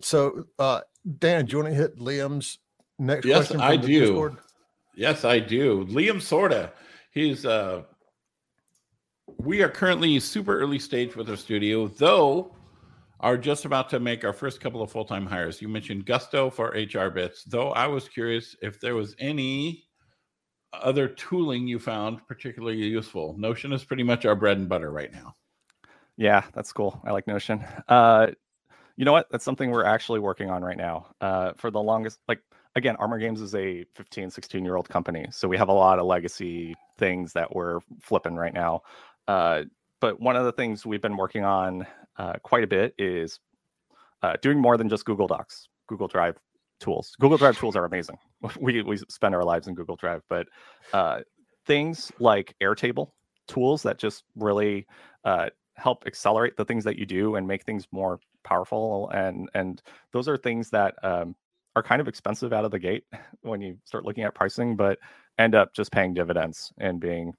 So, 0.00 0.44
uh, 0.58 0.82
Dan, 1.18 1.46
do 1.46 1.52
you 1.52 1.62
want 1.62 1.74
to 1.74 1.74
hit 1.74 1.96
Liam's 1.98 2.58
next 2.98 3.24
Yes, 3.24 3.46
question? 3.46 3.60
I 3.60 3.76
the 3.78 3.86
do. 3.86 4.00
Discord? 4.00 4.36
Yes, 4.94 5.24
I 5.24 5.38
do. 5.38 5.86
Liam 5.86 6.20
Sorta. 6.20 6.72
He's 7.12 7.46
uh 7.46 7.82
we 9.38 9.62
are 9.62 9.68
currently 9.68 10.20
super 10.20 10.58
early 10.58 10.78
stage 10.78 11.16
with 11.16 11.30
our 11.30 11.36
studio, 11.36 11.88
though 11.88 12.54
are 13.22 13.38
just 13.38 13.64
about 13.64 13.88
to 13.90 14.00
make 14.00 14.24
our 14.24 14.32
first 14.32 14.60
couple 14.60 14.82
of 14.82 14.90
full-time 14.90 15.26
hires. 15.26 15.62
You 15.62 15.68
mentioned 15.68 16.06
Gusto 16.06 16.50
for 16.50 16.70
HR 16.70 17.08
bits, 17.08 17.44
though 17.44 17.70
I 17.70 17.86
was 17.86 18.08
curious 18.08 18.56
if 18.60 18.80
there 18.80 18.96
was 18.96 19.14
any 19.18 19.84
other 20.72 21.06
tooling 21.06 21.68
you 21.68 21.78
found 21.78 22.26
particularly 22.26 22.78
useful. 22.78 23.36
Notion 23.38 23.72
is 23.72 23.84
pretty 23.84 24.02
much 24.02 24.24
our 24.24 24.34
bread 24.34 24.58
and 24.58 24.68
butter 24.68 24.90
right 24.90 25.12
now. 25.12 25.34
Yeah, 26.16 26.42
that's 26.54 26.72
cool. 26.72 27.00
I 27.04 27.12
like 27.12 27.26
Notion. 27.26 27.64
Uh, 27.88 28.28
you 28.96 29.04
know 29.04 29.12
what? 29.12 29.28
That's 29.30 29.44
something 29.44 29.70
we're 29.70 29.84
actually 29.84 30.20
working 30.20 30.50
on 30.50 30.62
right 30.62 30.76
now. 30.76 31.06
Uh, 31.20 31.52
for 31.56 31.70
the 31.70 31.80
longest, 31.80 32.18
like 32.28 32.40
again, 32.74 32.96
Armor 32.96 33.18
Games 33.18 33.40
is 33.40 33.54
a 33.54 33.84
15, 33.94 34.30
16 34.30 34.64
year 34.64 34.76
old 34.76 34.88
company, 34.88 35.26
so 35.30 35.48
we 35.48 35.56
have 35.56 35.68
a 35.68 35.72
lot 35.72 35.98
of 35.98 36.06
legacy 36.06 36.74
things 36.98 37.32
that 37.34 37.54
we're 37.54 37.80
flipping 38.00 38.34
right 38.34 38.52
now. 38.52 38.82
Uh, 39.28 39.62
but 40.00 40.20
one 40.20 40.36
of 40.36 40.44
the 40.44 40.52
things 40.52 40.84
we've 40.84 41.00
been 41.00 41.16
working 41.16 41.44
on 41.44 41.86
uh, 42.16 42.34
quite 42.42 42.64
a 42.64 42.66
bit 42.66 42.94
is 42.98 43.40
uh, 44.22 44.34
doing 44.42 44.60
more 44.60 44.76
than 44.76 44.88
just 44.88 45.04
Google 45.04 45.26
Docs, 45.26 45.68
Google 45.88 46.08
Drive 46.08 46.36
tools. 46.80 47.14
Google 47.20 47.38
Drive 47.38 47.58
tools 47.58 47.76
are 47.76 47.84
amazing. 47.84 48.18
We 48.60 48.82
we 48.82 48.96
spend 49.08 49.34
our 49.34 49.44
lives 49.44 49.68
in 49.68 49.74
Google 49.74 49.96
Drive, 49.96 50.22
but 50.28 50.48
uh, 50.92 51.20
things 51.64 52.10
like 52.18 52.54
Airtable 52.60 53.10
tools 53.46 53.82
that 53.84 53.98
just 53.98 54.24
really 54.36 54.86
uh, 55.24 55.50
help 55.74 56.04
accelerate 56.06 56.56
the 56.56 56.64
things 56.64 56.84
that 56.84 56.98
you 56.98 57.06
do 57.06 57.36
and 57.36 57.46
make 57.46 57.64
things 57.64 57.86
more 57.92 58.20
powerful 58.44 59.08
and 59.10 59.48
and 59.54 59.82
those 60.12 60.28
are 60.28 60.36
things 60.36 60.70
that 60.70 60.94
um, 61.02 61.34
are 61.76 61.82
kind 61.82 62.00
of 62.00 62.08
expensive 62.08 62.52
out 62.52 62.64
of 62.64 62.70
the 62.70 62.78
gate 62.78 63.04
when 63.42 63.60
you 63.60 63.76
start 63.84 64.04
looking 64.04 64.24
at 64.24 64.34
pricing 64.34 64.76
but 64.76 64.98
end 65.38 65.54
up 65.54 65.72
just 65.74 65.92
paying 65.92 66.12
dividends 66.12 66.72
and 66.78 67.00
being 67.00 67.32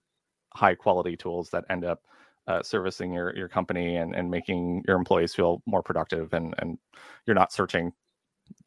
high 0.56 0.76
quality 0.76 1.16
tools 1.16 1.50
that 1.50 1.66
end 1.70 1.84
up 1.86 2.02
uh, 2.48 2.62
servicing 2.62 3.14
your 3.14 3.36
your 3.36 3.48
company 3.48 3.98
and, 3.98 4.16
and 4.16 4.30
making 4.30 4.84
your 4.88 4.98
employees 4.98 5.34
feel 5.34 5.62
more 5.66 5.84
productive 5.84 6.34
and 6.34 6.54
and 6.60 6.78
you're 7.26 7.36
not 7.36 7.54
searching 7.54 7.92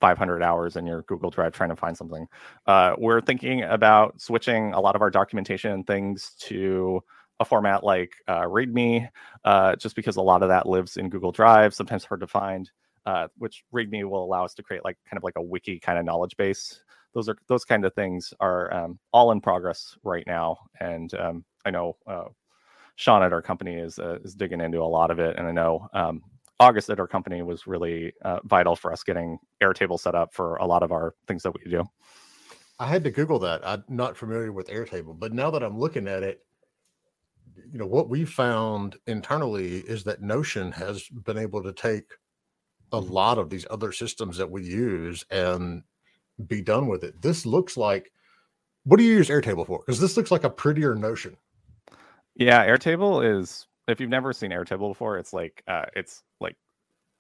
500 0.01 0.43
hours 0.43 0.77
in 0.77 0.87
your 0.87 1.03
Google 1.03 1.31
Drive 1.31 1.53
trying 1.53 1.71
to 1.71 1.77
find 1.77 1.97
something. 1.97 2.27
Uh, 2.67 2.95
we're 2.99 3.21
thinking 3.21 3.63
about 3.63 4.21
switching 4.21 4.73
a 4.73 4.81
lot 4.81 4.97
of 4.97 5.03
our 5.03 5.11
documentation 5.11 5.73
and 5.73 5.87
things 5.87 6.33
to 6.41 7.03
a 7.41 7.45
format 7.45 7.85
like 7.85 8.15
uh, 8.29 8.43
README, 8.43 9.09
uh, 9.45 9.77
just 9.77 9.95
because 9.95 10.17
a 10.17 10.23
lot 10.23 10.43
of 10.43 10.49
that 10.49 10.67
lives 10.67 10.97
in 10.97 11.11
Google 11.11 11.33
Drive, 11.33 11.75
sometimes 11.75 12.05
hard 12.05 12.21
to 12.21 12.27
find. 12.27 12.71
Uh, 13.05 13.29
which 13.39 13.63
README 13.73 14.09
will 14.11 14.25
allow 14.25 14.45
us 14.45 14.53
to 14.55 14.65
create 14.65 14.85
like 14.85 14.97
kind 15.09 15.17
of 15.17 15.23
like 15.23 15.37
a 15.37 15.43
wiki 15.43 15.79
kind 15.79 15.97
of 15.97 16.05
knowledge 16.05 16.37
base. 16.37 16.83
Those 17.15 17.29
are 17.29 17.37
those 17.47 17.65
kind 17.65 17.85
of 17.85 17.95
things 17.95 18.35
are 18.41 18.73
um, 18.75 18.99
all 19.13 19.31
in 19.31 19.41
progress 19.41 19.97
right 20.03 20.25
now, 20.27 20.59
and 20.81 21.15
um, 21.15 21.45
I 21.65 21.71
know 21.71 21.97
uh, 22.09 22.25
Sean 22.97 23.23
at 23.23 23.33
our 23.33 23.43
company 23.43 23.75
is 23.75 23.99
uh, 23.99 24.19
is 24.25 24.35
digging 24.35 24.61
into 24.61 24.81
a 24.81 24.85
lot 24.85 25.11
of 25.11 25.19
it, 25.19 25.37
and 25.37 25.47
I 25.47 25.53
know 25.53 25.89
um, 25.93 26.23
August 26.59 26.91
at 26.91 26.99
our 26.99 27.07
company 27.07 27.43
was 27.43 27.67
really 27.67 28.13
uh, 28.23 28.41
vital 28.45 28.75
for 28.75 28.93
us 28.93 29.03
getting 29.03 29.39
Airtable 29.63 30.01
set 30.01 30.15
up 30.15 30.35
for 30.35 30.57
a 30.57 30.67
lot 30.67 30.83
of 30.83 30.93
our 30.93 31.15
things 31.29 31.43
that 31.43 31.53
we 31.53 31.71
do. 31.71 31.85
I 32.79 32.87
had 32.87 33.05
to 33.05 33.11
Google 33.11 33.39
that. 33.41 33.67
I'm 33.67 33.85
not 33.89 34.17
familiar 34.17 34.53
with 34.53 34.69
Airtable, 34.69 35.19
but 35.19 35.33
now 35.33 35.51
that 35.51 35.63
I'm 35.63 35.79
looking 35.79 36.09
at 36.09 36.23
it, 36.23 36.41
you 37.71 37.79
know 37.79 37.87
what 37.87 38.09
we 38.09 38.25
found 38.25 38.97
internally 39.07 39.79
is 39.79 40.05
that 40.05 40.23
Notion 40.23 40.73
has 40.73 41.07
been 41.09 41.39
able 41.39 41.63
to 41.63 41.73
take 41.73 42.13
a 42.93 42.99
lot 42.99 43.39
of 43.39 43.51
these 43.51 43.67
other 43.71 43.93
systems 43.93 44.37
that 44.39 44.51
we 44.51 44.63
use 44.63 45.25
and 45.31 45.83
be 46.47 46.63
done 46.63 46.87
with 46.87 47.05
it. 47.05 47.21
This 47.21 47.45
looks 47.45 47.77
like 47.77 48.11
what 48.85 48.99
do 48.99 49.05
you 49.05 49.15
use 49.15 49.29
Airtable 49.29 49.67
for? 49.67 49.81
Because 49.81 50.01
this 50.01 50.17
looks 50.17 50.31
like 50.31 50.45
a 50.45 50.51
prettier 50.51 50.95
Notion. 50.95 51.37
Yeah, 52.37 52.67
Airtable 52.67 53.25
is 53.41 53.67
if 53.89 54.01
you've 54.01 54.11
never 54.11 54.33
seen 54.33 54.51
Airtable 54.51 54.91
before, 54.91 55.19
it's 55.19 55.33
like 55.33 55.63
uh, 55.69 55.87
it's 55.95 56.23
like 56.41 56.57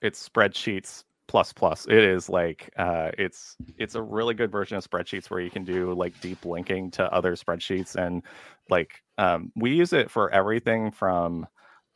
it's 0.03 0.29
spreadsheets 0.29 1.05
plus 1.29 1.53
plus. 1.53 1.87
It 1.87 1.99
is 2.05 2.29
like 2.29 2.71
uh, 2.79 3.13
it's 3.19 3.57
it's 3.79 3.97
a 3.97 4.03
really 4.03 4.35
good 4.35 4.53
version 4.53 4.77
of 4.79 4.89
spreadsheets 4.89 5.31
where 5.31 5.41
you 5.41 5.51
can 5.51 5.65
do 5.65 5.95
like 5.95 6.21
deep 6.21 6.45
linking 6.45 6.91
to 6.93 7.13
other 7.13 7.35
spreadsheets 7.37 7.97
and 7.97 8.23
like 8.71 9.03
um, 9.19 9.53
we 9.57 9.73
use 9.75 9.93
it 9.93 10.11
for 10.11 10.31
everything 10.33 10.91
from 10.93 11.47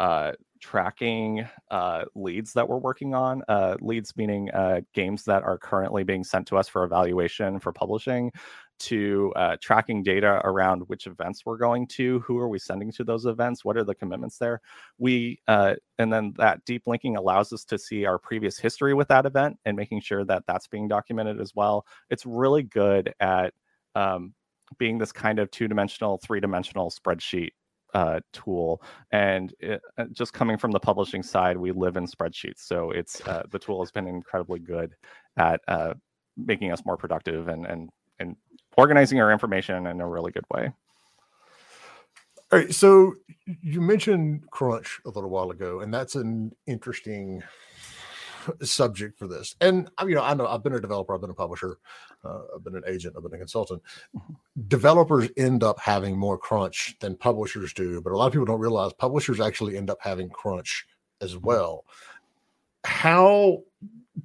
uh, 0.00 0.32
tracking 0.60 1.46
uh, 1.70 2.04
leads 2.14 2.54
that 2.54 2.68
we're 2.68 2.78
working 2.78 3.14
on. 3.14 3.42
Uh, 3.48 3.76
leads 3.80 4.16
meaning 4.16 4.50
uh, 4.52 4.80
games 4.94 5.24
that 5.24 5.42
are 5.44 5.58
currently 5.58 6.04
being 6.04 6.24
sent 6.24 6.46
to 6.48 6.56
us 6.58 6.68
for 6.68 6.84
evaluation 6.84 7.60
for 7.60 7.72
publishing, 7.72 8.32
to 8.80 9.32
uh, 9.36 9.56
tracking 9.60 10.02
data 10.02 10.40
around 10.44 10.82
which 10.88 11.06
events 11.06 11.42
we're 11.44 11.56
going 11.56 11.86
to, 11.86 12.20
who 12.20 12.38
are 12.38 12.48
we 12.48 12.58
sending 12.58 12.90
to 12.92 13.04
those 13.04 13.26
events, 13.26 13.64
what 13.64 13.76
are 13.76 13.84
the 13.84 13.94
commitments 13.94 14.38
there. 14.38 14.60
We 14.98 15.40
uh, 15.48 15.74
and 15.98 16.12
then 16.12 16.34
that 16.38 16.64
deep 16.64 16.82
linking 16.86 17.16
allows 17.16 17.52
us 17.52 17.64
to 17.66 17.78
see 17.78 18.04
our 18.06 18.18
previous 18.18 18.58
history 18.58 18.94
with 18.94 19.08
that 19.08 19.26
event 19.26 19.58
and 19.64 19.76
making 19.76 20.00
sure 20.00 20.24
that 20.24 20.44
that's 20.46 20.66
being 20.66 20.88
documented 20.88 21.40
as 21.40 21.54
well. 21.54 21.86
It's 22.08 22.26
really 22.26 22.62
good 22.62 23.14
at 23.20 23.52
um, 23.94 24.34
being 24.78 24.98
this 24.98 25.12
kind 25.12 25.38
of 25.38 25.50
two-dimensional, 25.50 26.18
three-dimensional 26.18 26.90
spreadsheet 26.90 27.50
uh, 27.94 28.20
tool. 28.32 28.82
And 29.10 29.52
it, 29.58 29.82
uh, 29.98 30.04
just 30.12 30.32
coming 30.32 30.56
from 30.56 30.70
the 30.70 30.80
publishing 30.80 31.22
side, 31.22 31.56
we 31.56 31.72
live 31.72 31.96
in 31.96 32.06
spreadsheets, 32.06 32.60
so 32.60 32.90
it's 32.92 33.20
uh, 33.26 33.42
the 33.50 33.58
tool 33.58 33.82
has 33.82 33.90
been 33.90 34.06
incredibly 34.06 34.60
good 34.60 34.94
at 35.36 35.60
uh, 35.68 35.94
making 36.36 36.72
us 36.72 36.84
more 36.84 36.96
productive 36.96 37.48
and 37.48 37.66
and 37.66 37.90
and 38.20 38.36
organizing 38.76 39.20
our 39.20 39.32
information 39.32 39.86
in 39.86 40.00
a 40.00 40.08
really 40.08 40.32
good 40.32 40.44
way. 40.52 40.72
All 42.52 42.58
right. 42.58 42.74
So 42.74 43.14
you 43.62 43.80
mentioned 43.80 44.50
Crunch 44.50 45.00
a 45.06 45.10
little 45.10 45.30
while 45.30 45.50
ago, 45.50 45.80
and 45.80 45.92
that's 45.92 46.14
an 46.16 46.54
interesting 46.66 47.42
subject 48.62 49.18
for 49.18 49.26
this. 49.28 49.54
And 49.60 49.88
you 50.02 50.14
know, 50.14 50.22
I 50.22 50.34
know 50.34 50.46
I've 50.46 50.62
been 50.62 50.74
a 50.74 50.80
developer, 50.80 51.14
I've 51.14 51.20
been 51.20 51.30
a 51.30 51.34
publisher, 51.34 51.78
uh, 52.24 52.40
I've 52.56 52.64
been 52.64 52.76
an 52.76 52.82
agent, 52.86 53.14
I've 53.16 53.22
been 53.22 53.34
a 53.34 53.38
consultant. 53.38 53.82
Mm-hmm. 54.16 54.34
Developers 54.68 55.28
end 55.36 55.62
up 55.62 55.78
having 55.78 56.18
more 56.18 56.38
crunch 56.38 56.96
than 57.00 57.16
publishers 57.16 57.72
do, 57.72 58.00
but 58.00 58.12
a 58.12 58.16
lot 58.16 58.26
of 58.26 58.32
people 58.32 58.46
don't 58.46 58.60
realize 58.60 58.92
publishers 58.92 59.40
actually 59.40 59.76
end 59.76 59.90
up 59.90 59.98
having 60.00 60.28
crunch 60.28 60.86
as 61.20 61.34
mm-hmm. 61.34 61.46
well. 61.46 61.84
How 62.84 63.62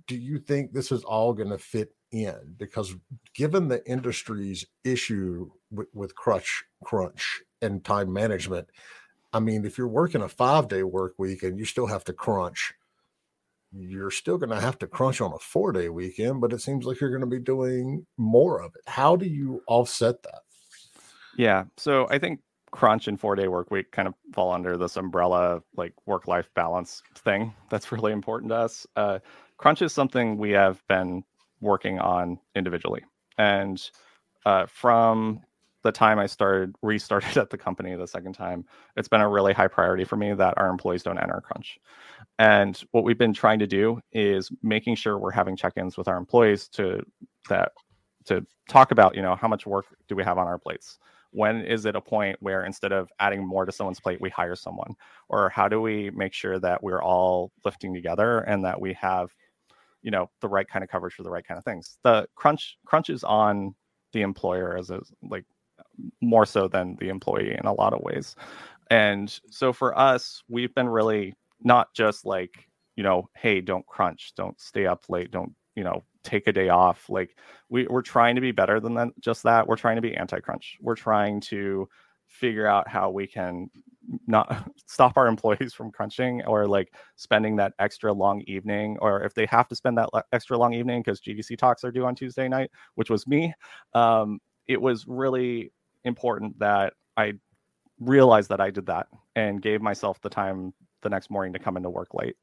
do 0.08 0.16
you 0.16 0.40
think 0.40 0.72
this 0.72 0.92
is 0.92 1.04
all 1.04 1.34
going 1.34 1.50
to 1.50 1.58
fit 1.58 1.94
in? 2.16 2.56
Because 2.58 2.96
given 3.34 3.68
the 3.68 3.86
industry's 3.90 4.66
issue 4.84 5.50
with, 5.72 5.88
with 5.94 6.16
crunch, 6.16 6.64
crunch 6.84 7.42
and 7.62 7.84
time 7.84 8.12
management, 8.12 8.68
I 9.34 9.40
mean, 9.40 9.66
if 9.66 9.78
you're 9.78 9.88
working 9.88 10.22
a 10.22 10.30
five 10.30 10.68
day 10.68 10.84
work 10.84 11.16
week 11.18 11.44
and 11.44 11.60
you 11.60 11.66
still 11.66 11.88
have 11.88 12.04
to 12.06 12.14
crunch, 12.14 12.74
you're 13.72 14.12
still 14.12 14.38
going 14.38 14.50
to 14.50 14.62
have 14.62 14.78
to 14.80 14.88
crunch 14.88 15.20
on 15.20 15.34
a 15.34 15.40
four 15.40 15.72
day 15.72 15.90
weekend, 15.90 16.42
but 16.42 16.54
it 16.54 16.62
seems 16.62 16.86
like 16.86 17.02
you're 17.02 17.10
going 17.10 17.22
to 17.22 17.28
be 17.28 17.40
doing 17.40 18.06
more 18.18 18.62
of 18.62 18.74
it. 18.76 18.82
How 18.88 19.16
do 19.16 19.26
you 19.26 19.62
offset 19.68 20.24
that? 20.24 20.42
Yeah. 21.38 21.66
So 21.78 22.08
I 22.10 22.18
think 22.18 22.40
crunch 22.72 23.08
and 23.08 23.20
four 23.20 23.36
day 23.36 23.48
work 23.48 23.72
week 23.72 23.92
kind 23.92 24.08
of 24.08 24.14
fall 24.34 24.52
under 24.52 24.78
this 24.78 24.98
umbrella 24.98 25.62
like 25.78 25.94
work 26.06 26.28
life 26.28 26.50
balance 26.56 27.02
thing 27.16 27.54
that's 27.70 27.92
really 27.92 28.12
important 28.12 28.50
to 28.50 28.56
us. 28.56 28.88
Uh, 28.96 29.20
crunch 29.58 29.82
is 29.82 29.94
something 29.94 30.38
we 30.38 30.52
have 30.52 30.86
been 30.88 31.24
working 31.62 32.00
on 32.00 32.40
individually. 32.56 33.04
And 33.38 33.82
uh, 34.46 34.66
from 34.68 35.42
the 35.84 35.92
time 35.92 36.18
I 36.20 36.26
started 36.26 36.76
restarted 36.82 37.38
at 37.38 37.50
the 37.50 37.58
company 37.58 37.96
the 37.96 38.08
second 38.08 38.34
time, 38.34 38.66
it's 38.98 39.08
been 39.08 39.22
a 39.22 39.30
really 39.30 39.54
high 39.54 39.68
priority 39.68 40.04
for 40.04 40.16
me 40.16 40.34
that 40.34 40.56
our 40.58 40.70
employees 40.70 41.04
don't 41.04 41.20
enter 41.20 41.42
crunch. 41.42 41.78
And 42.40 42.82
what 42.92 43.04
we've 43.04 43.18
been 43.18 43.34
trying 43.34 43.60
to 43.60 43.68
do 43.68 44.00
is 44.12 44.52
making 44.62 44.96
sure 44.96 45.18
we're 45.18 45.32
having 45.32 45.56
check-ins 45.56 45.98
with 45.98 46.08
our 46.08 46.18
employees 46.18 46.68
to 46.70 47.02
that 47.50 47.72
to 48.26 48.46
talk 48.68 48.92
about, 48.92 49.16
you 49.16 49.22
know, 49.22 49.36
how 49.36 49.48
much 49.48 49.66
work 49.66 49.86
do 50.08 50.16
we 50.16 50.24
have 50.24 50.38
on 50.38 50.48
our 50.48 50.58
plates? 50.58 50.98
When 51.32 51.62
is 51.64 51.86
it 51.86 51.96
a 51.96 52.02
point 52.02 52.38
where 52.40 52.66
instead 52.66 52.92
of 52.92 53.10
adding 53.20 53.46
more 53.46 53.66
to 53.66 53.72
someone's 53.72 54.00
plate, 54.00 54.22
we 54.22 54.30
hire 54.30 54.56
someone? 54.56 54.96
Or 55.30 55.50
how 55.50 55.68
do 55.68 55.82
we 55.82 56.10
make 56.12 56.34
sure 56.34 56.60
that 56.60 56.82
we're 56.82 57.04
all 57.04 57.52
lifting 57.64 57.94
together 57.94 58.40
and 58.40 58.64
that 58.66 58.80
we 58.80 58.94
have, 58.94 59.36
you 60.06 60.12
know, 60.12 60.30
the 60.40 60.48
right 60.48 60.68
kind 60.68 60.84
of 60.84 60.90
coverage 60.90 61.16
for 61.16 61.24
the 61.24 61.32
right 61.32 61.46
kind 61.46 61.58
of 61.58 61.66
things? 61.66 61.98
The 62.04 62.28
crunch 62.36 62.78
crunch 62.86 63.10
is 63.10 63.24
on 63.24 63.74
the 64.14 64.22
employer 64.22 64.78
as 64.78 64.92
a 64.92 65.02
like 65.24 65.46
more 66.22 66.46
so 66.46 66.68
than 66.68 66.96
the 67.00 67.10
employee 67.10 67.58
in 67.60 67.66
a 67.66 67.74
lot 67.74 67.94
of 67.94 68.02
ways. 68.02 68.36
And 68.92 69.38
so 69.50 69.74
for 69.74 69.98
us, 69.98 70.44
we've 70.48 70.74
been 70.76 70.88
really 70.88 71.34
not 71.64 71.92
just 71.96 72.24
like, 72.24 72.70
you 72.96 73.04
know, 73.04 73.30
hey, 73.36 73.62
don't 73.62 73.86
crunch, 73.88 74.34
don't 74.38 74.60
stay 74.62 74.86
up 74.86 75.06
late, 75.10 75.32
don't, 75.32 75.54
you 75.76 75.84
know, 75.84 76.04
take 76.24 76.48
a 76.48 76.54
day 76.54 76.70
off. 76.70 77.10
Like 77.10 77.36
we, 77.70 77.88
we're 77.88 78.04
trying 78.04 78.36
to 78.36 78.42
be 78.42 78.52
better 78.52 78.80
than 78.80 78.94
that, 78.94 79.10
just 79.20 79.42
that. 79.44 79.68
We're 79.68 79.76
trying 79.76 79.96
to 79.96 80.02
be 80.04 80.16
anti-crunch. 80.16 80.78
We're 80.82 80.96
trying 80.96 81.42
to 81.42 81.90
figure 82.28 82.68
out 82.68 82.88
how 82.88 83.10
we 83.10 83.26
can 83.26 83.70
not 84.28 84.70
stop 84.86 85.18
our 85.18 85.28
employees 85.28 85.74
from 85.74 85.92
crunching 85.92 86.44
or 86.46 86.68
like 86.68 86.94
spending 87.16 87.56
that 87.56 87.74
extra 87.80 88.12
long 88.14 88.42
evening 88.48 88.98
or 89.02 89.24
if 89.24 89.34
they 89.34 89.46
have 89.46 89.68
to 89.68 89.76
spend 89.76 89.98
that 89.98 90.10
extra 90.32 90.58
long 90.58 90.74
evening 90.74 91.02
because 91.02 91.20
gdc 91.22 91.58
talks 91.58 91.84
are 91.84 91.92
due 91.92 92.06
on 92.06 92.14
tuesday 92.16 92.48
night 92.48 92.70
which 92.96 93.10
was 93.10 93.26
me 93.26 93.54
um, 93.94 94.40
it 94.68 94.82
was 94.82 95.06
really 95.08 95.72
important 96.04 96.58
that 96.60 96.94
I 97.18 97.34
realized 98.00 98.50
that 98.50 98.62
I 98.62 98.70
did 98.72 98.86
that 98.88 99.08
and 99.36 99.62
gave 99.62 99.82
myself 99.82 100.22
the 100.22 100.30
time 100.30 100.74
the 101.02 101.10
next 101.10 101.30
morning 101.30 101.54
to 101.54 101.60
come 101.60 101.78
into 101.78 101.90
work 101.90 102.14
late. 102.14 102.36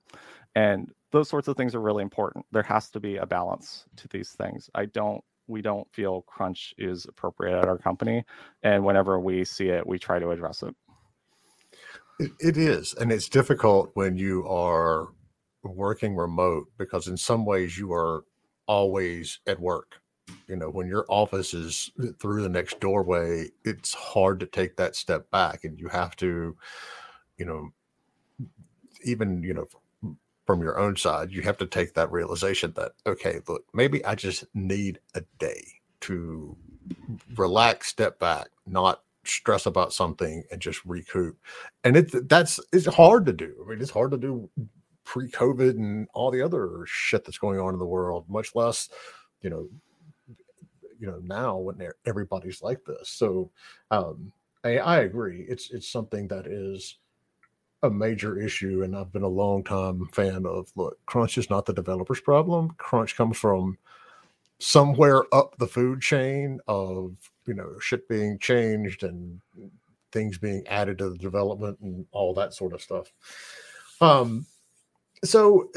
And 0.55 0.91
those 1.11 1.29
sorts 1.29 1.49
of 1.49 1.57
things 1.57 1.75
are 1.75 1.81
really 1.81 2.03
important. 2.03 2.47
There 2.53 2.63
has 2.63 2.91
to 2.91 3.01
be 3.01 3.17
a 3.17 3.27
balance 3.27 3.85
to 3.97 4.09
these 4.09 4.31
things. 4.31 4.71
I 4.75 4.87
don't 4.87 5.23
we 5.49 5.61
don't 5.61 5.93
feel 5.93 6.23
crunch 6.23 6.73
is 6.79 7.05
appropriate 7.05 7.59
at 7.59 7.67
our 7.67 7.77
company 7.77 8.25
and 8.63 8.85
whenever 8.85 9.19
we 9.19 9.45
see 9.45 9.69
it 9.69 9.85
we 9.85 9.99
try 9.99 10.19
to 10.19 10.31
address 10.31 10.63
it. 10.63 10.75
It, 12.19 12.33
it 12.41 12.57
is 12.57 12.95
and 12.95 13.13
it's 13.13 13.29
difficult 13.29 13.91
when 13.95 14.17
you 14.17 14.47
are 14.49 15.09
working 15.63 16.17
remote 16.17 16.67
because 16.79 17.09
in 17.09 17.17
some 17.17 17.45
ways 17.45 17.79
you 17.79 17.93
are 17.93 18.25
always 18.67 19.39
at 19.47 19.61
work. 19.61 20.01
You 20.49 20.57
know 20.57 20.71
when 20.71 20.87
your 20.87 21.05
office 21.09 21.53
is 21.53 21.91
through 22.21 22.43
the 22.43 22.49
next 22.49 22.81
doorway 22.81 23.49
it's 23.65 23.93
hard 23.93 24.41
to 24.41 24.47
take 24.47 24.77
that 24.77 24.97
step 24.97 25.31
back 25.31 25.65
and 25.65 25.79
you 25.79 25.89
have 25.89 26.15
to 26.17 26.57
you 27.37 27.45
know 27.45 27.71
even 29.05 29.43
you 29.43 29.53
know 29.53 29.67
from 30.47 30.63
your 30.63 30.79
own 30.79 30.97
side 30.97 31.33
you 31.33 31.43
have 31.43 31.59
to 31.59 31.67
take 31.67 31.95
that 31.95 32.11
realization 32.13 32.73
that 32.77 32.93
okay 33.07 33.41
look 33.49 33.65
maybe 33.75 34.05
i 34.05 34.15
just 34.15 34.45
need 34.55 35.01
a 35.15 35.23
day 35.39 35.65
to 36.01 36.57
relax 37.37 37.89
step 37.89 38.19
back 38.19 38.49
not 38.67 39.03
stress 39.25 39.67
about 39.67 39.93
something 39.93 40.43
and 40.51 40.61
just 40.61 40.85
recoup. 40.85 41.37
And 41.85 41.97
it 41.97 42.29
that's 42.29 42.61
it's 42.73 42.87
hard 42.87 43.27
to 43.27 43.33
do. 43.33 43.55
I 43.65 43.71
mean, 43.71 43.81
it's 43.81 43.91
hard 43.91 44.11
to 44.13 44.19
do 44.19 44.49
pre-COVID 45.05 45.71
and 45.71 46.09
all 46.15 46.31
the 46.31 46.43
other 46.43 46.85
shit 46.87 47.25
that's 47.25 47.39
going 47.39 47.59
on 47.59 47.73
in 47.73 47.79
the 47.79 47.87
world, 47.87 48.25
much 48.29 48.55
less, 48.55 48.89
you 49.41 49.51
know, 49.51 49.69
you 50.99 51.07
know, 51.07 51.21
now 51.25 51.57
when 51.57 51.81
everybody's 52.07 52.63
like 52.63 52.85
this. 52.85 53.11
So 53.11 53.51
um 53.91 54.33
I, 54.65 54.79
I 54.79 54.99
agree. 55.01 55.45
It's 55.49 55.71
it's 55.71 55.91
something 55.91 56.29
that 56.29 56.47
is 56.47 56.99
a 57.83 57.91
major 57.91 58.41
issue, 58.41 58.83
and 58.85 58.97
I've 58.97 59.13
been 59.13 59.25
a 59.25 59.29
long 59.29 59.65
time 59.65 60.07
fan 60.13 60.47
of 60.47 60.71
look, 60.77 60.99
crunch 61.07 61.37
is 61.39 61.51
not 61.51 61.67
the 61.67 61.73
developer's 61.73 62.21
problem. 62.21 62.71
Crunch 62.79 63.17
comes 63.17 63.37
from 63.37 63.77
somewhere 64.61 65.25
up 65.35 65.57
the 65.59 65.67
food 65.67 66.01
chain 66.01 66.61
of 66.69 67.17
you 67.47 67.55
know 67.55 67.79
shit 67.81 68.09
being 68.09 68.39
changed 68.39 69.03
and 69.03 69.41
things 70.13 70.39
being 70.39 70.67
added 70.69 70.99
to 70.99 71.11
the 71.11 71.19
development 71.19 71.79
and 71.81 72.07
all 72.13 72.35
that 72.35 72.55
sort 72.55 72.73
of 72.73 72.83
stuff. 72.83 73.13
Um, 74.01 74.47
so 75.25 75.71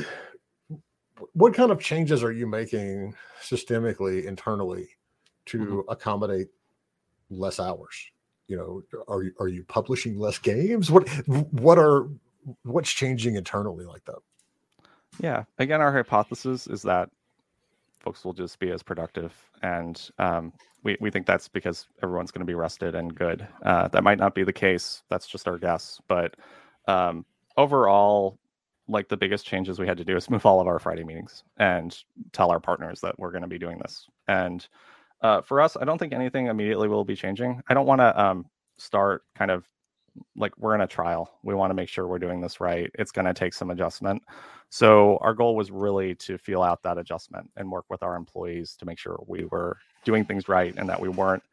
what 1.33 1.53
kind 1.53 1.71
of 1.71 1.79
changes 1.79 2.23
are 2.23 2.31
you 2.31 2.47
making 2.47 3.15
systemically 3.41 4.25
internally 4.25 4.89
to 5.45 5.59
mm-hmm. 5.59 5.79
accommodate 5.91 6.47
less 7.29 7.59
hours? 7.59 7.95
You 8.47 8.57
know, 8.57 9.03
are 9.07 9.23
you 9.23 9.31
are 9.39 9.47
you 9.47 9.63
publishing 9.63 10.19
less 10.19 10.37
games? 10.37 10.91
What 10.91 11.07
what 11.51 11.79
are 11.79 12.07
what's 12.63 12.91
changing 12.91 13.35
internally 13.35 13.85
like 13.85 14.05
that? 14.05 14.19
Yeah, 15.19 15.45
again, 15.57 15.81
our 15.81 15.93
hypothesis 15.93 16.67
is 16.67 16.83
that 16.83 17.09
folks 17.99 18.23
will 18.23 18.33
just 18.33 18.59
be 18.59 18.71
as 18.71 18.83
productive. 18.83 19.33
And 19.61 20.09
um, 20.19 20.53
we, 20.83 20.97
we 20.99 21.09
think 21.09 21.25
that's 21.25 21.47
because 21.47 21.87
everyone's 22.03 22.31
going 22.31 22.45
to 22.45 22.45
be 22.45 22.55
rested 22.55 22.95
and 22.95 23.13
good. 23.13 23.47
Uh, 23.63 23.87
that 23.89 24.03
might 24.03 24.19
not 24.19 24.35
be 24.35 24.43
the 24.43 24.53
case. 24.53 25.03
That's 25.09 25.27
just 25.27 25.47
our 25.47 25.57
guess. 25.57 25.99
But 26.07 26.35
um, 26.87 27.25
overall, 27.57 28.37
like 28.87 29.09
the 29.09 29.17
biggest 29.17 29.45
changes 29.45 29.79
we 29.79 29.87
had 29.87 29.97
to 29.97 30.05
do 30.05 30.15
is 30.15 30.29
move 30.29 30.45
all 30.45 30.61
of 30.61 30.67
our 30.67 30.79
Friday 30.79 31.03
meetings 31.03 31.43
and 31.57 31.97
tell 32.31 32.51
our 32.51 32.59
partners 32.59 33.01
that 33.01 33.17
we're 33.17 33.31
going 33.31 33.41
to 33.41 33.47
be 33.47 33.59
doing 33.59 33.79
this. 33.79 34.07
And 34.27 34.67
uh, 35.21 35.41
for 35.41 35.61
us, 35.61 35.75
I 35.75 35.85
don't 35.85 35.97
think 35.97 36.13
anything 36.13 36.47
immediately 36.47 36.87
will 36.87 37.05
be 37.05 37.15
changing. 37.15 37.61
I 37.67 37.73
don't 37.73 37.87
want 37.87 38.01
to 38.01 38.21
um, 38.21 38.45
start 38.77 39.23
kind 39.35 39.49
of 39.49 39.65
like 40.35 40.57
we're 40.57 40.75
in 40.75 40.81
a 40.81 40.87
trial. 40.87 41.31
We 41.43 41.55
want 41.55 41.71
to 41.71 41.75
make 41.75 41.89
sure 41.89 42.07
we're 42.07 42.19
doing 42.19 42.41
this 42.41 42.59
right. 42.59 42.91
It's 42.95 43.11
going 43.11 43.25
to 43.25 43.33
take 43.33 43.53
some 43.53 43.71
adjustment. 43.71 44.23
So 44.69 45.17
our 45.21 45.33
goal 45.33 45.55
was 45.55 45.71
really 45.71 46.15
to 46.15 46.37
feel 46.37 46.61
out 46.61 46.83
that 46.83 46.97
adjustment 46.97 47.49
and 47.55 47.71
work 47.71 47.85
with 47.89 48.03
our 48.03 48.15
employees 48.15 48.75
to 48.79 48.85
make 48.85 48.99
sure 48.99 49.23
we 49.27 49.45
were 49.45 49.77
doing 50.03 50.25
things 50.25 50.49
right 50.49 50.73
and 50.77 50.89
that 50.89 50.99
we 50.99 51.09
weren't 51.09 51.43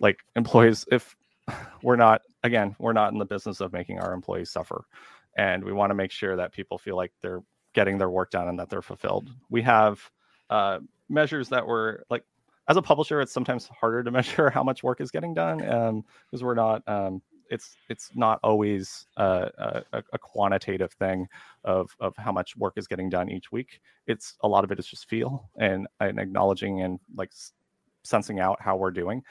like 0.00 0.18
employees 0.36 0.84
if 0.90 1.16
we're 1.82 1.96
not 1.96 2.22
again, 2.42 2.76
we're 2.78 2.92
not 2.92 3.12
in 3.12 3.18
the 3.18 3.24
business 3.24 3.60
of 3.60 3.72
making 3.72 3.98
our 3.98 4.12
employees 4.12 4.50
suffer. 4.50 4.84
And 5.36 5.64
we 5.64 5.72
want 5.72 5.90
to 5.90 5.94
make 5.94 6.12
sure 6.12 6.36
that 6.36 6.52
people 6.52 6.78
feel 6.78 6.96
like 6.96 7.12
they're 7.20 7.42
getting 7.74 7.98
their 7.98 8.08
work 8.08 8.30
done 8.30 8.48
and 8.48 8.58
that 8.58 8.70
they're 8.70 8.82
fulfilled. 8.82 9.30
We 9.50 9.62
have 9.62 10.00
uh, 10.48 10.78
measures 11.08 11.50
that 11.50 11.66
were 11.66 12.04
like 12.08 12.24
as 12.68 12.76
a 12.76 12.82
publisher, 12.82 13.20
it's 13.20 13.32
sometimes 13.32 13.68
harder 13.68 14.02
to 14.02 14.10
measure 14.18 14.50
how 14.50 14.62
much 14.62 14.82
work 14.82 15.00
is 15.00 15.10
getting 15.10 15.34
done 15.34 15.60
and 15.60 16.04
because 16.30 16.42
um, 16.42 16.46
we're 16.46 16.54
not 16.54 16.82
um, 16.86 17.22
it's 17.50 17.76
it's 17.88 18.10
not 18.14 18.38
always 18.42 19.06
a, 19.16 19.82
a, 19.92 20.02
a, 20.12 20.18
quantitative 20.18 20.92
thing 20.92 21.26
of 21.64 21.90
of 22.00 22.14
how 22.16 22.32
much 22.32 22.56
work 22.56 22.74
is 22.76 22.86
getting 22.86 23.08
done 23.08 23.30
each 23.30 23.52
week. 23.52 23.80
It's 24.06 24.34
a 24.42 24.48
lot 24.48 24.64
of 24.64 24.70
it 24.70 24.78
is 24.78 24.86
just 24.86 25.08
feel 25.08 25.50
and 25.58 25.86
and 26.00 26.18
acknowledging 26.18 26.82
and 26.82 26.98
like 27.14 27.32
sensing 28.04 28.40
out 28.40 28.60
how 28.60 28.76
we're 28.76 28.90
doing. 28.90 29.22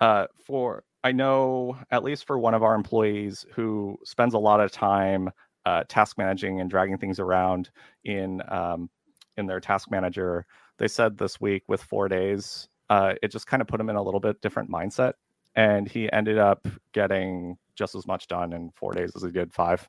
Uh, 0.00 0.26
for 0.44 0.84
I 1.04 1.12
know 1.12 1.78
at 1.90 2.04
least 2.04 2.26
for 2.26 2.38
one 2.38 2.54
of 2.54 2.62
our 2.62 2.74
employees 2.74 3.46
who 3.54 3.98
spends 4.04 4.34
a 4.34 4.38
lot 4.38 4.60
of 4.60 4.72
time 4.72 5.30
uh, 5.64 5.82
task 5.88 6.16
managing 6.18 6.60
and 6.60 6.70
dragging 6.70 6.98
things 6.98 7.18
around 7.18 7.70
in 8.04 8.42
um, 8.48 8.88
in 9.36 9.46
their 9.46 9.60
task 9.60 9.90
manager, 9.90 10.46
they 10.78 10.88
said 10.88 11.18
this 11.18 11.40
week 11.40 11.62
with 11.68 11.82
four 11.82 12.08
days, 12.08 12.68
uh, 12.88 13.14
it 13.22 13.30
just 13.30 13.46
kind 13.46 13.60
of 13.60 13.68
put 13.68 13.78
them 13.78 13.90
in 13.90 13.96
a 13.96 14.02
little 14.02 14.20
bit 14.20 14.40
different 14.40 14.70
mindset 14.70 15.14
and 15.56 15.88
he 15.88 16.12
ended 16.12 16.38
up 16.38 16.68
getting 16.92 17.58
just 17.76 17.96
as 17.96 18.06
much 18.06 18.28
done 18.28 18.54
in 18.54 18.70
four 18.76 18.92
days 18.92 19.12
as 19.16 19.24
he 19.24 19.30
did 19.32 19.54
five 19.54 19.88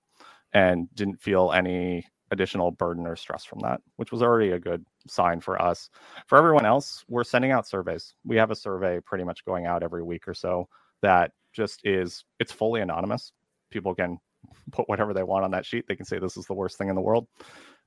and 0.53 0.93
didn't 0.95 1.21
feel 1.21 1.53
any 1.53 2.07
additional 2.31 2.71
burden 2.71 3.07
or 3.07 3.15
stress 3.15 3.45
from 3.45 3.59
that 3.59 3.81
which 3.97 4.11
was 4.11 4.23
already 4.23 4.51
a 4.51 4.59
good 4.59 4.85
sign 5.07 5.41
for 5.41 5.61
us. 5.61 5.89
For 6.27 6.37
everyone 6.37 6.65
else 6.65 7.05
we're 7.09 7.25
sending 7.25 7.51
out 7.51 7.67
surveys. 7.67 8.15
We 8.25 8.37
have 8.37 8.51
a 8.51 8.55
survey 8.55 8.99
pretty 9.01 9.25
much 9.25 9.45
going 9.45 9.67
out 9.67 9.83
every 9.83 10.03
week 10.03 10.27
or 10.27 10.35
so 10.35 10.69
that 11.03 11.31
just 11.53 11.81
is 11.85 12.25
it's 12.39 12.53
fully 12.53 12.81
anonymous. 12.81 13.33
People 13.71 13.95
can 13.95 14.19
put 14.71 14.89
whatever 14.89 15.13
they 15.13 15.23
want 15.23 15.45
on 15.45 15.51
that 15.51 15.65
sheet. 15.65 15.85
They 15.87 15.95
can 15.95 16.05
say 16.05 16.19
this 16.19 16.37
is 16.37 16.47
the 16.47 16.55
worst 16.55 16.77
thing 16.77 16.89
in 16.89 16.95
the 16.95 17.01
world. 17.01 17.27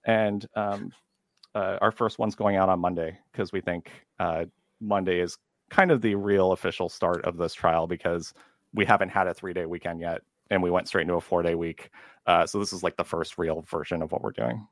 And 0.06 0.46
um, 0.56 0.92
uh, 1.54 1.78
our 1.80 1.92
first 1.92 2.18
one's 2.18 2.34
going 2.36 2.56
out 2.56 2.68
on 2.68 2.80
monday 2.80 3.18
because 3.32 3.52
we 3.52 3.60
think 3.60 3.90
uh, 4.20 4.44
monday 4.80 5.20
is 5.20 5.36
kind 5.70 5.90
of 5.90 6.02
the 6.02 6.14
real 6.14 6.52
official 6.52 6.88
start 6.88 7.24
of 7.24 7.36
this 7.36 7.54
trial 7.54 7.86
because 7.86 8.34
we 8.74 8.84
haven't 8.84 9.08
had 9.08 9.26
a 9.26 9.34
three 9.34 9.52
day 9.52 9.66
weekend 9.66 10.00
yet 10.00 10.22
and 10.50 10.62
we 10.62 10.70
went 10.70 10.88
straight 10.88 11.02
into 11.02 11.14
a 11.14 11.20
four 11.20 11.42
day 11.42 11.54
week. 11.54 11.90
Uh, 12.26 12.46
so 12.46 12.58
this 12.58 12.72
is 12.72 12.82
like 12.82 12.96
the 12.96 13.04
first 13.04 13.38
real 13.38 13.62
version 13.62 14.02
of 14.02 14.12
what 14.12 14.22
we're 14.22 14.32
doing. 14.32 14.66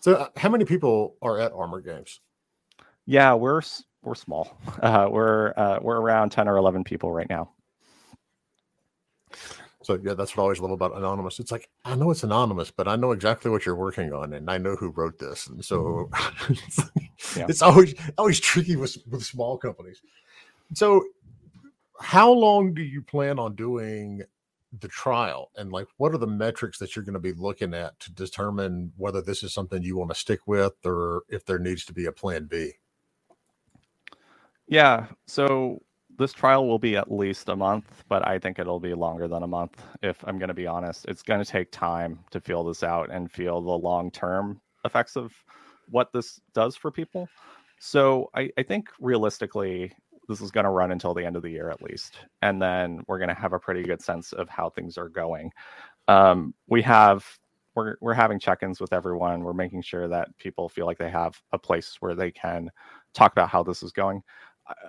So, 0.00 0.14
uh, 0.14 0.28
how 0.36 0.48
many 0.48 0.64
people 0.64 1.16
are 1.22 1.38
at 1.38 1.52
Armor 1.52 1.80
Games? 1.80 2.20
Yeah, 3.06 3.34
we're 3.34 3.62
we're 4.02 4.14
small. 4.14 4.56
Uh, 4.82 5.08
we're 5.10 5.52
uh, 5.58 5.78
we're 5.82 6.00
around 6.00 6.30
ten 6.30 6.48
or 6.48 6.56
eleven 6.56 6.84
people 6.84 7.12
right 7.12 7.28
now. 7.28 7.50
So 9.82 9.98
yeah, 10.02 10.14
that's 10.14 10.36
what 10.36 10.42
I 10.42 10.44
always 10.44 10.60
love 10.60 10.70
about 10.70 10.96
anonymous. 10.96 11.38
It's 11.38 11.52
like 11.52 11.68
I 11.84 11.94
know 11.94 12.10
it's 12.10 12.22
anonymous, 12.22 12.70
but 12.70 12.88
I 12.88 12.96
know 12.96 13.12
exactly 13.12 13.50
what 13.50 13.66
you're 13.66 13.76
working 13.76 14.12
on, 14.12 14.32
and 14.32 14.50
I 14.50 14.56
know 14.56 14.74
who 14.76 14.90
wrote 14.90 15.18
this, 15.18 15.48
and 15.48 15.62
so 15.64 16.08
mm-hmm. 16.12 16.52
it's, 16.52 17.36
yeah. 17.36 17.46
it's 17.48 17.62
always 17.62 17.94
always 18.16 18.40
tricky 18.40 18.76
with 18.76 18.96
with 19.10 19.22
small 19.22 19.58
companies. 19.58 20.00
So, 20.74 21.04
how 22.00 22.32
long 22.32 22.74
do 22.74 22.82
you 22.82 23.02
plan 23.02 23.38
on 23.38 23.56
doing 23.56 24.22
the 24.80 24.88
trial? 24.88 25.50
And 25.56 25.72
like, 25.72 25.88
what 25.98 26.14
are 26.14 26.18
the 26.18 26.26
metrics 26.26 26.78
that 26.78 26.96
you're 26.96 27.04
going 27.04 27.14
to 27.14 27.20
be 27.20 27.32
looking 27.32 27.74
at 27.74 27.98
to 28.00 28.12
determine 28.12 28.92
whether 28.96 29.22
this 29.22 29.42
is 29.42 29.54
something 29.54 29.82
you 29.82 29.96
want 29.96 30.10
to 30.10 30.16
stick 30.18 30.40
with 30.46 30.74
or 30.84 31.22
if 31.28 31.44
there 31.46 31.58
needs 31.58 31.84
to 31.86 31.92
be 31.92 32.06
a 32.06 32.12
plan 32.12 32.46
B? 32.46 32.72
Yeah. 34.68 35.06
So, 35.26 35.80
this 36.18 36.32
trial 36.32 36.66
will 36.68 36.78
be 36.78 36.96
at 36.96 37.10
least 37.10 37.48
a 37.48 37.56
month, 37.56 38.04
but 38.08 38.26
I 38.28 38.38
think 38.38 38.58
it'll 38.58 38.80
be 38.80 38.94
longer 38.94 39.28
than 39.28 39.42
a 39.42 39.46
month. 39.46 39.82
If 40.02 40.22
I'm 40.26 40.38
going 40.38 40.48
to 40.48 40.54
be 40.54 40.66
honest, 40.66 41.06
it's 41.08 41.22
going 41.22 41.42
to 41.42 41.50
take 41.50 41.72
time 41.72 42.20
to 42.30 42.40
feel 42.40 42.64
this 42.64 42.82
out 42.82 43.10
and 43.10 43.30
feel 43.32 43.60
the 43.62 43.70
long 43.70 44.10
term 44.10 44.60
effects 44.84 45.16
of 45.16 45.32
what 45.88 46.12
this 46.12 46.40
does 46.54 46.76
for 46.76 46.90
people. 46.90 47.28
So 47.80 48.30
I, 48.34 48.50
I 48.58 48.62
think 48.62 48.88
realistically, 49.00 49.92
this 50.30 50.40
is 50.40 50.52
going 50.52 50.64
to 50.64 50.70
run 50.70 50.92
until 50.92 51.12
the 51.12 51.26
end 51.26 51.34
of 51.34 51.42
the 51.42 51.50
year 51.50 51.70
at 51.70 51.82
least, 51.82 52.14
and 52.40 52.62
then 52.62 53.02
we're 53.08 53.18
going 53.18 53.28
to 53.28 53.34
have 53.34 53.52
a 53.52 53.58
pretty 53.58 53.82
good 53.82 54.00
sense 54.00 54.32
of 54.32 54.48
how 54.48 54.70
things 54.70 54.96
are 54.96 55.08
going. 55.08 55.50
Um, 56.06 56.54
we 56.68 56.82
have 56.82 57.26
we're 57.74 57.96
we're 58.00 58.14
having 58.14 58.38
check-ins 58.38 58.80
with 58.80 58.92
everyone. 58.92 59.42
We're 59.42 59.52
making 59.52 59.82
sure 59.82 60.06
that 60.08 60.36
people 60.38 60.68
feel 60.68 60.86
like 60.86 60.98
they 60.98 61.10
have 61.10 61.40
a 61.52 61.58
place 61.58 61.96
where 61.98 62.14
they 62.14 62.30
can 62.30 62.70
talk 63.12 63.32
about 63.32 63.48
how 63.48 63.64
this 63.64 63.82
is 63.82 63.90
going. 63.90 64.22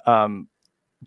Um, 0.06 0.48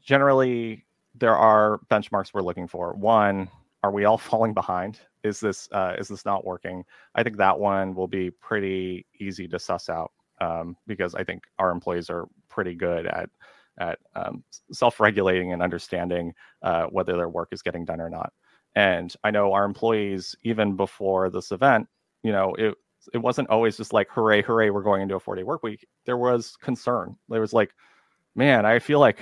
generally, 0.00 0.84
there 1.14 1.36
are 1.36 1.80
benchmarks 1.88 2.34
we're 2.34 2.42
looking 2.42 2.66
for. 2.66 2.92
One, 2.94 3.48
are 3.84 3.92
we 3.92 4.04
all 4.04 4.18
falling 4.30 4.52
behind? 4.52 4.98
Is 5.22 5.38
this 5.38 5.68
uh, 5.70 5.94
is 5.96 6.08
this 6.08 6.24
not 6.24 6.44
working? 6.44 6.84
I 7.14 7.22
think 7.22 7.36
that 7.36 7.58
one 7.58 7.94
will 7.94 8.08
be 8.08 8.30
pretty 8.30 9.06
easy 9.20 9.46
to 9.48 9.60
suss 9.60 9.88
out 9.88 10.10
um, 10.40 10.76
because 10.88 11.14
I 11.14 11.22
think 11.22 11.44
our 11.60 11.70
employees 11.70 12.10
are 12.10 12.26
pretty 12.48 12.74
good 12.74 13.06
at 13.06 13.30
at 13.78 13.98
um, 14.14 14.44
self-regulating 14.72 15.52
and 15.52 15.62
understanding 15.62 16.32
uh, 16.62 16.84
whether 16.86 17.16
their 17.16 17.28
work 17.28 17.48
is 17.52 17.62
getting 17.62 17.84
done 17.84 18.00
or 18.00 18.10
not. 18.10 18.32
And 18.74 19.14
I 19.22 19.30
know 19.30 19.52
our 19.52 19.64
employees, 19.64 20.34
even 20.42 20.76
before 20.76 21.30
this 21.30 21.52
event, 21.52 21.86
you 22.22 22.32
know, 22.32 22.54
it 22.54 22.74
it 23.12 23.18
wasn't 23.18 23.50
always 23.50 23.76
just 23.76 23.92
like 23.92 24.08
hooray, 24.10 24.42
hooray, 24.42 24.70
we're 24.70 24.82
going 24.82 25.02
into 25.02 25.14
a 25.14 25.20
four-day 25.20 25.42
work 25.42 25.62
week. 25.62 25.86
There 26.06 26.16
was 26.16 26.56
concern. 26.56 27.16
There 27.28 27.40
was 27.40 27.52
like, 27.52 27.74
man, 28.34 28.64
I 28.64 28.78
feel 28.78 28.98
like 28.98 29.18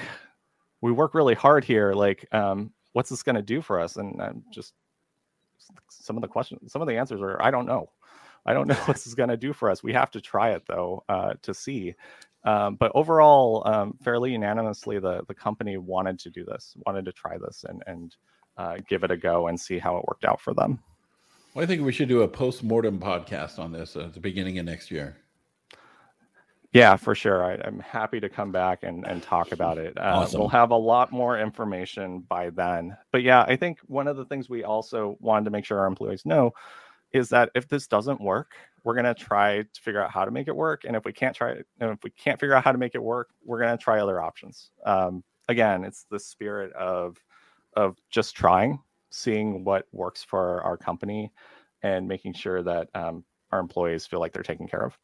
we 0.81 0.93
work 0.93 1.15
really 1.15 1.35
hard 1.35 1.65
here. 1.65 1.93
Like, 1.93 2.27
um, 2.33 2.73
what's 2.93 3.11
this 3.11 3.25
going 3.25 3.37
to 3.37 3.43
do 3.43 3.61
for 3.61 3.81
us? 3.81 3.97
And 3.97 4.23
I'm 4.23 4.45
just 4.53 4.75
some 5.89 6.17
of 6.17 6.23
the 6.23 6.29
questions, 6.29 6.73
some 6.73 6.83
of 6.83 6.89
the 6.89 6.97
answers 6.97 7.21
are, 7.21 7.43
I 7.43 7.51
don't 7.51 7.67
know. 7.67 7.91
I 8.45 8.53
don't 8.53 8.67
know 8.69 8.75
what 8.75 8.97
this 8.97 9.07
is 9.07 9.15
going 9.15 9.29
to 9.31 9.37
do 9.37 9.53
for 9.53 9.71
us. 9.71 9.83
We 9.83 9.93
have 9.93 10.11
to 10.13 10.21
try 10.21 10.51
it 10.51 10.63
though 10.67 11.05
uh, 11.09 11.35
to 11.43 11.55
see. 11.55 11.95
Um, 12.45 12.75
but 12.75 12.93
overall, 12.95 13.63
um, 13.67 13.95
fairly 14.03 14.33
unanimously, 14.33 14.99
the 14.99 15.23
the 15.29 15.35
company 15.35 15.77
wanted 15.77 16.19
to 16.21 16.31
do 16.31 16.45
this, 16.45 16.75
wanted 16.87 17.05
to 17.05 17.13
try 17.13 17.39
this, 17.39 17.65
and 17.69 17.83
and 17.87 18.17
uh, 18.57 18.79
give 18.89 19.05
it 19.05 19.11
a 19.11 19.17
go 19.17 19.49
and 19.49 19.59
see 19.59 19.79
how 19.79 19.97
it 19.97 20.05
worked 20.07 20.25
out 20.25 20.41
for 20.41 20.55
them. 20.55 20.81
Well, 21.55 21.63
I 21.63 21.67
think 21.67 21.83
we 21.83 21.93
should 21.93 22.09
do 22.09 22.23
a 22.23 22.29
post 22.29 22.63
mortem 22.63 22.99
podcast 22.99 23.59
on 23.59 23.73
this 23.73 23.97
at 23.97 24.15
the 24.15 24.21
beginning 24.21 24.59
of 24.59 24.67
next 24.67 24.91
year. 24.91 25.17
Yeah, 26.73 26.97
for 26.97 27.15
sure. 27.15 27.45
I, 27.45 27.55
am 27.67 27.81
happy 27.81 28.19
to 28.21 28.31
come 28.31 28.51
back 28.51 28.83
and, 28.83 29.07
and 29.07 29.23
talk 29.23 29.53
about 29.53 29.77
it. 29.77 29.99
Uh, 29.99 30.01
awesome. 30.01 30.41
We'll 30.41 30.49
have 30.49 30.71
a 30.71 30.77
lot 30.77 31.13
more 31.13 31.39
information 31.39 32.21
by 32.21 32.49
then. 32.49 32.97
But 33.11 33.23
yeah, 33.23 33.43
I 33.43 33.57
think 33.57 33.79
one 33.87 34.09
of 34.09 34.17
the 34.17 34.25
things 34.25 34.49
we 34.49 34.65
also 34.65 35.19
wanted 35.21 35.45
to 35.45 35.51
make 35.51 35.67
sure 35.67 35.79
our 35.79 35.87
employees 35.87 36.25
know 36.25 36.53
is 37.13 37.29
that 37.29 37.51
if 37.55 37.69
this 37.69 37.87
doesn't 37.87 38.23
work, 38.23 38.53
we're 38.85 38.95
going 38.95 39.05
to 39.05 39.15
try 39.15 39.63
to 39.63 39.81
figure 39.81 40.03
out 40.03 40.11
how 40.11 40.25
to 40.25 40.31
make 40.31 40.49
it 40.49 40.57
work. 40.57 40.85
And 40.85 40.97
if 40.97 41.05
we 41.05 41.13
can't 41.13 41.35
try 41.35 41.53
it, 41.53 41.67
and 41.81 41.91
if 41.91 42.03
we 42.03 42.11
can't 42.11 42.39
figure 42.39 42.55
out 42.55 42.65
how 42.65 42.73
to 42.73 42.79
make 42.79 42.95
it 42.95 43.03
work, 43.03 43.31
we're 43.45 43.61
going 43.61 43.77
to 43.77 43.83
try 43.83 44.01
other 44.01 44.21
options. 44.21 44.71
Um, 44.85 45.23
again, 45.49 45.85
it's 45.85 46.05
the 46.11 46.19
spirit 46.19 46.73
of 46.73 47.19
of 47.75 47.97
just 48.11 48.37
trying, 48.37 48.79
seeing 49.11 49.65
what 49.65 49.87
works 49.93 50.23
for 50.23 50.63
our 50.63 50.77
company, 50.77 51.33
and 51.83 52.07
making 52.07 52.35
sure 52.35 52.63
that 52.63 52.89
um, 52.95 53.25
our 53.51 53.61
employees 53.61 54.07
feel 54.07 54.21
like 54.21 54.33
they're 54.33 54.43
taken 54.43 54.69
care 54.69 54.85
of. 54.85 54.99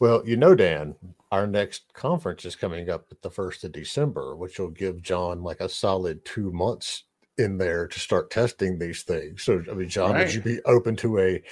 Well, 0.00 0.22
you 0.26 0.36
know, 0.36 0.56
Dan, 0.56 0.96
our 1.30 1.46
next 1.46 1.92
conference 1.92 2.44
is 2.44 2.56
coming 2.56 2.90
up 2.90 3.06
at 3.12 3.22
the 3.22 3.30
first 3.30 3.62
of 3.62 3.70
December, 3.70 4.34
which 4.34 4.58
will 4.58 4.70
give 4.70 5.00
John 5.00 5.44
like 5.44 5.60
a 5.60 5.68
solid 5.68 6.24
two 6.24 6.50
months 6.50 7.04
in 7.38 7.56
there 7.56 7.86
to 7.86 8.00
start 8.00 8.30
testing 8.30 8.78
these 8.78 9.02
things. 9.02 9.44
So, 9.44 9.62
I 9.70 9.74
mean, 9.74 9.88
John, 9.88 10.12
right. 10.12 10.26
would 10.26 10.34
you 10.34 10.40
be 10.40 10.60
open 10.64 10.96
to 10.96 11.20
a 11.20 11.42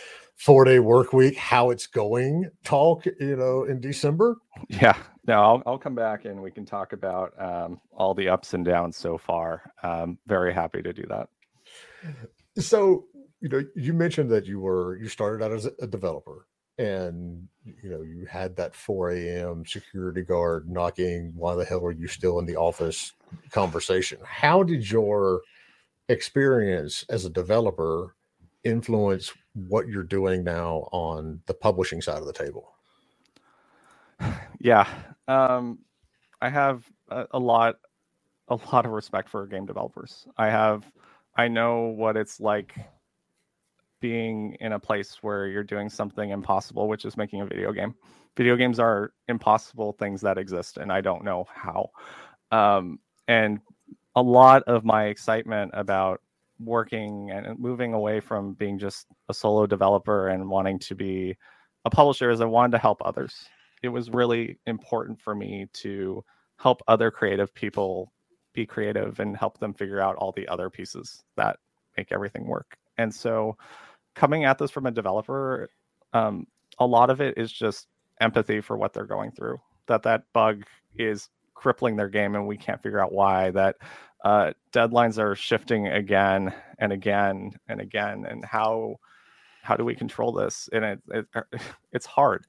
four 0.41 0.65
day 0.65 0.79
work 0.79 1.13
week, 1.13 1.37
how 1.37 1.71
it's 1.71 1.87
going 1.87 2.51
talk, 2.65 3.05
you 3.05 3.37
know, 3.37 3.65
in 3.65 3.81
December? 3.81 4.37
Yeah, 4.69 4.97
no, 5.27 5.35
I'll, 5.35 5.63
I'll 5.67 5.79
come 5.79 5.95
back 5.95 6.25
and 6.25 6.41
we 6.41 6.51
can 6.51 6.65
talk 6.65 6.93
about 6.95 7.33
um, 7.39 7.81
all 7.93 8.15
the 8.15 8.29
ups 8.29 8.55
and 8.55 8.65
downs 8.65 8.97
so 8.97 9.19
far. 9.19 9.71
Um, 9.83 10.19
very 10.27 10.55
happy 10.55 10.83
to 10.83 10.93
do 10.93 11.05
that. 11.09 11.29
So, 12.59 13.05
you 13.41 13.49
know, 13.49 13.63
you 13.77 13.93
mentioned 13.93 14.31
that 14.31 14.47
you 14.47 14.61
were, 14.61 14.97
you 14.97 15.09
started 15.09 15.45
out 15.45 15.53
as 15.53 15.67
a 15.67 15.87
developer 15.87 16.47
and 16.79 17.47
you 17.83 17.91
know 17.91 18.01
you 18.01 18.25
had 18.25 18.57
that 18.57 18.75
4 18.75 19.11
a.m 19.11 19.67
security 19.67 20.23
guard 20.23 20.67
knocking 20.67 21.31
why 21.35 21.55
the 21.55 21.65
hell 21.65 21.85
are 21.85 21.93
you 21.93 22.07
still 22.07 22.39
in 22.39 22.47
the 22.47 22.57
office 22.57 23.13
conversation 23.51 24.19
how 24.25 24.63
did 24.63 24.89
your 24.91 25.43
experience 26.09 27.05
as 27.11 27.27
a 27.27 27.31
developer 27.31 28.15
influence 28.65 29.33
what 29.55 29.89
you're 29.89 30.03
doing 30.03 30.45
now 30.45 30.89
on 30.93 31.41
the 31.47 31.55
publishing 31.55 32.01
side 32.01 32.19
of 32.19 32.27
the 32.27 32.33
table 32.33 32.75
yeah 34.61 34.87
um, 35.29 35.79
i 36.41 36.49
have 36.49 36.85
a, 37.11 37.27
a 37.33 37.39
lot 37.39 37.77
a 38.49 38.57
lot 38.73 38.85
of 38.85 38.93
respect 38.93 39.29
for 39.29 39.47
game 39.47 39.67
developers 39.67 40.27
i 40.37 40.49
have 40.49 40.85
i 41.37 41.49
know 41.49 41.87
what 41.87 42.17
it's 42.17 42.41
like 42.41 42.75
being 44.01 44.57
in 44.61 44.73
a 44.73 44.79
place 44.79 45.19
where 45.23 45.47
you're 45.47 45.63
doing 45.63 45.89
something 45.89 46.31
impossible, 46.31 46.89
which 46.89 47.05
is 47.05 47.17
making 47.17 47.43
a 47.43 47.47
video 47.47 47.73
game. 47.73 47.95
Video 48.37 48.57
games 48.57 48.81
are 48.81 49.13
impossible 49.29 49.93
things 49.93 50.21
that 50.23 50.39
exist, 50.39 50.79
and 50.79 50.93
I 50.93 51.01
don't 51.01 51.25
know 51.25 51.47
how. 51.53 51.91
Um, 52.51 52.99
and 53.29 53.61
a 54.17 54.23
lot 54.23 54.63
of 54.65 54.85
my 54.85 55.07
excitement 55.07 55.71
about 55.75 56.21
working 56.63 57.31
and 57.31 57.59
moving 57.59 57.95
away 57.95 58.21
from 58.21 58.55
being 58.55 58.79
just 58.79 59.07
a 59.29 59.35
solo 59.35 59.67
developer 59.67 60.29
and 60.29 60.49
wanting 60.49 60.79
to 60.81 60.95
be 60.95 61.37
a 61.85 61.91
publisher 61.91 62.31
is 62.31 62.41
I 62.41 62.45
wanted 62.45 62.73
to 62.73 62.79
help 62.79 63.01
others. 63.05 63.49
It 63.83 63.89
was 63.89 64.11
really 64.11 64.59
important 64.67 65.21
for 65.21 65.35
me 65.35 65.67
to 65.75 66.23
help 66.59 66.83
other 66.87 67.11
creative 67.11 67.55
people 67.55 68.13
be 68.53 68.67
creative 68.67 69.21
and 69.21 69.37
help 69.37 69.59
them 69.59 69.73
figure 69.73 70.01
out 70.01 70.17
all 70.17 70.33
the 70.33 70.47
other 70.49 70.69
pieces 70.69 71.23
that 71.37 71.59
make 71.97 72.13
everything 72.13 72.47
work. 72.47 72.77
And 72.99 73.15
so 73.15 73.57
coming 74.15 74.45
at 74.45 74.59
this 74.59 74.71
from 74.71 74.87
a 74.87 74.91
developer, 74.91 75.71
um, 76.13 76.47
a 76.79 76.87
lot 76.87 77.11
of 77.11 77.21
it 77.21 77.39
is 77.39 77.51
just 77.51 77.89
empathy 78.21 78.61
for 78.61 78.77
what 78.77 78.93
they're 78.93 79.05
going 79.07 79.31
through. 79.31 79.59
That 79.87 80.03
that 80.03 80.25
bug 80.35 80.65
is 80.97 81.29
crippling 81.55 81.97
their 81.97 82.09
game, 82.09 82.35
and 82.35 82.47
we 82.47 82.57
can't 82.57 82.83
figure 82.83 83.01
out 83.01 83.13
why. 83.13 83.51
That 83.51 83.77
uh, 84.25 84.53
deadlines 84.73 85.19
are 85.19 85.35
shifting 85.35 85.89
again 85.89 86.53
and 86.79 86.93
again 86.93 87.53
and 87.69 87.81
again, 87.81 88.27
and 88.29 88.45
how 88.45 88.97
how 89.63 89.77
do 89.77 89.85
we 89.85 89.95
control 89.95 90.33
this? 90.33 90.69
And 90.73 90.85
it, 90.85 91.01
it 91.09 91.27
it's 91.93 92.07
hard. 92.07 92.47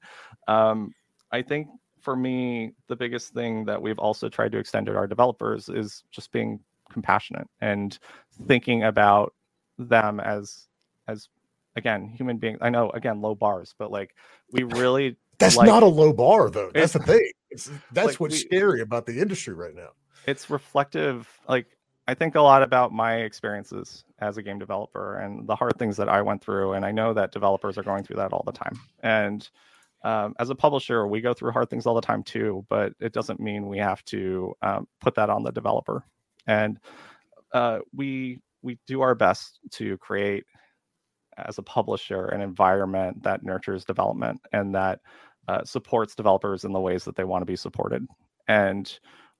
Um, 0.48 0.92
I 1.30 1.42
think 1.42 1.68
for 2.00 2.16
me, 2.16 2.72
the 2.88 2.96
biggest 2.96 3.32
thing 3.32 3.64
that 3.66 3.80
we've 3.80 3.98
also 3.98 4.28
tried 4.28 4.52
to 4.52 4.58
extend 4.58 4.86
to 4.86 4.96
our 4.96 5.06
developers 5.06 5.68
is 5.68 6.04
just 6.10 6.32
being 6.32 6.60
compassionate 6.92 7.48
and 7.60 7.98
thinking 8.46 8.84
about 8.84 9.34
them 9.78 10.20
as 10.20 10.68
as 11.08 11.28
again 11.74 12.06
human 12.06 12.36
beings 12.36 12.58
i 12.60 12.68
know 12.68 12.90
again 12.90 13.20
low 13.20 13.34
bars 13.34 13.74
but 13.78 13.90
like 13.90 14.14
we 14.52 14.62
really 14.62 15.16
that's 15.38 15.56
like, 15.56 15.66
not 15.66 15.82
a 15.82 15.86
low 15.86 16.12
bar 16.12 16.50
though 16.50 16.70
that's 16.72 16.92
the 16.92 16.98
thing 17.00 17.30
it's, 17.50 17.70
that's 17.92 18.08
like 18.08 18.20
what's 18.20 18.34
we, 18.34 18.38
scary 18.38 18.80
about 18.82 19.06
the 19.06 19.18
industry 19.18 19.54
right 19.54 19.74
now 19.74 19.88
it's 20.26 20.50
reflective 20.50 21.28
like 21.48 21.66
i 22.06 22.14
think 22.14 22.34
a 22.34 22.40
lot 22.40 22.62
about 22.62 22.92
my 22.92 23.16
experiences 23.16 24.04
as 24.18 24.36
a 24.36 24.42
game 24.42 24.58
developer 24.58 25.18
and 25.18 25.46
the 25.46 25.56
hard 25.56 25.76
things 25.78 25.96
that 25.96 26.08
i 26.08 26.20
went 26.20 26.42
through 26.42 26.72
and 26.72 26.84
i 26.84 26.90
know 26.90 27.12
that 27.12 27.32
developers 27.32 27.78
are 27.78 27.82
going 27.82 28.02
through 28.02 28.16
that 28.16 28.32
all 28.32 28.42
the 28.44 28.52
time 28.52 28.78
and 29.02 29.50
um, 30.04 30.34
as 30.40 30.50
a 30.50 30.54
publisher 30.54 31.06
we 31.06 31.20
go 31.20 31.32
through 31.32 31.52
hard 31.52 31.70
things 31.70 31.86
all 31.86 31.94
the 31.94 32.00
time 32.00 32.22
too 32.22 32.64
but 32.68 32.92
it 33.00 33.12
doesn't 33.12 33.40
mean 33.40 33.68
we 33.68 33.78
have 33.78 34.04
to 34.04 34.52
um, 34.62 34.86
put 35.00 35.14
that 35.14 35.30
on 35.30 35.42
the 35.42 35.52
developer 35.52 36.04
and 36.46 36.78
uh, 37.52 37.78
we 37.94 38.40
we 38.62 38.78
do 38.86 39.00
our 39.00 39.14
best 39.14 39.60
to 39.70 39.96
create 39.98 40.44
as 41.38 41.58
a 41.58 41.62
publisher 41.62 42.26
an 42.26 42.40
environment 42.40 43.22
that 43.22 43.42
nurtures 43.42 43.84
development 43.84 44.40
and 44.52 44.74
that 44.74 45.00
uh, 45.48 45.64
supports 45.64 46.14
developers 46.14 46.64
in 46.64 46.72
the 46.72 46.80
ways 46.80 47.04
that 47.04 47.16
they 47.16 47.24
want 47.24 47.42
to 47.42 47.46
be 47.46 47.56
supported. 47.56 48.06
And 48.48 48.92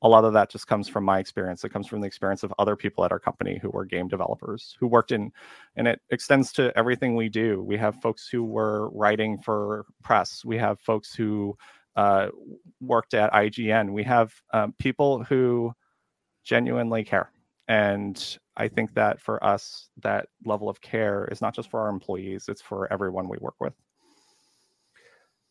a 0.02 0.08
lot 0.08 0.24
of 0.24 0.32
that 0.34 0.50
just 0.50 0.66
comes 0.66 0.88
from 0.88 1.04
my 1.04 1.18
experience. 1.18 1.64
It 1.64 1.70
comes 1.70 1.86
from 1.86 2.00
the 2.00 2.06
experience 2.06 2.42
of 2.42 2.52
other 2.58 2.76
people 2.76 3.04
at 3.04 3.12
our 3.12 3.18
company 3.18 3.58
who 3.60 3.70
were 3.70 3.84
game 3.84 4.08
developers 4.08 4.76
who 4.78 4.86
worked 4.86 5.12
in, 5.12 5.32
and 5.76 5.88
it 5.88 6.00
extends 6.10 6.52
to 6.54 6.76
everything 6.76 7.16
we 7.16 7.28
do. 7.28 7.62
We 7.62 7.76
have 7.78 7.96
folks 8.02 8.28
who 8.28 8.44
were 8.44 8.90
writing 8.90 9.38
for 9.38 9.86
press. 10.02 10.44
We 10.44 10.58
have 10.58 10.80
folks 10.80 11.14
who 11.14 11.56
uh, 11.96 12.28
worked 12.80 13.14
at 13.14 13.32
IGN. 13.32 13.92
We 13.92 14.04
have 14.04 14.32
um, 14.52 14.74
people 14.78 15.24
who 15.24 15.72
genuinely 16.44 17.04
care 17.04 17.30
and 17.68 18.38
I 18.56 18.68
think 18.68 18.94
that 18.94 19.20
for 19.20 19.42
us, 19.42 19.88
that 20.02 20.28
level 20.44 20.68
of 20.68 20.80
care 20.80 21.28
is 21.30 21.40
not 21.40 21.54
just 21.54 21.70
for 21.70 21.80
our 21.80 21.88
employees, 21.88 22.46
it's 22.48 22.60
for 22.60 22.92
everyone 22.92 23.28
we 23.28 23.38
work 23.40 23.54
with. 23.60 23.72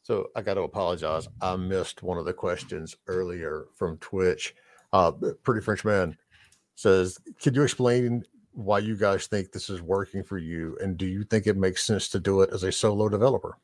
So 0.04 0.30
I 0.36 0.41
got 0.41 0.56
to 0.56 0.62
apologize. 0.62 1.28
I 1.41 1.56
missed 1.56 2.04
one 2.04 2.18
of 2.18 2.26
the 2.26 2.34
questions 2.34 2.95
earlier 3.08 3.66
from 3.76 3.97
Twitch. 3.97 4.56
Uh, 4.91 5.12
Pretty 5.43 5.62
French 5.62 5.86
Man 5.86 6.18
says, 6.76 7.18
Could 7.41 7.56
you 7.56 7.64
explain 7.64 8.24
why 8.54 8.80
you 8.80 8.97
guys 8.97 9.28
think 9.28 9.52
this 9.52 9.70
is 9.70 9.82
working 9.82 10.24
for 10.24 10.38
you? 10.38 10.78
And 10.82 10.97
do 10.97 11.06
you 11.06 11.24
think 11.24 11.47
it 11.47 11.56
makes 11.56 11.86
sense 11.86 12.10
to 12.10 12.20
do 12.20 12.41
it 12.41 12.49
as 12.52 12.64
a 12.64 12.72
solo 12.72 13.10
developer? 13.10 13.58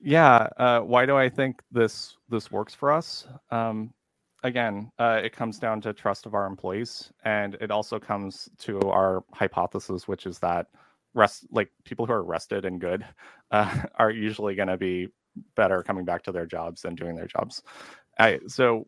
Yeah. 0.00 0.48
Uh, 0.56 0.80
why 0.80 1.06
do 1.06 1.16
I 1.16 1.28
think 1.28 1.60
this 1.70 2.16
this 2.28 2.50
works 2.50 2.74
for 2.74 2.92
us? 2.92 3.26
Um, 3.50 3.92
again, 4.42 4.90
uh, 4.98 5.20
it 5.22 5.34
comes 5.34 5.58
down 5.58 5.80
to 5.82 5.92
trust 5.92 6.26
of 6.26 6.34
our 6.34 6.46
employees, 6.46 7.12
and 7.24 7.54
it 7.60 7.70
also 7.70 7.98
comes 7.98 8.48
to 8.58 8.80
our 8.90 9.24
hypothesis, 9.32 10.08
which 10.08 10.26
is 10.26 10.38
that 10.40 10.66
rest, 11.14 11.46
like 11.50 11.70
people 11.84 12.06
who 12.06 12.12
are 12.12 12.24
rested 12.24 12.64
and 12.64 12.80
good, 12.80 13.04
uh, 13.50 13.82
are 13.96 14.10
usually 14.10 14.54
going 14.54 14.68
to 14.68 14.76
be 14.76 15.08
better 15.56 15.82
coming 15.82 16.04
back 16.04 16.22
to 16.22 16.32
their 16.32 16.46
jobs 16.46 16.82
than 16.82 16.94
doing 16.94 17.14
their 17.16 17.26
jobs. 17.26 17.62
I 18.18 18.40
so 18.46 18.86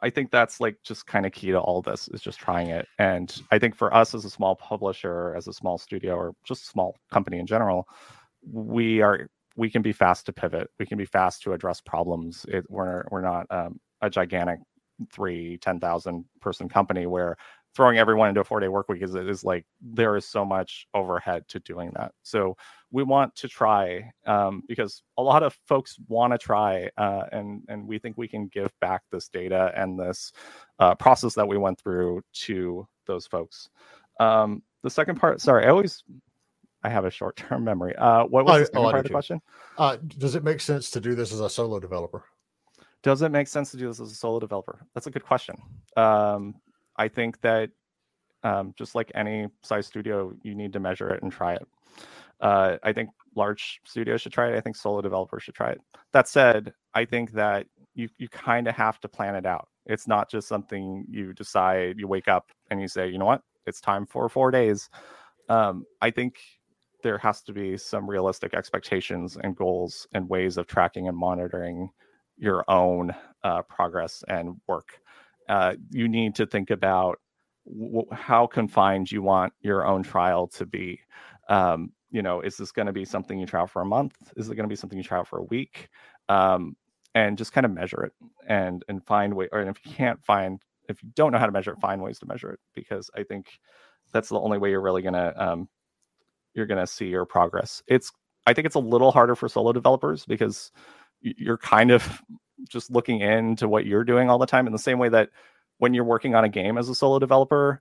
I 0.00 0.10
think 0.10 0.32
that's 0.32 0.60
like 0.60 0.76
just 0.82 1.06
kind 1.06 1.24
of 1.24 1.32
key 1.32 1.52
to 1.52 1.60
all 1.60 1.80
this 1.80 2.08
is 2.08 2.20
just 2.20 2.40
trying 2.40 2.68
it. 2.68 2.88
And 2.98 3.34
I 3.52 3.58
think 3.60 3.76
for 3.76 3.94
us 3.94 4.14
as 4.14 4.24
a 4.24 4.30
small 4.30 4.56
publisher, 4.56 5.34
as 5.36 5.46
a 5.46 5.52
small 5.52 5.78
studio, 5.78 6.16
or 6.16 6.34
just 6.44 6.66
small 6.66 6.96
company 7.12 7.38
in 7.38 7.46
general, 7.46 7.86
we 8.50 9.00
are 9.00 9.28
we 9.56 9.70
can 9.70 9.82
be 9.82 9.92
fast 9.92 10.26
to 10.26 10.32
pivot. 10.32 10.68
We 10.78 10.86
can 10.86 10.98
be 10.98 11.04
fast 11.04 11.42
to 11.42 11.52
address 11.52 11.80
problems. 11.80 12.44
It, 12.48 12.64
we're 12.68 13.04
we're 13.10 13.20
not 13.20 13.46
um, 13.50 13.78
a 14.00 14.10
gigantic 14.10 14.58
three, 15.12 15.58
10,000 15.58 16.24
person 16.40 16.68
company 16.68 17.06
where 17.06 17.36
throwing 17.74 17.98
everyone 17.98 18.28
into 18.28 18.40
a 18.40 18.44
four 18.44 18.60
day 18.60 18.68
work 18.68 18.88
week 18.88 19.02
is, 19.02 19.14
is 19.14 19.44
like 19.44 19.64
there 19.80 20.16
is 20.16 20.26
so 20.26 20.44
much 20.44 20.86
overhead 20.94 21.46
to 21.48 21.60
doing 21.60 21.90
that. 21.96 22.12
So 22.22 22.56
we 22.90 23.02
want 23.02 23.34
to 23.36 23.48
try 23.48 24.10
um, 24.26 24.62
because 24.68 25.02
a 25.16 25.22
lot 25.22 25.42
of 25.42 25.56
folks 25.66 25.96
want 26.08 26.32
to 26.32 26.38
try 26.38 26.90
uh, 26.96 27.24
and, 27.32 27.62
and 27.68 27.86
we 27.86 27.98
think 27.98 28.16
we 28.16 28.28
can 28.28 28.48
give 28.48 28.70
back 28.80 29.02
this 29.10 29.28
data 29.28 29.72
and 29.76 29.98
this 29.98 30.32
uh, 30.78 30.94
process 30.94 31.34
that 31.34 31.48
we 31.48 31.56
went 31.56 31.80
through 31.80 32.22
to 32.32 32.86
those 33.06 33.26
folks. 33.26 33.68
Um, 34.20 34.62
the 34.82 34.90
second 34.90 35.18
part, 35.18 35.40
sorry, 35.40 35.64
I 35.64 35.70
always 35.70 36.02
I 36.84 36.88
have 36.88 37.04
a 37.04 37.10
short 37.10 37.36
term 37.36 37.64
memory. 37.64 37.94
Uh, 37.96 38.24
what 38.24 38.44
was 38.44 38.56
oh, 38.56 38.58
the 38.58 38.66
second 38.66 38.78
oh, 38.80 38.90
part 38.90 38.98
of 38.98 39.04
the 39.04 39.10
question? 39.10 39.40
Uh, 39.78 39.96
does 40.18 40.34
it 40.34 40.44
make 40.44 40.60
sense 40.60 40.90
to 40.90 41.00
do 41.00 41.14
this 41.14 41.32
as 41.32 41.40
a 41.40 41.48
solo 41.48 41.80
developer? 41.80 42.24
does 43.02 43.22
it 43.22 43.30
make 43.30 43.48
sense 43.48 43.70
to 43.72 43.76
do 43.76 43.88
this 43.88 44.00
as 44.00 44.12
a 44.12 44.14
solo 44.14 44.38
developer? 44.38 44.86
That's 44.94 45.06
a 45.06 45.10
good 45.10 45.24
question. 45.24 45.56
Um, 45.96 46.54
I 47.02 47.08
think 47.08 47.40
that 47.40 47.70
um, 48.44 48.74
just 48.78 48.94
like 48.94 49.10
any 49.14 49.48
size 49.62 49.86
studio, 49.86 50.32
you 50.44 50.54
need 50.54 50.72
to 50.74 50.80
measure 50.80 51.10
it 51.10 51.22
and 51.24 51.32
try 51.32 51.54
it. 51.54 51.66
Uh, 52.40 52.76
I 52.84 52.92
think 52.92 53.10
large 53.34 53.80
studios 53.84 54.20
should 54.20 54.32
try 54.32 54.52
it. 54.52 54.56
I 54.56 54.60
think 54.60 54.76
solo 54.76 55.02
developers 55.02 55.42
should 55.42 55.56
try 55.56 55.70
it. 55.70 55.80
That 56.12 56.28
said, 56.28 56.74
I 56.94 57.04
think 57.04 57.32
that 57.32 57.66
you 57.94 58.08
you 58.18 58.28
kind 58.28 58.68
of 58.68 58.76
have 58.76 59.00
to 59.00 59.08
plan 59.08 59.34
it 59.34 59.46
out. 59.46 59.66
It's 59.86 60.06
not 60.06 60.30
just 60.30 60.46
something 60.46 61.04
you 61.08 61.32
decide. 61.32 61.98
You 61.98 62.06
wake 62.06 62.28
up 62.28 62.46
and 62.70 62.80
you 62.80 62.86
say, 62.86 63.08
you 63.08 63.18
know 63.18 63.26
what, 63.26 63.42
it's 63.66 63.80
time 63.80 64.06
for 64.06 64.28
four 64.28 64.52
days. 64.52 64.88
Um, 65.48 65.84
I 66.00 66.10
think 66.12 66.36
there 67.02 67.18
has 67.18 67.42
to 67.42 67.52
be 67.52 67.76
some 67.76 68.08
realistic 68.08 68.54
expectations 68.54 69.36
and 69.42 69.56
goals 69.56 70.06
and 70.14 70.28
ways 70.28 70.56
of 70.56 70.68
tracking 70.68 71.08
and 71.08 71.16
monitoring 71.16 71.90
your 72.38 72.64
own 72.68 73.12
uh, 73.42 73.62
progress 73.62 74.24
and 74.28 74.60
work. 74.68 75.01
Uh, 75.48 75.74
you 75.90 76.08
need 76.08 76.34
to 76.36 76.46
think 76.46 76.70
about 76.70 77.18
w- 77.66 78.06
how 78.12 78.46
confined 78.46 79.10
you 79.10 79.22
want 79.22 79.52
your 79.60 79.86
own 79.86 80.02
trial 80.02 80.46
to 80.48 80.66
be. 80.66 81.00
Um, 81.48 81.92
you 82.10 82.22
know, 82.22 82.40
is 82.40 82.56
this 82.56 82.72
going 82.72 82.86
to 82.86 82.92
be 82.92 83.04
something 83.04 83.38
you 83.38 83.46
trial 83.46 83.66
for 83.66 83.82
a 83.82 83.86
month? 83.86 84.16
Is 84.36 84.48
it 84.48 84.54
going 84.54 84.68
to 84.68 84.72
be 84.72 84.76
something 84.76 84.98
you 84.98 85.04
trial 85.04 85.24
for 85.24 85.38
a 85.38 85.44
week? 85.44 85.88
Um, 86.28 86.76
and 87.14 87.36
just 87.36 87.52
kind 87.52 87.66
of 87.66 87.72
measure 87.72 88.04
it 88.04 88.12
and 88.48 88.84
and 88.88 89.04
find 89.04 89.34
way. 89.34 89.48
Or 89.52 89.60
if 89.62 89.78
you 89.84 89.92
can't 89.92 90.22
find, 90.24 90.62
if 90.88 91.02
you 91.02 91.10
don't 91.14 91.32
know 91.32 91.38
how 91.38 91.46
to 91.46 91.52
measure 91.52 91.72
it, 91.72 91.80
find 91.80 92.00
ways 92.02 92.18
to 92.20 92.26
measure 92.26 92.50
it 92.52 92.60
because 92.74 93.10
I 93.16 93.22
think 93.24 93.58
that's 94.12 94.28
the 94.30 94.40
only 94.40 94.58
way 94.58 94.70
you're 94.70 94.80
really 94.80 95.02
to 95.14 95.42
um, 95.42 95.68
you're 96.54 96.66
to 96.80 96.86
see 96.86 97.06
your 97.06 97.24
progress. 97.24 97.82
It's 97.86 98.10
I 98.46 98.52
think 98.54 98.66
it's 98.66 98.74
a 98.76 98.80
little 98.80 99.12
harder 99.12 99.34
for 99.34 99.48
solo 99.48 99.72
developers 99.72 100.24
because 100.26 100.72
you're 101.20 101.58
kind 101.58 101.90
of 101.90 102.20
just 102.68 102.90
looking 102.90 103.20
into 103.20 103.68
what 103.68 103.86
you're 103.86 104.04
doing 104.04 104.30
all 104.30 104.38
the 104.38 104.46
time 104.46 104.66
in 104.66 104.72
the 104.72 104.78
same 104.78 104.98
way 104.98 105.08
that 105.08 105.30
when 105.78 105.94
you're 105.94 106.04
working 106.04 106.34
on 106.34 106.44
a 106.44 106.48
game 106.48 106.78
as 106.78 106.88
a 106.88 106.94
solo 106.94 107.18
developer, 107.18 107.80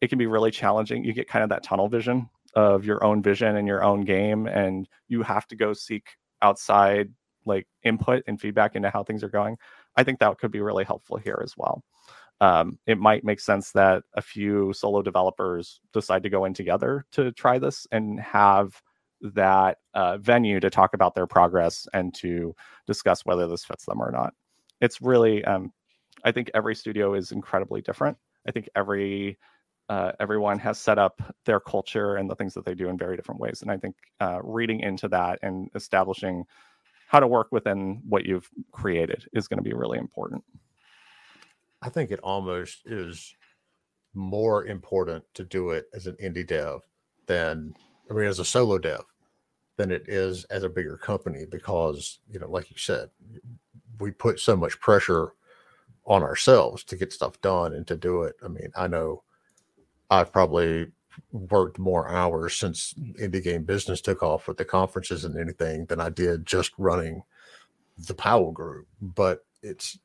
it 0.00 0.08
can 0.08 0.18
be 0.18 0.26
really 0.26 0.50
challenging. 0.50 1.04
You 1.04 1.12
get 1.12 1.28
kind 1.28 1.42
of 1.42 1.50
that 1.50 1.62
tunnel 1.62 1.88
vision 1.88 2.28
of 2.54 2.84
your 2.84 3.02
own 3.04 3.22
vision 3.22 3.56
and 3.56 3.66
your 3.66 3.82
own 3.82 4.02
game 4.02 4.46
and 4.46 4.88
you 5.08 5.22
have 5.22 5.46
to 5.48 5.56
go 5.56 5.72
seek 5.72 6.16
outside 6.42 7.10
like 7.44 7.66
input 7.82 8.22
and 8.26 8.40
feedback 8.40 8.76
into 8.76 8.90
how 8.90 9.02
things 9.02 9.22
are 9.22 9.28
going. 9.28 9.56
I 9.96 10.04
think 10.04 10.18
that 10.18 10.38
could 10.38 10.50
be 10.50 10.60
really 10.60 10.84
helpful 10.84 11.16
here 11.16 11.40
as 11.42 11.54
well 11.56 11.82
um, 12.40 12.78
it 12.86 12.98
might 12.98 13.24
make 13.24 13.40
sense 13.40 13.72
that 13.72 14.02
a 14.14 14.22
few 14.22 14.72
solo 14.72 15.02
developers 15.02 15.80
decide 15.92 16.22
to 16.22 16.30
go 16.30 16.44
in 16.46 16.54
together 16.54 17.04
to 17.12 17.32
try 17.32 17.58
this 17.58 17.86
and 17.92 18.18
have 18.18 18.80
that 19.20 19.78
uh, 19.94 20.18
venue 20.18 20.60
to 20.60 20.70
talk 20.70 20.94
about 20.94 21.14
their 21.14 21.26
progress 21.26 21.86
and 21.92 22.14
to 22.14 22.54
discuss 22.86 23.24
whether 23.24 23.46
this 23.46 23.64
fits 23.64 23.84
them 23.84 24.00
or 24.00 24.10
not. 24.10 24.34
It's 24.80 25.00
really, 25.00 25.44
um, 25.44 25.72
I 26.24 26.32
think 26.32 26.50
every 26.54 26.74
studio 26.74 27.14
is 27.14 27.32
incredibly 27.32 27.82
different. 27.82 28.16
I 28.46 28.52
think 28.52 28.68
every 28.74 29.38
uh, 29.90 30.12
everyone 30.20 30.56
has 30.56 30.78
set 30.78 31.00
up 31.00 31.20
their 31.46 31.58
culture 31.58 32.14
and 32.14 32.30
the 32.30 32.36
things 32.36 32.54
that 32.54 32.64
they 32.64 32.76
do 32.76 32.88
in 32.88 32.96
very 32.96 33.16
different 33.16 33.40
ways. 33.40 33.60
And 33.60 33.72
I 33.72 33.76
think 33.76 33.96
uh, 34.20 34.38
reading 34.40 34.80
into 34.80 35.08
that 35.08 35.40
and 35.42 35.68
establishing 35.74 36.44
how 37.08 37.18
to 37.18 37.26
work 37.26 37.48
within 37.50 38.00
what 38.08 38.24
you've 38.24 38.48
created 38.70 39.26
is 39.32 39.48
going 39.48 39.58
to 39.58 39.68
be 39.68 39.74
really 39.74 39.98
important. 39.98 40.44
I 41.82 41.88
think 41.88 42.12
it 42.12 42.20
almost 42.20 42.82
is 42.86 43.34
more 44.14 44.64
important 44.66 45.24
to 45.34 45.44
do 45.44 45.70
it 45.70 45.86
as 45.92 46.06
an 46.06 46.16
indie 46.22 46.46
dev 46.46 46.82
than 47.26 47.74
I 48.08 48.14
mean 48.14 48.26
as 48.26 48.38
a 48.38 48.44
solo 48.44 48.78
dev 48.78 49.02
than 49.80 49.90
it 49.90 50.04
is 50.08 50.44
as 50.44 50.62
a 50.62 50.68
bigger 50.68 50.96
company 50.96 51.44
because 51.50 52.20
you 52.30 52.38
know 52.38 52.50
like 52.50 52.70
you 52.70 52.76
said 52.76 53.08
we 53.98 54.10
put 54.10 54.40
so 54.40 54.56
much 54.56 54.80
pressure 54.80 55.32
on 56.06 56.22
ourselves 56.22 56.82
to 56.84 56.96
get 56.96 57.12
stuff 57.12 57.40
done 57.40 57.74
and 57.74 57.86
to 57.86 57.96
do 57.96 58.22
it. 58.22 58.34
I 58.42 58.48
mean, 58.48 58.72
I 58.76 58.88
know 58.88 59.22
I've 60.10 60.32
probably 60.32 60.88
worked 61.32 61.78
more 61.78 62.08
hours 62.08 62.54
since 62.54 62.94
indie 63.20 63.42
game 63.42 63.64
business 63.64 64.00
took 64.00 64.22
off 64.22 64.48
with 64.48 64.56
the 64.56 64.64
conferences 64.64 65.24
and 65.24 65.38
anything 65.38 65.86
than 65.86 66.00
I 66.00 66.08
did 66.08 66.46
just 66.46 66.72
running 66.78 67.22
the 67.96 68.14
Powell 68.14 68.52
group. 68.52 68.88
But 69.00 69.44
it's 69.62 69.98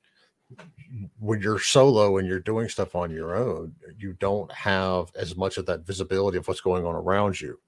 when 1.20 1.42
you're 1.42 1.60
solo 1.60 2.18
and 2.18 2.28
you're 2.28 2.40
doing 2.40 2.70
stuff 2.70 2.96
on 2.96 3.10
your 3.10 3.36
own, 3.36 3.74
you 3.98 4.14
don't 4.14 4.52
have 4.52 5.12
as 5.16 5.36
much 5.36 5.58
of 5.58 5.66
that 5.66 5.86
visibility 5.86 6.38
of 6.38 6.48
what's 6.48 6.62
going 6.62 6.86
on 6.86 6.94
around 6.94 7.40
you. 7.40 7.60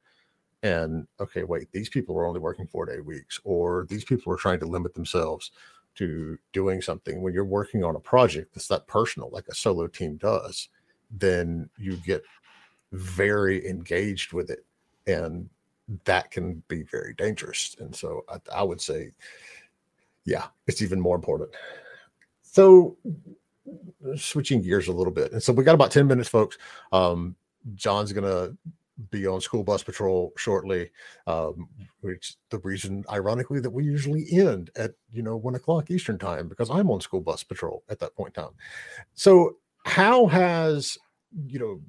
And 0.64 1.08
okay, 1.20 1.44
wait, 1.44 1.72
these 1.72 1.90
people 1.90 2.18
are 2.18 2.26
only 2.26 2.40
working 2.40 2.68
four 2.68 2.86
day 2.86 3.00
weeks, 3.00 3.40
or 3.44 3.86
these 3.90 4.04
people 4.04 4.34
are 4.34 4.38
trying 4.38 4.60
to 4.60 4.66
limit 4.66 4.94
themselves 4.94 5.52
to 5.96 6.38
doing 6.54 6.82
something. 6.82 7.22
When 7.22 7.34
you're 7.34 7.46
working 7.46 7.84
on 7.84 7.96
a 7.96 8.00
project 8.00 8.54
that's 8.54 8.68
that 8.68 8.88
personal, 8.88 9.30
like 9.32 9.48
a 9.48 9.56
solo 9.56 9.88
team 9.88 10.18
does, 10.18 10.70
then 11.12 11.70
you 11.78 11.98
get 11.98 12.24
very 12.92 13.68
engaged 13.68 14.34
with 14.34 14.50
it. 14.50 14.66
And 15.06 15.50
that 16.06 16.32
can 16.32 16.64
be 16.68 16.84
very 16.84 17.14
dangerous. 17.14 17.76
And 17.80 17.96
so 17.96 18.26
I, 18.30 18.38
I 18.54 18.64
would 18.64 18.82
say, 18.82 19.12
yeah, 20.26 20.48
it's 20.68 20.82
even 20.82 21.00
more 21.00 21.16
important. 21.16 21.50
So 22.42 22.98
switching 24.16 24.62
gears 24.62 24.88
a 24.88 24.94
little 24.94 25.14
bit. 25.14 25.32
And 25.32 25.42
so 25.42 25.54
we 25.54 25.64
got 25.64 25.76
about 25.76 25.92
10 25.92 26.08
minutes, 26.08 26.30
folks. 26.30 26.58
Um, 26.92 27.36
John's 27.76 28.14
gonna 28.14 28.52
be 29.10 29.28
on 29.28 29.42
school 29.42 29.64
bus 29.64 29.84
patrol 29.84 30.34
shortly, 30.38 30.90
um, 31.28 31.68
which 32.02 32.36
the 32.50 32.60
reason, 32.60 33.04
ironically, 33.12 33.60
that 33.60 33.70
we 33.70 33.84
usually 33.84 34.26
end 34.32 34.72
at 34.76 34.92
you 35.12 35.22
know 35.22 35.38
one 35.38 35.56
o'clock 35.56 35.92
Eastern 35.92 36.18
time 36.18 36.48
because 36.48 36.70
I'm 36.70 36.90
on 36.90 37.02
school 37.02 37.22
bus 37.22 37.44
patrol 37.44 37.84
at 37.90 38.00
that 38.00 38.16
point 38.16 38.36
in 38.36 38.44
time. 38.44 38.54
So, 39.14 39.58
how 39.86 40.28
has 40.28 40.98
you 41.46 41.60
know 41.60 41.82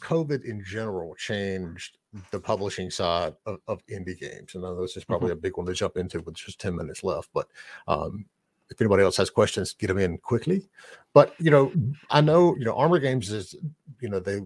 COVID 0.00 0.44
in 0.44 0.62
general 0.64 1.14
changed 1.14 1.98
the 2.30 2.40
publishing 2.40 2.90
side 2.90 3.34
of, 3.46 3.58
of 3.68 3.84
indie 3.86 4.18
games? 4.18 4.54
And 4.54 4.64
I 4.64 4.70
know 4.70 4.82
this 4.82 4.96
is 4.96 5.04
probably 5.04 5.28
mm-hmm. 5.28 5.38
a 5.38 5.42
big 5.42 5.56
one 5.56 5.66
to 5.66 5.74
jump 5.74 5.96
into 5.96 6.20
with 6.20 6.36
just 6.36 6.60
10 6.60 6.76
minutes 6.76 7.02
left, 7.02 7.30
but 7.34 7.48
um, 7.88 8.26
if 8.70 8.80
anybody 8.80 9.02
else 9.02 9.16
has 9.16 9.30
questions, 9.30 9.72
get 9.72 9.88
them 9.88 9.98
in 9.98 10.18
quickly. 10.18 10.68
But 11.12 11.34
you 11.38 11.50
know, 11.50 11.72
I 12.10 12.20
know 12.20 12.56
you 12.56 12.64
know 12.64 12.74
Armor 12.76 12.98
Games 12.98 13.30
is 13.30 13.54
you 14.00 14.08
know 14.08 14.20
they 14.20 14.40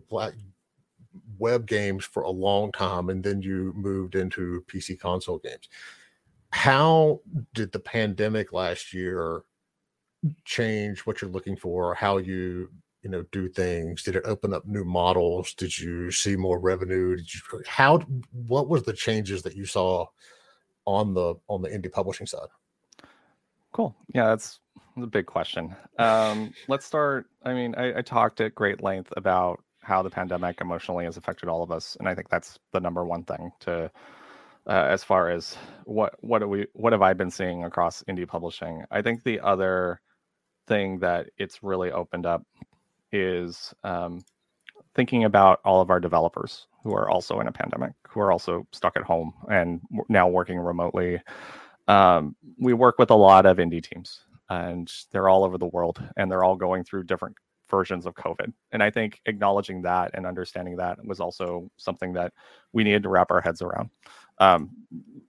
web 1.38 1.66
games 1.66 2.04
for 2.04 2.22
a 2.22 2.30
long 2.30 2.72
time, 2.72 3.08
and 3.08 3.22
then 3.22 3.42
you 3.42 3.72
moved 3.76 4.14
into 4.14 4.64
PC 4.68 4.98
console 4.98 5.38
games. 5.38 5.68
How 6.50 7.20
did 7.54 7.72
the 7.72 7.80
pandemic 7.80 8.52
last 8.52 8.94
year 8.94 9.42
change 10.44 11.00
what 11.00 11.20
you're 11.20 11.30
looking 11.30 11.56
for? 11.56 11.94
How 11.94 12.18
you 12.18 12.70
you 13.02 13.10
know 13.10 13.24
do 13.30 13.48
things? 13.48 14.02
Did 14.02 14.16
it 14.16 14.24
open 14.24 14.52
up 14.52 14.66
new 14.66 14.84
models? 14.84 15.54
Did 15.54 15.78
you 15.78 16.10
see 16.10 16.36
more 16.36 16.58
revenue? 16.58 17.16
Did 17.16 17.34
you 17.34 17.40
how? 17.66 17.98
What 18.32 18.68
was 18.68 18.82
the 18.82 18.92
changes 18.92 19.42
that 19.42 19.56
you 19.56 19.66
saw 19.66 20.06
on 20.84 21.14
the 21.14 21.34
on 21.48 21.62
the 21.62 21.68
indie 21.68 21.92
publishing 21.92 22.26
side? 22.26 22.48
Cool. 23.72 23.94
Yeah, 24.14 24.26
that's 24.26 24.60
a 24.96 25.06
big 25.06 25.26
question. 25.26 25.76
Um, 25.98 26.52
let's 26.68 26.86
start. 26.86 27.26
I 27.44 27.52
mean, 27.52 27.74
I, 27.76 27.98
I 27.98 28.02
talked 28.02 28.40
at 28.40 28.54
great 28.54 28.82
length 28.82 29.12
about 29.16 29.62
how 29.88 30.02
the 30.02 30.10
pandemic 30.10 30.60
emotionally 30.60 31.06
has 31.06 31.16
affected 31.16 31.48
all 31.48 31.62
of 31.62 31.72
us, 31.72 31.96
and 32.00 32.08
I 32.08 32.14
think 32.14 32.28
that's 32.30 32.58
the 32.72 32.80
number 32.80 33.04
one 33.06 33.24
thing 33.24 33.50
to, 33.60 33.90
uh, 34.68 34.86
as 34.88 35.04
far 35.04 35.30
as 35.30 35.56
what 35.84 36.14
what 36.20 36.48
we 36.48 36.66
what 36.74 36.92
have 36.92 37.02
I 37.02 37.14
been 37.14 37.30
seeing 37.30 37.64
across 37.64 38.04
indie 38.04 38.28
publishing. 38.28 38.84
I 38.90 39.02
think 39.02 39.24
the 39.24 39.40
other 39.40 40.00
thing 40.68 41.00
that 41.00 41.28
it's 41.38 41.62
really 41.62 41.92
opened 41.92 42.26
up 42.26 42.44
is 43.12 43.74
um, 43.84 44.20
thinking 44.94 45.24
about 45.24 45.60
all 45.64 45.80
of 45.80 45.90
our 45.90 46.00
developers 46.00 46.66
who 46.84 46.94
are 46.94 47.10
also 47.10 47.40
in 47.40 47.48
a 47.48 47.52
pandemic, 47.52 47.92
who 48.08 48.20
are 48.20 48.32
also 48.32 48.66
stuck 48.72 48.96
at 48.96 49.04
home 49.04 49.32
and 49.50 49.80
now 50.08 50.28
working 50.28 50.58
remotely 50.58 51.20
um, 51.88 52.36
we 52.58 52.74
work 52.74 52.98
with 52.98 53.10
a 53.10 53.16
lot 53.16 53.46
of 53.46 53.56
indie 53.56 53.82
teams 53.82 54.20
and 54.50 54.92
they're 55.10 55.28
all 55.28 55.44
over 55.44 55.58
the 55.58 55.66
world 55.66 56.02
and 56.16 56.30
they're 56.30 56.44
all 56.44 56.56
going 56.56 56.84
through 56.84 57.04
different 57.04 57.36
versions 57.70 58.06
of 58.06 58.14
COVID. 58.14 58.52
And 58.72 58.82
I 58.82 58.90
think 58.90 59.20
acknowledging 59.26 59.82
that 59.82 60.10
and 60.14 60.26
understanding 60.26 60.76
that 60.76 60.98
was 61.04 61.20
also 61.20 61.70
something 61.76 62.12
that 62.14 62.32
we 62.72 62.84
needed 62.84 63.02
to 63.04 63.08
wrap 63.08 63.30
our 63.30 63.40
heads 63.40 63.62
around. 63.62 63.90
Um, 64.38 64.70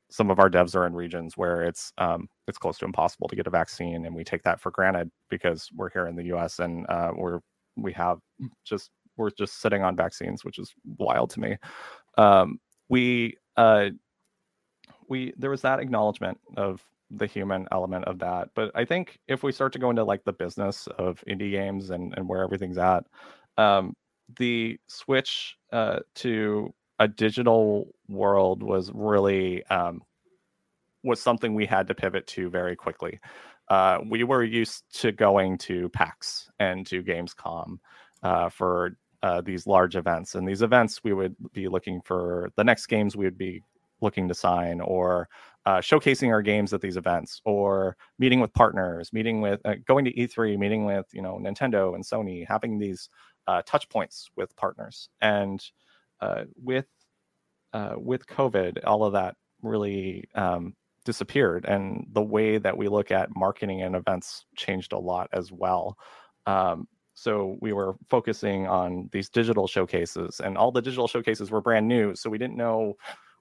some 0.10 0.30
of 0.30 0.40
our 0.40 0.50
devs 0.50 0.76
are 0.76 0.86
in 0.86 0.94
regions 0.94 1.38
where 1.38 1.64
it's 1.64 1.92
um, 1.98 2.28
it's 2.48 2.58
close 2.58 2.78
to 2.80 2.86
impossible 2.86 3.28
to 3.28 3.36
get 3.36 3.48
a 3.48 3.52
vaccine, 3.52 4.06
and 4.06 4.16
we 4.16 4.24
take 4.24 4.44
that 4.44 4.60
for 4.60 4.72
granted 4.72 5.12
because 5.30 5.70
we're 5.76 5.90
here 5.90 6.08
in 6.08 6.16
the 6.16 6.26
U.S. 6.26 6.60
and 6.60 6.86
uh, 6.90 7.12
we're 7.16 7.40
we 7.76 7.94
have 7.94 8.20
just 8.64 8.92
we're 9.18 9.32
just 9.32 9.62
sitting 9.62 9.84
on 9.84 9.96
vaccines, 9.96 10.44
which 10.44 10.60
is 10.60 10.74
wild 10.98 11.30
to 11.32 11.40
me. 11.40 11.58
Um, 12.18 12.60
we 12.88 13.38
uh, 13.58 13.90
we 15.08 15.34
there 15.38 15.50
was 15.50 15.62
that 15.62 15.80
acknowledgement 15.80 16.40
of 16.58 16.84
the 17.12 17.26
human 17.26 17.68
element 17.72 18.06
of 18.06 18.20
that. 18.20 18.50
But 18.56 18.72
I 18.76 18.86
think 18.86 19.20
if 19.28 19.44
we 19.44 19.52
start 19.52 19.74
to 19.74 19.80
go 19.80 19.90
into 19.90 20.04
like 20.04 20.24
the 20.24 20.34
business 20.34 20.88
of 20.98 21.24
indie 21.28 21.52
games 21.52 21.90
and, 21.90 22.14
and 22.16 22.28
where 22.28 22.44
everything's 22.44 22.78
at, 22.78 23.06
um, 23.58 23.96
the 24.38 24.80
switch 24.88 25.58
uh, 25.72 26.00
to 26.16 26.74
a 27.00 27.08
digital 27.08 27.88
world 28.08 28.62
was 28.62 28.92
really 28.94 29.64
um, 29.66 30.02
was 31.04 31.22
something 31.22 31.56
we 31.56 31.66
had 31.66 31.88
to 31.88 31.96
pivot 31.96 32.28
to 32.28 32.50
very 32.50 32.76
quickly. 32.76 33.20
Uh, 33.70 34.00
we 34.10 34.24
were 34.24 34.44
used 34.44 34.84
to 34.92 35.12
going 35.12 35.58
to 35.58 35.90
PAX 35.90 36.50
and 36.60 36.86
to 36.88 37.04
Gamescom 37.04 37.78
uh, 38.24 38.50
for 38.50 38.98
uh, 39.22 39.42
these 39.42 39.68
large 39.68 39.96
events, 39.96 40.36
and 40.36 40.48
these 40.48 40.62
events 40.62 41.04
we 41.04 41.14
would 41.14 41.36
be 41.54 41.68
looking 41.68 42.02
for 42.02 42.52
the 42.56 42.64
next 42.64 42.88
games 42.88 43.16
we 43.16 43.26
would 43.26 43.38
be 43.38 43.64
looking 44.02 44.28
to 44.28 44.34
sign 44.34 44.82
or 44.82 45.28
uh, 45.70 45.82
showcasing 45.82 46.30
our 46.30 46.42
games 46.42 46.74
at 46.74 46.82
these 46.82 46.98
events 46.98 47.42
or 47.46 47.96
meeting 48.18 48.40
with 48.40 48.52
partners 48.54 49.14
meeting 49.14 49.40
with 49.40 49.60
uh, 49.66 49.76
going 49.86 50.04
to 50.04 50.14
e3 50.14 50.58
meeting 50.58 50.84
with 50.86 51.06
you 51.14 51.22
know 51.22 51.38
nintendo 51.40 51.94
and 51.94 52.04
sony 52.04 52.48
having 52.48 52.80
these 52.80 53.10
uh, 53.50 53.64
touch 53.66 53.90
points 53.90 54.30
with 54.36 54.56
partners. 54.56 55.10
And 55.22 55.64
uh, 56.22 56.44
with 56.62 56.86
uh, 57.74 57.96
with 57.98 58.28
covid 58.28 58.80
all 58.86 59.04
of 59.04 59.14
that 59.14 59.36
really 59.62 60.26
um, 60.36 60.76
disappeared. 61.04 61.66
And 61.66 62.06
the 62.12 62.22
way 62.22 62.60
that 62.60 62.78
we 62.78 62.88
look 62.88 63.12
at 63.12 63.36
marketing 63.36 63.82
and 63.82 63.96
events 63.96 64.46
changed 64.56 64.94
a 64.94 65.00
lot 65.00 65.30
as 65.34 65.52
well. 65.52 65.98
Um, 66.46 66.88
so 67.16 67.58
we 67.60 67.74
were 67.74 67.96
focusing 68.08 68.68
on 68.68 69.10
these 69.12 69.30
digital 69.30 69.68
showcases 69.68 70.40
and 70.40 70.58
all 70.58 70.72
the 70.72 70.82
digital 70.82 71.08
showcases 71.08 71.52
were 71.52 71.60
brand 71.60 71.86
new 71.86 72.16
so 72.16 72.30
we 72.30 72.38
didn't 72.38 72.56
know 72.56 72.96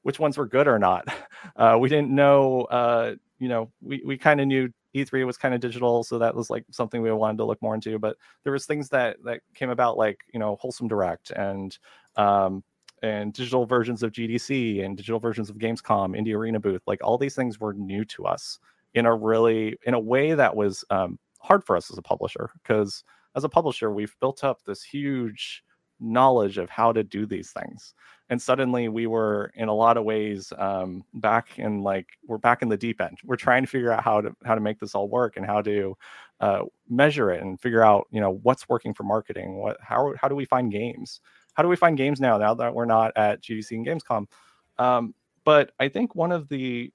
which 0.08 0.18
ones 0.18 0.38
were 0.38 0.46
good 0.46 0.66
or 0.66 0.78
not. 0.78 1.06
Uh, 1.56 1.76
we 1.78 1.88
didn't 1.88 2.10
know 2.10 2.62
uh, 2.64 3.14
you 3.38 3.48
know 3.48 3.70
we, 3.80 4.00
we 4.04 4.16
kind 4.16 4.40
of 4.40 4.46
knew 4.46 4.68
e3 4.94 5.26
was 5.26 5.36
kind 5.36 5.54
of 5.54 5.60
digital 5.60 6.04
so 6.04 6.18
that 6.18 6.34
was 6.34 6.50
like 6.50 6.64
something 6.70 7.02
we 7.02 7.10
wanted 7.10 7.36
to 7.36 7.44
look 7.44 7.60
more 7.62 7.74
into 7.74 7.98
but 7.98 8.16
there 8.44 8.52
was 8.52 8.64
things 8.64 8.88
that 8.88 9.16
that 9.24 9.40
came 9.54 9.70
about 9.70 9.96
like 9.96 10.20
you 10.32 10.38
know 10.38 10.56
wholesome 10.60 10.86
direct 10.86 11.30
and 11.32 11.78
um, 12.16 12.62
and 13.02 13.32
digital 13.32 13.66
versions 13.66 14.02
of 14.02 14.12
GDC 14.12 14.84
and 14.84 14.96
digital 14.96 15.20
versions 15.20 15.50
of 15.50 15.56
Gamescom, 15.58 16.16
Indie 16.18 16.34
Arena 16.34 16.60
booth, 16.60 16.82
like 16.86 17.00
all 17.02 17.18
these 17.18 17.34
things 17.34 17.58
were 17.58 17.74
new 17.74 18.04
to 18.06 18.24
us 18.24 18.58
in 18.94 19.06
a 19.06 19.14
really 19.14 19.76
in 19.84 19.94
a 19.94 20.00
way 20.00 20.34
that 20.34 20.54
was 20.54 20.84
um, 20.90 21.18
hard 21.40 21.64
for 21.64 21.76
us 21.76 21.90
as 21.90 21.98
a 21.98 22.02
publisher 22.02 22.50
because 22.62 23.04
as 23.36 23.44
a 23.44 23.48
publisher 23.48 23.90
we've 23.90 24.14
built 24.20 24.44
up 24.44 24.62
this 24.64 24.82
huge 24.82 25.64
knowledge 26.00 26.58
of 26.58 26.70
how 26.70 26.92
to 26.92 27.02
do 27.02 27.26
these 27.26 27.50
things. 27.50 27.94
And 28.30 28.40
suddenly 28.40 28.88
we 28.88 29.06
were 29.06 29.50
in 29.54 29.68
a 29.68 29.74
lot 29.74 29.96
of 29.96 30.04
ways 30.04 30.52
um, 30.58 31.02
back 31.14 31.58
in 31.58 31.82
like 31.82 32.06
we're 32.26 32.38
back 32.38 32.60
in 32.60 32.68
the 32.68 32.76
deep 32.76 33.00
end. 33.00 33.18
We're 33.24 33.36
trying 33.36 33.62
to 33.62 33.68
figure 33.68 33.90
out 33.90 34.04
how 34.04 34.20
to 34.20 34.36
how 34.44 34.54
to 34.54 34.60
make 34.60 34.78
this 34.78 34.94
all 34.94 35.08
work 35.08 35.36
and 35.36 35.46
how 35.46 35.62
to 35.62 35.96
uh, 36.40 36.62
measure 36.88 37.30
it 37.30 37.42
and 37.42 37.60
figure 37.60 37.82
out 37.82 38.06
you 38.10 38.20
know 38.20 38.38
what's 38.42 38.68
working 38.68 38.92
for 38.92 39.02
marketing 39.02 39.56
what 39.56 39.78
how, 39.80 40.12
how 40.20 40.28
do 40.28 40.34
we 40.34 40.44
find 40.44 40.70
games? 40.70 41.20
How 41.54 41.62
do 41.62 41.68
we 41.68 41.76
find 41.76 41.96
games 41.96 42.20
now 42.20 42.36
now 42.36 42.54
that 42.54 42.74
we're 42.74 42.84
not 42.84 43.12
at 43.16 43.42
GDC 43.42 43.70
and 43.72 43.86
Gamescom? 43.86 44.26
Um, 44.78 45.14
but 45.44 45.72
I 45.80 45.88
think 45.88 46.14
one 46.14 46.30
of 46.30 46.48
the 46.48 46.92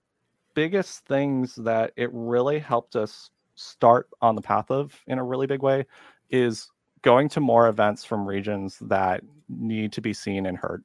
biggest 0.54 1.06
things 1.06 1.56
that 1.56 1.92
it 1.96 2.10
really 2.14 2.60
helped 2.60 2.96
us 2.96 3.32
start 3.56 4.08
on 4.22 4.36
the 4.36 4.42
path 4.42 4.70
of 4.72 4.96
in 5.08 5.18
a 5.18 5.24
really 5.24 5.48
big 5.48 5.62
way 5.62 5.86
is 6.30 6.70
going 7.04 7.30
to 7.30 7.40
more 7.40 7.68
events 7.68 8.04
from 8.04 8.26
regions 8.26 8.78
that 8.82 9.22
need 9.48 9.92
to 9.94 10.02
be 10.02 10.14
seen 10.14 10.48
and 10.48 10.58
heard. 10.58 10.84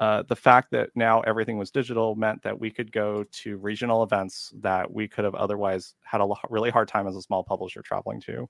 Uh, 0.00 0.22
the 0.28 0.36
fact 0.36 0.70
that 0.70 0.90
now 0.94 1.20
everything 1.22 1.56
was 1.56 1.70
digital 1.70 2.14
meant 2.16 2.42
that 2.42 2.58
we 2.58 2.70
could 2.70 2.90
go 2.92 3.24
to 3.30 3.56
regional 3.58 4.02
events 4.02 4.52
that 4.60 4.92
we 4.92 5.06
could 5.06 5.24
have 5.24 5.34
otherwise 5.34 5.94
had 6.02 6.20
a 6.20 6.26
really 6.50 6.70
hard 6.70 6.88
time 6.88 7.06
as 7.06 7.16
a 7.16 7.22
small 7.22 7.42
publisher 7.44 7.80
traveling 7.80 8.20
to. 8.20 8.48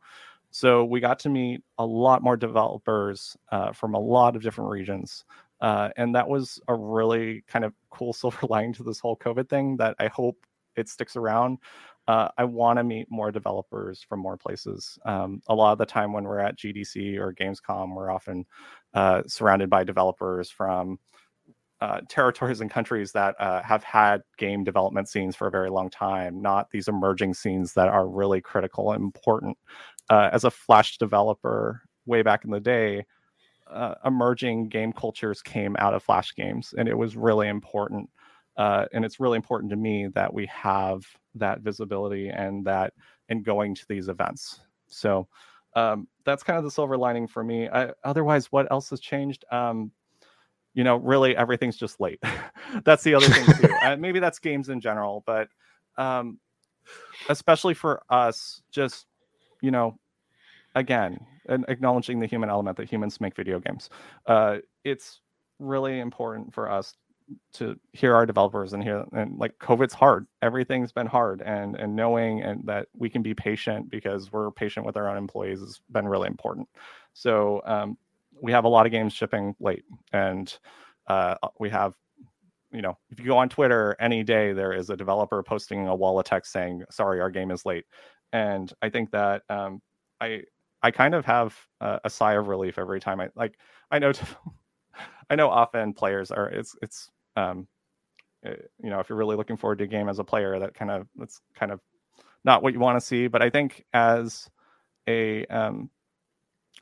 So 0.51 0.85
we 0.85 1.01
got 1.01 1.19
to 1.21 1.29
meet 1.29 1.63
a 1.79 1.85
lot 1.85 2.23
more 2.23 2.37
developers 2.37 3.37
uh, 3.51 3.73
from 3.73 3.95
a 3.95 3.99
lot 3.99 4.37
of 4.37 4.43
different 4.43 4.71
regions. 4.71 5.25
Uh, 5.61 5.91
and 5.97 6.15
that 6.15 6.29
was 6.29 6.61
a 6.69 6.75
really 6.75 7.45
kind 7.47 7.65
of 7.65 7.75
cool 7.91 8.13
silver 8.13 8.47
lining 8.49 8.73
to 8.75 8.83
this 8.83 9.01
whole 9.01 9.17
COVID 9.17 9.49
thing 9.49 9.77
that 9.77 9.97
I 9.99 10.09
hope 10.09 10.39
it 10.77 10.89
sticks 10.89 11.17
around. 11.17 11.59
Uh, 12.07 12.29
I 12.37 12.45
want 12.45 12.79
to 12.79 12.85
meet 12.85 13.07
more 13.11 13.33
developers 13.33 14.05
from 14.07 14.21
more 14.21 14.37
places. 14.37 14.99
Um, 15.07 15.41
a 15.49 15.55
lot 15.55 15.73
of 15.73 15.79
the 15.79 15.87
time 15.87 16.13
when 16.13 16.25
we're 16.25 16.39
at 16.41 16.59
GDC 16.59 17.19
or 17.19 17.33
Gamescom, 17.33 17.95
we're 17.95 18.11
often 18.11 18.45
uh, 18.93 19.23
surrounded 19.27 19.71
by 19.71 19.85
developers 19.85 20.51
from 20.51 20.99
uh, 21.81 22.01
territories 22.09 22.61
and 22.61 22.71
countries 22.71 23.13
that 23.13 23.35
uh, 23.41 23.63
have 23.63 23.85
had 23.85 24.23
game 24.39 24.65
development 24.65 25.09
scenes 25.09 25.35
for 25.35 25.47
a 25.47 25.51
very 25.51 25.71
long 25.71 25.91
time, 25.91 26.41
not 26.41 26.71
these 26.71 26.89
emerging 26.89 27.35
scenes 27.35 27.75
that 27.75 27.89
are 27.89 28.09
really 28.09 28.41
critical 28.41 28.93
and 28.93 29.03
important 29.03 29.57
uh, 30.11 30.31
as 30.33 30.45
a 30.45 30.51
Flash 30.51 30.99
developer 30.99 31.83
way 32.07 32.23
back 32.23 32.45
in 32.45 32.51
the 32.51 32.61
day, 32.61 33.05
uh, 33.71 33.95
emerging 34.05 34.69
game 34.69 34.93
cultures 34.93 35.41
came 35.43 35.77
out 35.79 35.95
of 35.95 36.03
Flash 36.03 36.35
games, 36.35 36.75
and 36.77 36.89
it 36.89 36.97
was 36.97 37.17
really 37.17 37.49
important. 37.49 38.11
Uh, 38.57 38.87
and 38.93 39.05
it's 39.05 39.21
really 39.21 39.37
important 39.37 39.71
to 39.71 39.77
me 39.77 40.09
that 40.15 40.33
we 40.33 40.47
have 40.47 41.05
that 41.35 41.61
visibility 41.61 42.29
and 42.29 42.65
that 42.65 42.93
and 43.29 43.45
going 43.45 43.75
to 43.75 43.85
these 43.89 44.09
events. 44.09 44.61
So 44.87 45.27
um, 45.75 46.07
that's 46.25 46.43
kind 46.43 46.57
of 46.59 46.65
the 46.65 46.71
silver 46.71 46.97
lining 46.97 47.27
for 47.27 47.43
me. 47.43 47.69
I, 47.69 47.91
otherwise, 48.05 48.53
what 48.53 48.71
else 48.71 48.91
has 48.91 49.01
changed? 49.01 49.45
Um, 49.51 49.91
you 50.75 50.85
know, 50.85 50.97
really 50.97 51.37
everything's 51.37 51.77
just 51.77 52.01
late. 52.01 52.23
that's 52.85 53.03
the 53.03 53.15
other 53.15 53.27
thing 53.27 53.47
too. 53.57 53.75
and 53.83 54.01
maybe 54.01 54.19
that's 54.21 54.39
games 54.39 54.69
in 54.69 54.81
general, 54.81 55.23
but 55.27 55.49
um, 55.97 56.39
especially 57.29 57.75
for 57.75 58.03
us, 58.11 58.63
just 58.71 59.07
you 59.63 59.71
know, 59.71 59.99
again, 60.75 61.19
and 61.49 61.65
acknowledging 61.69 62.19
the 62.19 62.27
human 62.27 62.51
element 62.51 62.77
that 62.77 62.91
humans 62.91 63.21
make 63.21 63.35
video 63.35 63.59
games. 63.59 63.91
Uh, 64.27 64.59
it's 64.85 65.21
really 65.59 66.01
important 66.01 66.53
for 66.53 66.71
us 66.71 66.95
to 67.55 67.79
hear 67.93 68.15
our 68.15 68.27
developers 68.27 68.73
and 68.73 68.83
hear 68.83 69.05
and 69.13 69.39
like 69.39 69.59
COVID's 69.59 69.95
hard. 69.95 70.27
Everything's 70.43 70.93
been 70.93 71.07
hard, 71.07 71.43
and 71.43 71.77
and 71.77 71.95
knowing 71.95 72.43
and 72.43 72.63
that 72.67 72.89
we 72.97 73.09
can 73.09 73.23
be 73.23 73.35
patient 73.35 73.91
because 73.91 74.33
we're 74.33 74.51
patient 74.51 74.87
with 74.87 74.97
our 74.97 75.09
own 75.09 75.17
employees 75.17 75.61
has 75.61 75.81
been 75.91 76.09
really 76.09 76.29
important. 76.29 76.69
So 77.13 77.63
um, 77.65 77.97
we 78.41 78.53
have 78.53 78.65
a 78.65 78.69
lot 78.69 78.87
of 78.87 78.93
games 78.93 79.13
shipping 79.13 79.55
late, 79.61 79.85
and 80.13 80.57
uh, 81.07 81.37
we 81.59 81.71
have 81.71 81.95
you 82.73 82.83
know, 82.83 82.99
if 83.09 83.21
you 83.21 83.27
go 83.27 83.39
on 83.39 83.49
Twitter 83.49 83.95
any 84.01 84.25
day, 84.25 84.53
there 84.53 84.73
is 84.73 84.91
a 84.91 84.97
developer 84.97 85.41
posting 85.45 85.87
a 85.87 85.95
wall 85.95 86.19
of 86.19 86.25
text 86.25 86.53
saying, 86.53 86.83
"Sorry, 86.91 87.21
our 87.21 87.31
game 87.31 87.51
is 87.51 87.65
late." 87.65 87.85
and 88.35 88.73
I 88.83 88.91
think 88.91 89.13
that 89.13 89.43
um, 89.49 89.81
I 90.21 90.43
I 90.83 90.91
kind 90.91 91.15
of 91.15 91.25
have 91.25 91.57
a, 91.81 92.01
a, 92.05 92.11
sigh 92.11 92.35
of 92.35 92.49
relief 92.49 92.79
every 92.79 93.01
time 93.01 93.21
I 93.21 93.29
like 93.37 93.57
I 93.91 94.01
know 94.01 94.13
I 95.31 95.37
know 95.37 95.49
often 95.49 95.95
players 95.95 96.31
are 96.31 96.49
it's 96.49 96.77
it's 96.83 97.11
um, 97.37 97.67
it, 98.43 98.61
eh, 98.61 98.67
you 98.83 98.91
know 98.91 99.01
if 99.01 99.09
you're 99.09 99.19
really 99.19 99.37
looking 99.37 99.57
forward 99.57 99.79
to 99.79 99.85
a 99.85 99.89
game 99.89 100.09
as 100.09 100.19
a 100.19 100.25
player 100.25 100.59
that 100.59 100.75
kind 100.75 100.91
of 100.91 101.07
that's 101.17 101.41
kind 101.55 101.73
of 101.73 101.81
not 102.45 102.63
what 102.63 102.75
you 102.75 102.81
want 102.81 102.99
to 102.99 103.05
see. 103.05 103.27
But 103.27 103.43
I 103.43 103.51
think 103.51 103.85
as 103.93 104.49
a 105.09 105.47
um, 105.47 105.91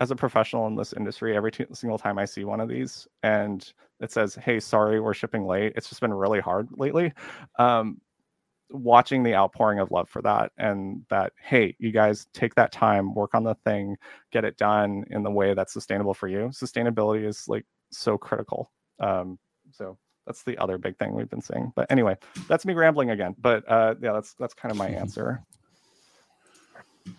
as 0.00 0.10
a 0.10 0.16
professional 0.16 0.66
in 0.66 0.74
this 0.74 0.92
industry 0.92 1.36
every 1.36 1.52
t- 1.52 1.66
single 1.72 1.98
time 1.98 2.18
I 2.18 2.24
see 2.24 2.44
one 2.44 2.60
of 2.60 2.68
these 2.68 3.06
and 3.22 3.72
it 4.00 4.10
says 4.10 4.34
hey 4.34 4.58
sorry 4.58 5.00
we're 5.00 5.14
shipping 5.14 5.46
late 5.46 5.74
it's 5.76 5.88
just 5.88 6.00
been 6.00 6.14
really 6.14 6.40
hard 6.40 6.68
lately 6.72 7.12
um, 7.58 8.00
watching 8.70 9.22
the 9.22 9.34
outpouring 9.34 9.80
of 9.80 9.90
love 9.90 10.08
for 10.08 10.22
that 10.22 10.50
and 10.56 11.02
that 11.10 11.32
hey 11.42 11.76
you 11.78 11.92
guys 11.92 12.26
take 12.32 12.54
that 12.54 12.72
time 12.72 13.14
work 13.14 13.34
on 13.34 13.44
the 13.44 13.54
thing 13.66 13.96
get 14.30 14.44
it 14.44 14.56
done 14.56 15.04
in 15.10 15.22
the 15.22 15.30
way 15.30 15.52
that's 15.54 15.72
sustainable 15.72 16.14
for 16.14 16.26
you. 16.28 16.50
Sustainability 16.52 17.26
is 17.26 17.46
like 17.48 17.66
so 17.90 18.16
critical 18.16 18.72
um 18.98 19.38
so 19.72 19.98
that's 20.26 20.42
the 20.44 20.56
other 20.58 20.78
big 20.78 20.96
thing 20.98 21.14
we've 21.14 21.30
been 21.30 21.42
seeing 21.42 21.72
but 21.74 21.90
anyway 21.90 22.16
that's 22.48 22.64
me 22.64 22.74
rambling 22.74 23.10
again 23.10 23.34
but 23.38 23.68
uh 23.68 23.94
yeah 24.00 24.12
that's 24.12 24.34
that's 24.34 24.54
kind 24.54 24.70
of 24.70 24.78
my 24.78 24.88
answer 25.02 25.42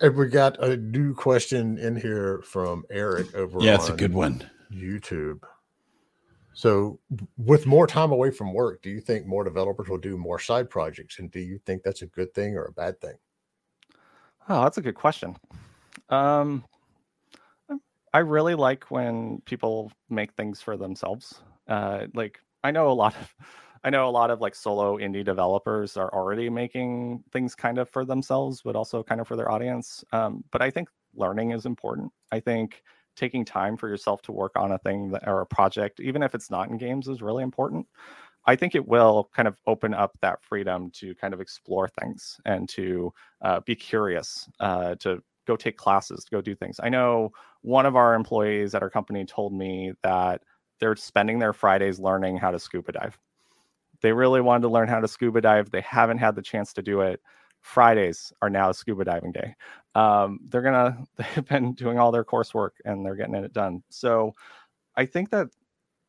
and 0.00 0.16
we 0.16 0.26
got 0.26 0.62
a 0.62 0.76
new 0.76 1.14
question 1.14 1.78
in 1.78 1.94
here 1.96 2.40
from 2.42 2.84
eric 2.90 3.34
over 3.34 3.60
yeah 3.60 3.74
it's 3.74 3.88
a 3.88 3.96
good 3.96 4.14
one 4.14 4.48
youtube 4.72 5.40
so, 6.54 7.00
with 7.36 7.66
more 7.66 7.86
time 7.88 8.12
away 8.12 8.30
from 8.30 8.54
work, 8.54 8.80
do 8.80 8.88
you 8.88 9.00
think 9.00 9.26
more 9.26 9.42
developers 9.42 9.88
will 9.88 9.98
do 9.98 10.16
more 10.16 10.38
side 10.38 10.70
projects? 10.70 11.18
And 11.18 11.28
do 11.30 11.40
you 11.40 11.58
think 11.66 11.82
that's 11.82 12.02
a 12.02 12.06
good 12.06 12.32
thing 12.32 12.56
or 12.56 12.66
a 12.66 12.72
bad 12.72 13.00
thing? 13.00 13.16
Oh, 14.48 14.62
that's 14.62 14.78
a 14.78 14.82
good 14.82 14.94
question. 14.94 15.36
Um, 16.10 16.64
I 18.12 18.18
really 18.18 18.54
like 18.54 18.84
when 18.88 19.42
people 19.46 19.90
make 20.08 20.32
things 20.34 20.62
for 20.62 20.76
themselves. 20.76 21.42
Uh, 21.66 22.06
like 22.14 22.38
I 22.64 22.70
know 22.72 22.90
a 22.90 22.92
lot 22.92 23.14
of, 23.16 23.34
I 23.84 23.90
know 23.90 24.08
a 24.08 24.10
lot 24.10 24.30
of 24.30 24.40
like 24.40 24.54
solo 24.54 24.96
indie 24.98 25.24
developers 25.24 25.96
are 25.98 26.12
already 26.12 26.48
making 26.48 27.22
things 27.32 27.54
kind 27.54 27.78
of 27.78 27.88
for 27.90 28.04
themselves, 28.04 28.62
but 28.64 28.76
also 28.76 29.02
kind 29.02 29.20
of 29.20 29.28
for 29.28 29.36
their 29.36 29.50
audience. 29.50 30.02
Um, 30.12 30.42
but 30.50 30.62
I 30.62 30.70
think 30.70 30.88
learning 31.14 31.50
is 31.52 31.66
important. 31.66 32.10
I 32.32 32.40
think 32.40 32.82
taking 33.14 33.44
time 33.44 33.76
for 33.76 33.88
yourself 33.88 34.22
to 34.22 34.32
work 34.32 34.52
on 34.56 34.72
a 34.72 34.78
thing 34.78 35.10
that, 35.10 35.28
or 35.28 35.42
a 35.42 35.46
project, 35.46 36.00
even 36.00 36.22
if 36.22 36.34
it's 36.34 36.50
not 36.50 36.70
in 36.70 36.78
games, 36.78 37.08
is 37.08 37.22
really 37.22 37.42
important. 37.42 37.86
I 38.46 38.56
think 38.56 38.74
it 38.74 38.86
will 38.86 39.30
kind 39.34 39.48
of 39.48 39.56
open 39.66 39.94
up 39.94 40.18
that 40.22 40.42
freedom 40.42 40.90
to 40.92 41.14
kind 41.16 41.34
of 41.34 41.40
explore 41.40 41.88
things 42.00 42.40
and 42.46 42.68
to 42.70 43.12
uh, 43.42 43.60
be 43.60 43.74
curious, 43.76 44.48
uh, 44.60 44.96
to 44.96 45.22
go 45.46 45.56
take 45.56 45.76
classes, 45.76 46.24
to 46.24 46.30
go 46.30 46.40
do 46.40 46.54
things. 46.54 46.78
I 46.82 46.88
know 46.90 47.32
one 47.62 47.86
of 47.86 47.96
our 47.96 48.14
employees 48.14 48.74
at 48.74 48.82
our 48.82 48.90
company 48.90 49.24
told 49.24 49.52
me 49.54 49.92
that 50.02 50.42
they're 50.80 50.96
spending 50.96 51.38
their 51.38 51.52
Fridays 51.52 51.98
learning 51.98 52.36
how 52.36 52.50
to 52.50 52.58
scuba 52.58 52.92
dive. 52.92 53.18
They 54.02 54.12
really 54.12 54.40
wanted 54.40 54.62
to 54.62 54.68
learn 54.68 54.88
how 54.88 55.00
to 55.00 55.08
scuba 55.08 55.40
dive. 55.40 55.70
They 55.70 55.80
haven't 55.80 56.18
had 56.18 56.34
the 56.34 56.42
chance 56.42 56.72
to 56.74 56.82
do 56.82 57.00
it. 57.00 57.20
Fridays 57.60 58.32
are 58.42 58.50
now 58.50 58.72
scuba 58.72 59.04
diving 59.04 59.32
day. 59.32 59.54
Um, 59.94 60.40
they're 60.48 60.62
gonna 60.62 61.04
they've 61.16 61.46
been 61.46 61.72
doing 61.72 61.98
all 61.98 62.12
their 62.12 62.24
coursework 62.24 62.70
and 62.84 63.04
they're 63.04 63.16
getting 63.16 63.34
it 63.34 63.52
done. 63.52 63.82
So 63.88 64.34
I 64.96 65.06
think 65.06 65.30
that 65.30 65.48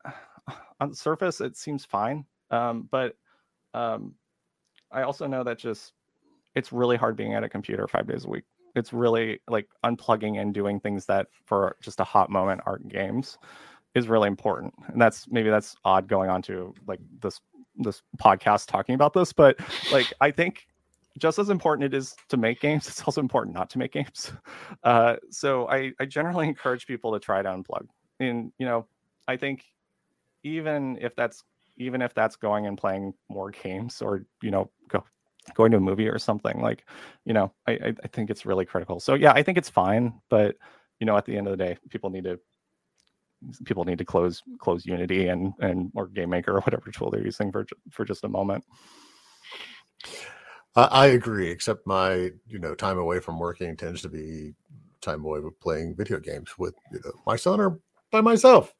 on 0.80 0.90
the 0.90 0.96
surface 0.96 1.40
it 1.40 1.56
seems 1.56 1.84
fine, 1.84 2.26
um, 2.50 2.88
but 2.90 3.16
um, 3.72 4.14
I 4.92 5.02
also 5.02 5.26
know 5.26 5.44
that 5.44 5.58
just 5.58 5.92
it's 6.54 6.72
really 6.72 6.96
hard 6.96 7.16
being 7.16 7.34
at 7.34 7.44
a 7.44 7.48
computer 7.48 7.86
five 7.86 8.06
days 8.06 8.24
a 8.24 8.28
week. 8.28 8.44
It's 8.74 8.92
really 8.92 9.40
like 9.48 9.68
unplugging 9.84 10.40
and 10.40 10.52
doing 10.52 10.80
things 10.80 11.06
that 11.06 11.28
for 11.46 11.76
just 11.80 12.00
a 12.00 12.04
hot 12.04 12.28
moment 12.28 12.60
art 12.66 12.86
games 12.88 13.38
is 13.96 14.08
really 14.08 14.28
important. 14.28 14.74
And 14.88 15.00
that's 15.00 15.26
maybe 15.28 15.50
that's 15.50 15.74
odd 15.84 16.06
going 16.06 16.30
on 16.30 16.42
to 16.42 16.74
like 16.86 17.00
this 17.20 17.40
this 17.76 18.02
podcast 18.18 18.66
talking 18.66 18.94
about 18.94 19.12
this, 19.12 19.32
but 19.32 19.58
like 19.90 20.12
I 20.20 20.30
think 20.30 20.66
just 21.18 21.38
as 21.38 21.48
important 21.48 21.84
it 21.84 21.96
is 21.96 22.14
to 22.28 22.36
make 22.36 22.60
games, 22.60 22.86
it's 22.88 23.02
also 23.02 23.20
important 23.20 23.54
not 23.54 23.70
to 23.70 23.78
make 23.78 23.92
games. 23.92 24.32
Uh, 24.84 25.16
so 25.30 25.68
I, 25.68 25.92
I 25.98 26.04
generally 26.04 26.46
encourage 26.48 26.86
people 26.86 27.12
to 27.12 27.18
try 27.18 27.42
to 27.42 27.48
unplug. 27.48 27.86
And 28.20 28.52
you 28.58 28.66
know, 28.66 28.86
I 29.26 29.36
think 29.36 29.64
even 30.44 30.96
if 31.00 31.16
that's 31.16 31.42
even 31.76 32.02
if 32.02 32.14
that's 32.14 32.36
going 32.36 32.66
and 32.66 32.78
playing 32.78 33.14
more 33.28 33.50
games 33.50 34.00
or 34.00 34.26
you 34.42 34.50
know 34.50 34.70
go 34.88 35.02
going 35.54 35.70
to 35.70 35.76
a 35.78 35.80
movie 35.80 36.08
or 36.08 36.18
something 36.18 36.60
like 36.60 36.84
you 37.24 37.32
know 37.32 37.52
I, 37.66 37.94
I 38.02 38.08
think 38.12 38.30
it's 38.30 38.46
really 38.46 38.64
critical 38.64 38.98
so 38.98 39.14
yeah 39.14 39.32
i 39.32 39.44
think 39.44 39.58
it's 39.58 39.70
fine 39.70 40.12
but 40.28 40.56
you 40.98 41.06
know 41.06 41.16
at 41.16 41.24
the 41.24 41.36
end 41.36 41.46
of 41.46 41.56
the 41.56 41.64
day 41.64 41.76
people 41.88 42.10
need 42.10 42.24
to 42.24 42.40
people 43.64 43.84
need 43.84 43.98
to 43.98 44.04
close 44.04 44.42
close 44.58 44.86
unity 44.86 45.28
and 45.28 45.52
and 45.60 45.90
or 45.94 46.08
game 46.08 46.30
maker 46.30 46.56
or 46.56 46.60
whatever 46.62 46.90
tool 46.90 47.10
they're 47.10 47.24
using 47.24 47.52
for 47.52 47.66
for 47.90 48.04
just 48.04 48.24
a 48.24 48.28
moment 48.28 48.64
I 50.76 51.06
agree, 51.06 51.48
except 51.48 51.86
my 51.86 52.30
you 52.46 52.58
know 52.58 52.74
time 52.74 52.98
away 52.98 53.18
from 53.18 53.38
working 53.38 53.76
tends 53.76 54.02
to 54.02 54.10
be 54.10 54.54
time 55.00 55.24
away 55.24 55.40
with 55.40 55.58
playing 55.58 55.96
video 55.96 56.20
games 56.20 56.50
with 56.58 56.74
you 56.92 57.00
know 57.02 57.12
my 57.26 57.36
son 57.36 57.60
or 57.60 57.80
by 58.10 58.20
myself. 58.20 58.74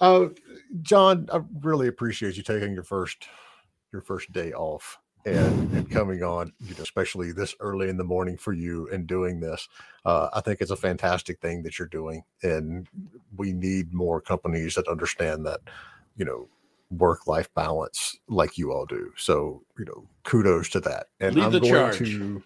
Uh, 0.00 0.28
John, 0.82 1.28
I 1.32 1.40
really 1.60 1.88
appreciate 1.88 2.36
you 2.36 2.44
taking 2.44 2.72
your 2.72 2.84
first 2.84 3.26
your 3.92 4.02
first 4.02 4.32
day 4.32 4.52
off 4.52 4.98
and 5.24 5.72
and 5.72 5.90
coming 5.90 6.22
on, 6.22 6.52
you 6.60 6.74
know, 6.74 6.82
especially 6.82 7.32
this 7.32 7.54
early 7.60 7.88
in 7.88 7.96
the 7.96 8.04
morning 8.04 8.36
for 8.36 8.52
you 8.52 8.88
and 8.92 9.06
doing 9.06 9.40
this. 9.40 9.68
Uh, 10.04 10.28
I 10.32 10.40
think 10.40 10.60
it's 10.60 10.70
a 10.70 10.76
fantastic 10.76 11.40
thing 11.40 11.62
that 11.62 11.78
you're 11.78 11.88
doing, 11.88 12.24
and 12.42 12.88
we 13.36 13.52
need 13.52 13.92
more 13.92 14.20
companies 14.20 14.74
that 14.74 14.88
understand 14.88 15.46
that, 15.46 15.60
you 16.16 16.24
know, 16.24 16.48
work 16.90 17.26
life 17.26 17.48
balance 17.54 18.18
like 18.28 18.58
you 18.58 18.72
all 18.72 18.86
do. 18.86 19.12
So, 19.16 19.62
you 19.78 19.84
know, 19.84 20.06
kudos 20.24 20.68
to 20.70 20.80
that. 20.80 21.06
And 21.20 21.36
Lead 21.36 21.44
I'm 21.44 21.50
going 21.52 21.64
charge. 21.64 21.98
to 21.98 22.42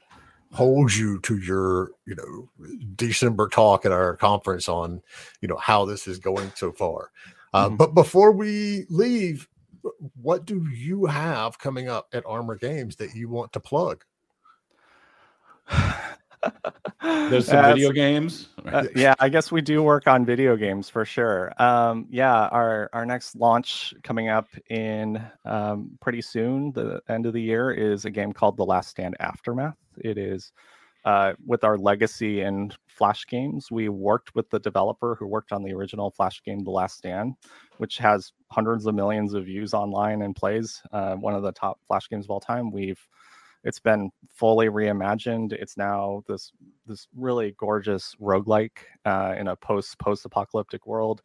hold 0.53 0.95
you 0.95 1.19
to 1.21 1.39
your, 1.39 1.91
you 2.07 2.15
know, 2.15 2.69
December 2.95 3.49
talk 3.49 3.85
at 3.85 3.93
our 3.93 4.17
conference 4.17 4.69
on, 4.69 5.03
you 5.41 5.49
know, 5.49 5.57
how 5.57 5.85
this 5.85 6.07
is 6.07 6.19
going 6.19 6.53
so 6.55 6.73
far. 6.73 7.11
Uh, 7.53 7.67
mm-hmm. 7.67 7.77
But 7.77 7.95
before 7.95 8.33
we 8.33 8.87
leave, 8.89 9.49
what 10.21 10.45
do 10.45 10.67
you 10.73 11.07
have 11.07 11.59
coming 11.59 11.89
up 11.89 12.09
at 12.13 12.25
Armor 12.27 12.57
Games 12.57 12.97
that 12.97 13.15
you 13.15 13.29
want 13.29 13.53
to 13.53 13.61
plug? 13.61 14.05
There's 17.03 17.47
some 17.47 17.65
video 17.65 17.93
games. 17.93 18.49
Uh, 18.65 18.85
yeah, 18.95 19.15
I 19.19 19.29
guess 19.29 19.53
we 19.53 19.61
do 19.61 19.83
work 19.83 20.07
on 20.07 20.25
video 20.25 20.57
games 20.57 20.89
for 20.89 21.05
sure. 21.05 21.53
Um, 21.61 22.07
yeah, 22.11 22.47
our 22.49 22.91
our 22.93 23.07
next 23.07 23.37
launch 23.37 23.95
coming 24.03 24.29
up 24.29 24.49
in 24.71 25.23
um, 25.45 25.91
pretty 26.01 26.23
soon, 26.23 26.73
the 26.73 27.01
end 27.09 27.27
of 27.27 27.33
the 27.33 27.43
year, 27.43 27.71
is 27.71 28.05
a 28.05 28.11
game 28.11 28.33
called 28.33 28.57
The 28.57 28.65
Last 28.65 28.89
Stand 28.91 29.17
Aftermath. 29.21 29.77
It 29.99 30.19
is 30.19 30.53
uh, 31.07 31.35
with 31.47 31.63
our 31.63 31.79
legacy 31.79 32.41
in 32.41 32.73
Flash 32.89 33.27
games. 33.27 33.71
We 33.71 33.89
worked 33.89 34.35
with 34.35 34.51
the 34.51 34.59
developer 34.59 35.15
who 35.15 35.27
worked 35.27 35.53
on 35.53 35.63
the 35.63 35.73
original 35.73 36.11
Flash 36.11 36.43
game, 36.43 36.65
The 36.65 36.71
Last 36.71 36.99
Stand, 36.99 37.35
which 37.79 37.97
has 37.99 38.33
hundreds 38.51 38.87
of 38.87 38.95
millions 38.97 39.33
of 39.33 39.45
views 39.45 39.73
online 39.73 40.23
and 40.23 40.35
plays. 40.35 40.83
Uh, 40.93 41.15
one 41.15 41.35
of 41.35 41.45
the 41.45 41.53
top 41.53 41.79
Flash 41.87 42.09
games 42.09 42.27
of 42.27 42.31
all 42.31 42.41
time. 42.41 42.73
We've 42.73 43.01
it's 43.63 43.81
been 43.81 44.11
fully 44.29 44.67
reimagined. 44.67 45.53
It's 45.53 45.77
now 45.77 46.23
this 46.29 46.53
this 46.87 47.09
really 47.17 47.55
gorgeous 47.59 48.15
roguelike 48.21 48.79
uh, 49.05 49.35
in 49.39 49.49
a 49.49 49.57
post 49.57 49.99
post 49.99 50.25
apocalyptic 50.25 50.87
world. 50.87 51.23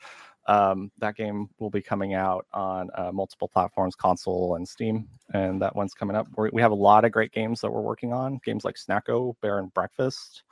Um, 0.47 0.91
that 0.97 1.15
game 1.15 1.49
will 1.59 1.69
be 1.69 1.81
coming 1.81 2.13
out 2.13 2.45
on 2.53 2.89
uh, 2.95 3.11
multiple 3.11 3.47
platforms, 3.47 3.95
console 3.95 4.55
and 4.55 4.67
Steam, 4.67 5.07
and 5.33 5.61
that 5.61 5.75
one's 5.75 5.93
coming 5.93 6.15
up. 6.15 6.27
We're, 6.35 6.49
we 6.51 6.61
have 6.61 6.71
a 6.71 6.75
lot 6.75 7.05
of 7.05 7.11
great 7.11 7.31
games 7.31 7.61
that 7.61 7.71
we're 7.71 7.81
working 7.81 8.11
on. 8.11 8.39
Games 8.43 8.65
like 8.65 8.75
Snacko, 8.75 9.35
Bear 9.41 9.59
and 9.59 9.73
Breakfast, 9.73 10.43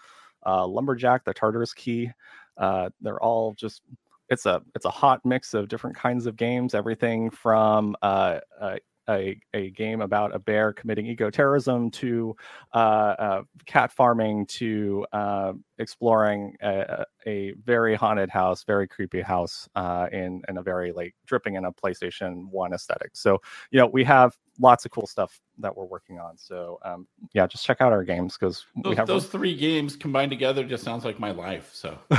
uh, 0.46 0.66
Lumberjack, 0.66 1.26
The 1.26 1.34
Tartarus 1.34 1.74
Key. 1.74 2.12
Uh, 2.58 2.90
they're 3.02 3.22
all 3.22 3.54
just 3.54 3.82
it's 4.30 4.46
a 4.46 4.62
it's 4.76 4.86
a 4.86 4.90
hot 4.92 5.26
mix 5.26 5.54
of 5.54 5.68
different 5.68 5.96
kinds 5.96 6.28
of 6.28 6.36
games. 6.36 6.76
Everything 6.76 7.30
from 7.30 7.96
uh, 8.02 8.40
uh, 8.62 8.76
a, 9.10 9.40
a 9.54 9.72
game 9.72 10.02
about 10.02 10.34
a 10.36 10.40
bear 10.40 10.72
committing 10.72 11.08
eco-terrorism 11.08 11.90
to 11.92 12.36
uh, 12.74 12.78
uh, 12.78 13.42
cat 13.66 13.92
farming 13.92 14.46
to 14.46 15.06
uh, 15.12 15.54
exploring 15.80 16.56
a, 16.62 17.06
a, 17.26 17.54
very 17.64 17.96
haunted 17.96 18.30
house, 18.30 18.64
very 18.64 18.88
creepy 18.88 19.22
house 19.22 19.68
uh, 19.76 20.08
in, 20.12 20.42
in 20.48 20.58
a 20.58 20.62
very 20.62 20.92
like 20.92 21.16
dripping 21.26 21.56
in 21.56 21.66
a 21.66 21.72
PlayStation 21.72 22.50
1 22.50 22.74
aesthetic. 22.74 23.12
So, 23.14 23.42
you 23.72 23.80
know, 23.80 23.88
we 23.88 24.04
have 24.04 24.38
lots 24.60 24.86
of 24.86 24.92
cool 24.92 25.08
stuff 25.08 25.40
that 25.58 25.76
we're 25.76 25.86
working 25.86 26.20
on. 26.20 26.38
So, 26.38 26.80
um, 26.84 27.08
yeah, 27.34 27.48
just 27.48 27.66
check 27.66 27.82
out 27.82 27.92
our 27.92 28.04
games 28.04 28.38
because 28.38 28.66
we 28.84 28.96
have 28.96 29.08
those 29.08 29.28
three 29.28 29.56
games 29.56 29.96
combined 29.96 30.32
together 30.32 30.64
just 30.64 30.84
sounds 30.84 31.06
like 31.06 31.20
my 31.20 31.32
life. 31.32 31.72
So, 31.74 31.98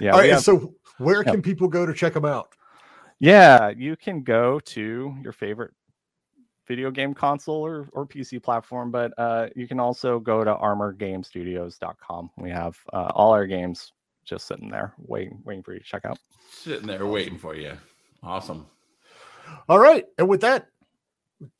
yeah. 0.00 0.12
All 0.12 0.18
right. 0.18 0.30
Have... 0.30 0.42
So, 0.42 0.74
where 0.98 1.24
can 1.24 1.42
people 1.42 1.68
go 1.68 1.86
to 1.86 1.92
check 1.92 2.14
them 2.14 2.24
out? 2.24 2.54
Yeah, 3.24 3.70
you 3.70 3.96
can 3.96 4.22
go 4.22 4.60
to 4.60 5.14
your 5.22 5.32
favorite 5.32 5.72
video 6.66 6.90
game 6.90 7.14
console 7.14 7.64
or, 7.64 7.88
or 7.92 8.06
PC 8.06 8.42
platform, 8.42 8.90
but 8.90 9.12
uh, 9.16 9.48
you 9.56 9.66
can 9.66 9.80
also 9.80 10.18
go 10.18 10.44
to 10.44 10.54
armorgamestudios.com. 10.54 12.30
We 12.36 12.50
have 12.50 12.78
uh, 12.92 13.10
all 13.14 13.32
our 13.32 13.46
games 13.46 13.92
just 14.26 14.46
sitting 14.46 14.70
there 14.70 14.92
waiting 14.98 15.40
waiting 15.44 15.62
for 15.62 15.72
you 15.72 15.78
to 15.78 15.84
check 15.84 16.04
out. 16.04 16.18
Sitting 16.50 16.86
there 16.86 16.96
awesome. 16.96 17.10
waiting 17.10 17.38
for 17.38 17.54
you. 17.54 17.72
Awesome. 18.22 18.66
All 19.70 19.78
right. 19.78 20.04
And 20.18 20.28
with 20.28 20.42
that, 20.42 20.68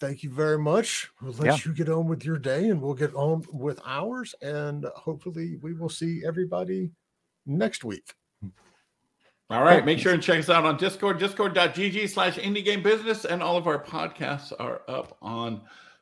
thank 0.01 0.23
you 0.23 0.31
very 0.31 0.59
much. 0.59 1.11
We'll 1.23 1.33
let 1.33 1.47
yeah. 1.47 1.59
you 1.65 1.75
get 1.75 1.89
on 1.89 2.09
with 2.09 2.27
your 2.27 2.39
day 2.39 2.69
and 2.69 2.81
we'll 2.81 2.95
get 2.95 3.15
on 3.15 3.45
with 3.53 3.81
ours. 3.87 4.35
And 4.43 4.85
hopefully 4.95 5.57
we 5.63 5.73
will 5.73 5.89
see 5.89 6.23
everybody 6.27 6.91
next 7.47 7.85
week. 7.85 8.15
All 9.51 9.63
right. 9.63 9.85
Make 9.85 9.99
sure 9.99 10.15
and 10.15 10.23
check 10.23 10.39
us 10.39 10.49
out 10.49 10.65
on 10.65 10.77
Discord, 10.79 11.19
discord.gg 11.19 12.09
slash 12.09 12.37
indie 12.37 12.65
game 12.65 12.83
business. 12.83 13.25
And 13.25 13.43
all 13.43 13.57
of 13.57 13.67
our 13.67 13.83
podcasts 13.83 14.53
are 14.59 14.83
up 14.89 15.17
on 15.21 15.61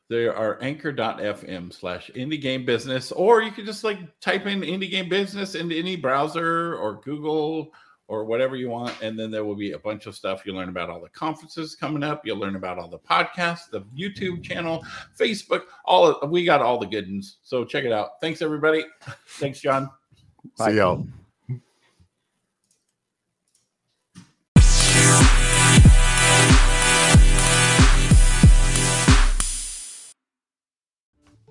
there 0.09 0.35
are 0.35 0.61
anchor.fm 0.61 1.73
slash 1.73 2.11
indie 2.15 2.41
game 2.41 2.65
business. 2.65 3.11
Or 3.11 3.41
you 3.41 3.51
can 3.51 3.65
just 3.65 3.83
like 3.83 3.97
type 4.19 4.45
in 4.45 4.61
indie 4.61 4.89
game 4.89 5.09
business 5.09 5.55
into 5.55 5.75
any 5.75 5.95
browser 5.95 6.75
or 6.75 7.01
Google 7.01 7.73
or 8.07 8.25
whatever 8.25 8.55
you 8.55 8.69
want. 8.69 8.93
And 9.01 9.17
then 9.17 9.31
there 9.31 9.43
will 9.43 9.55
be 9.55 9.71
a 9.71 9.79
bunch 9.79 10.05
of 10.05 10.15
stuff. 10.15 10.43
You'll 10.45 10.57
learn 10.57 10.69
about 10.69 10.89
all 10.89 11.01
the 11.01 11.09
conferences 11.09 11.75
coming 11.75 12.03
up. 12.03 12.25
You'll 12.25 12.37
learn 12.37 12.55
about 12.55 12.77
all 12.77 12.87
the 12.87 12.99
podcasts, 12.99 13.69
the 13.69 13.81
YouTube 13.97 14.43
channel, 14.43 14.85
Facebook, 15.19 15.63
all 15.85 16.07
of, 16.07 16.29
we 16.29 16.45
got 16.45 16.61
all 16.61 16.77
the 16.77 16.85
good 16.85 17.07
ones. 17.07 17.37
So 17.43 17.65
check 17.65 17.83
it 17.83 17.91
out. 17.91 18.21
Thanks 18.21 18.41
everybody. 18.41 18.85
Thanks, 19.27 19.59
John. 19.59 19.89
Bye. 20.57 20.71
See 20.71 20.77
y'all. 20.77 21.05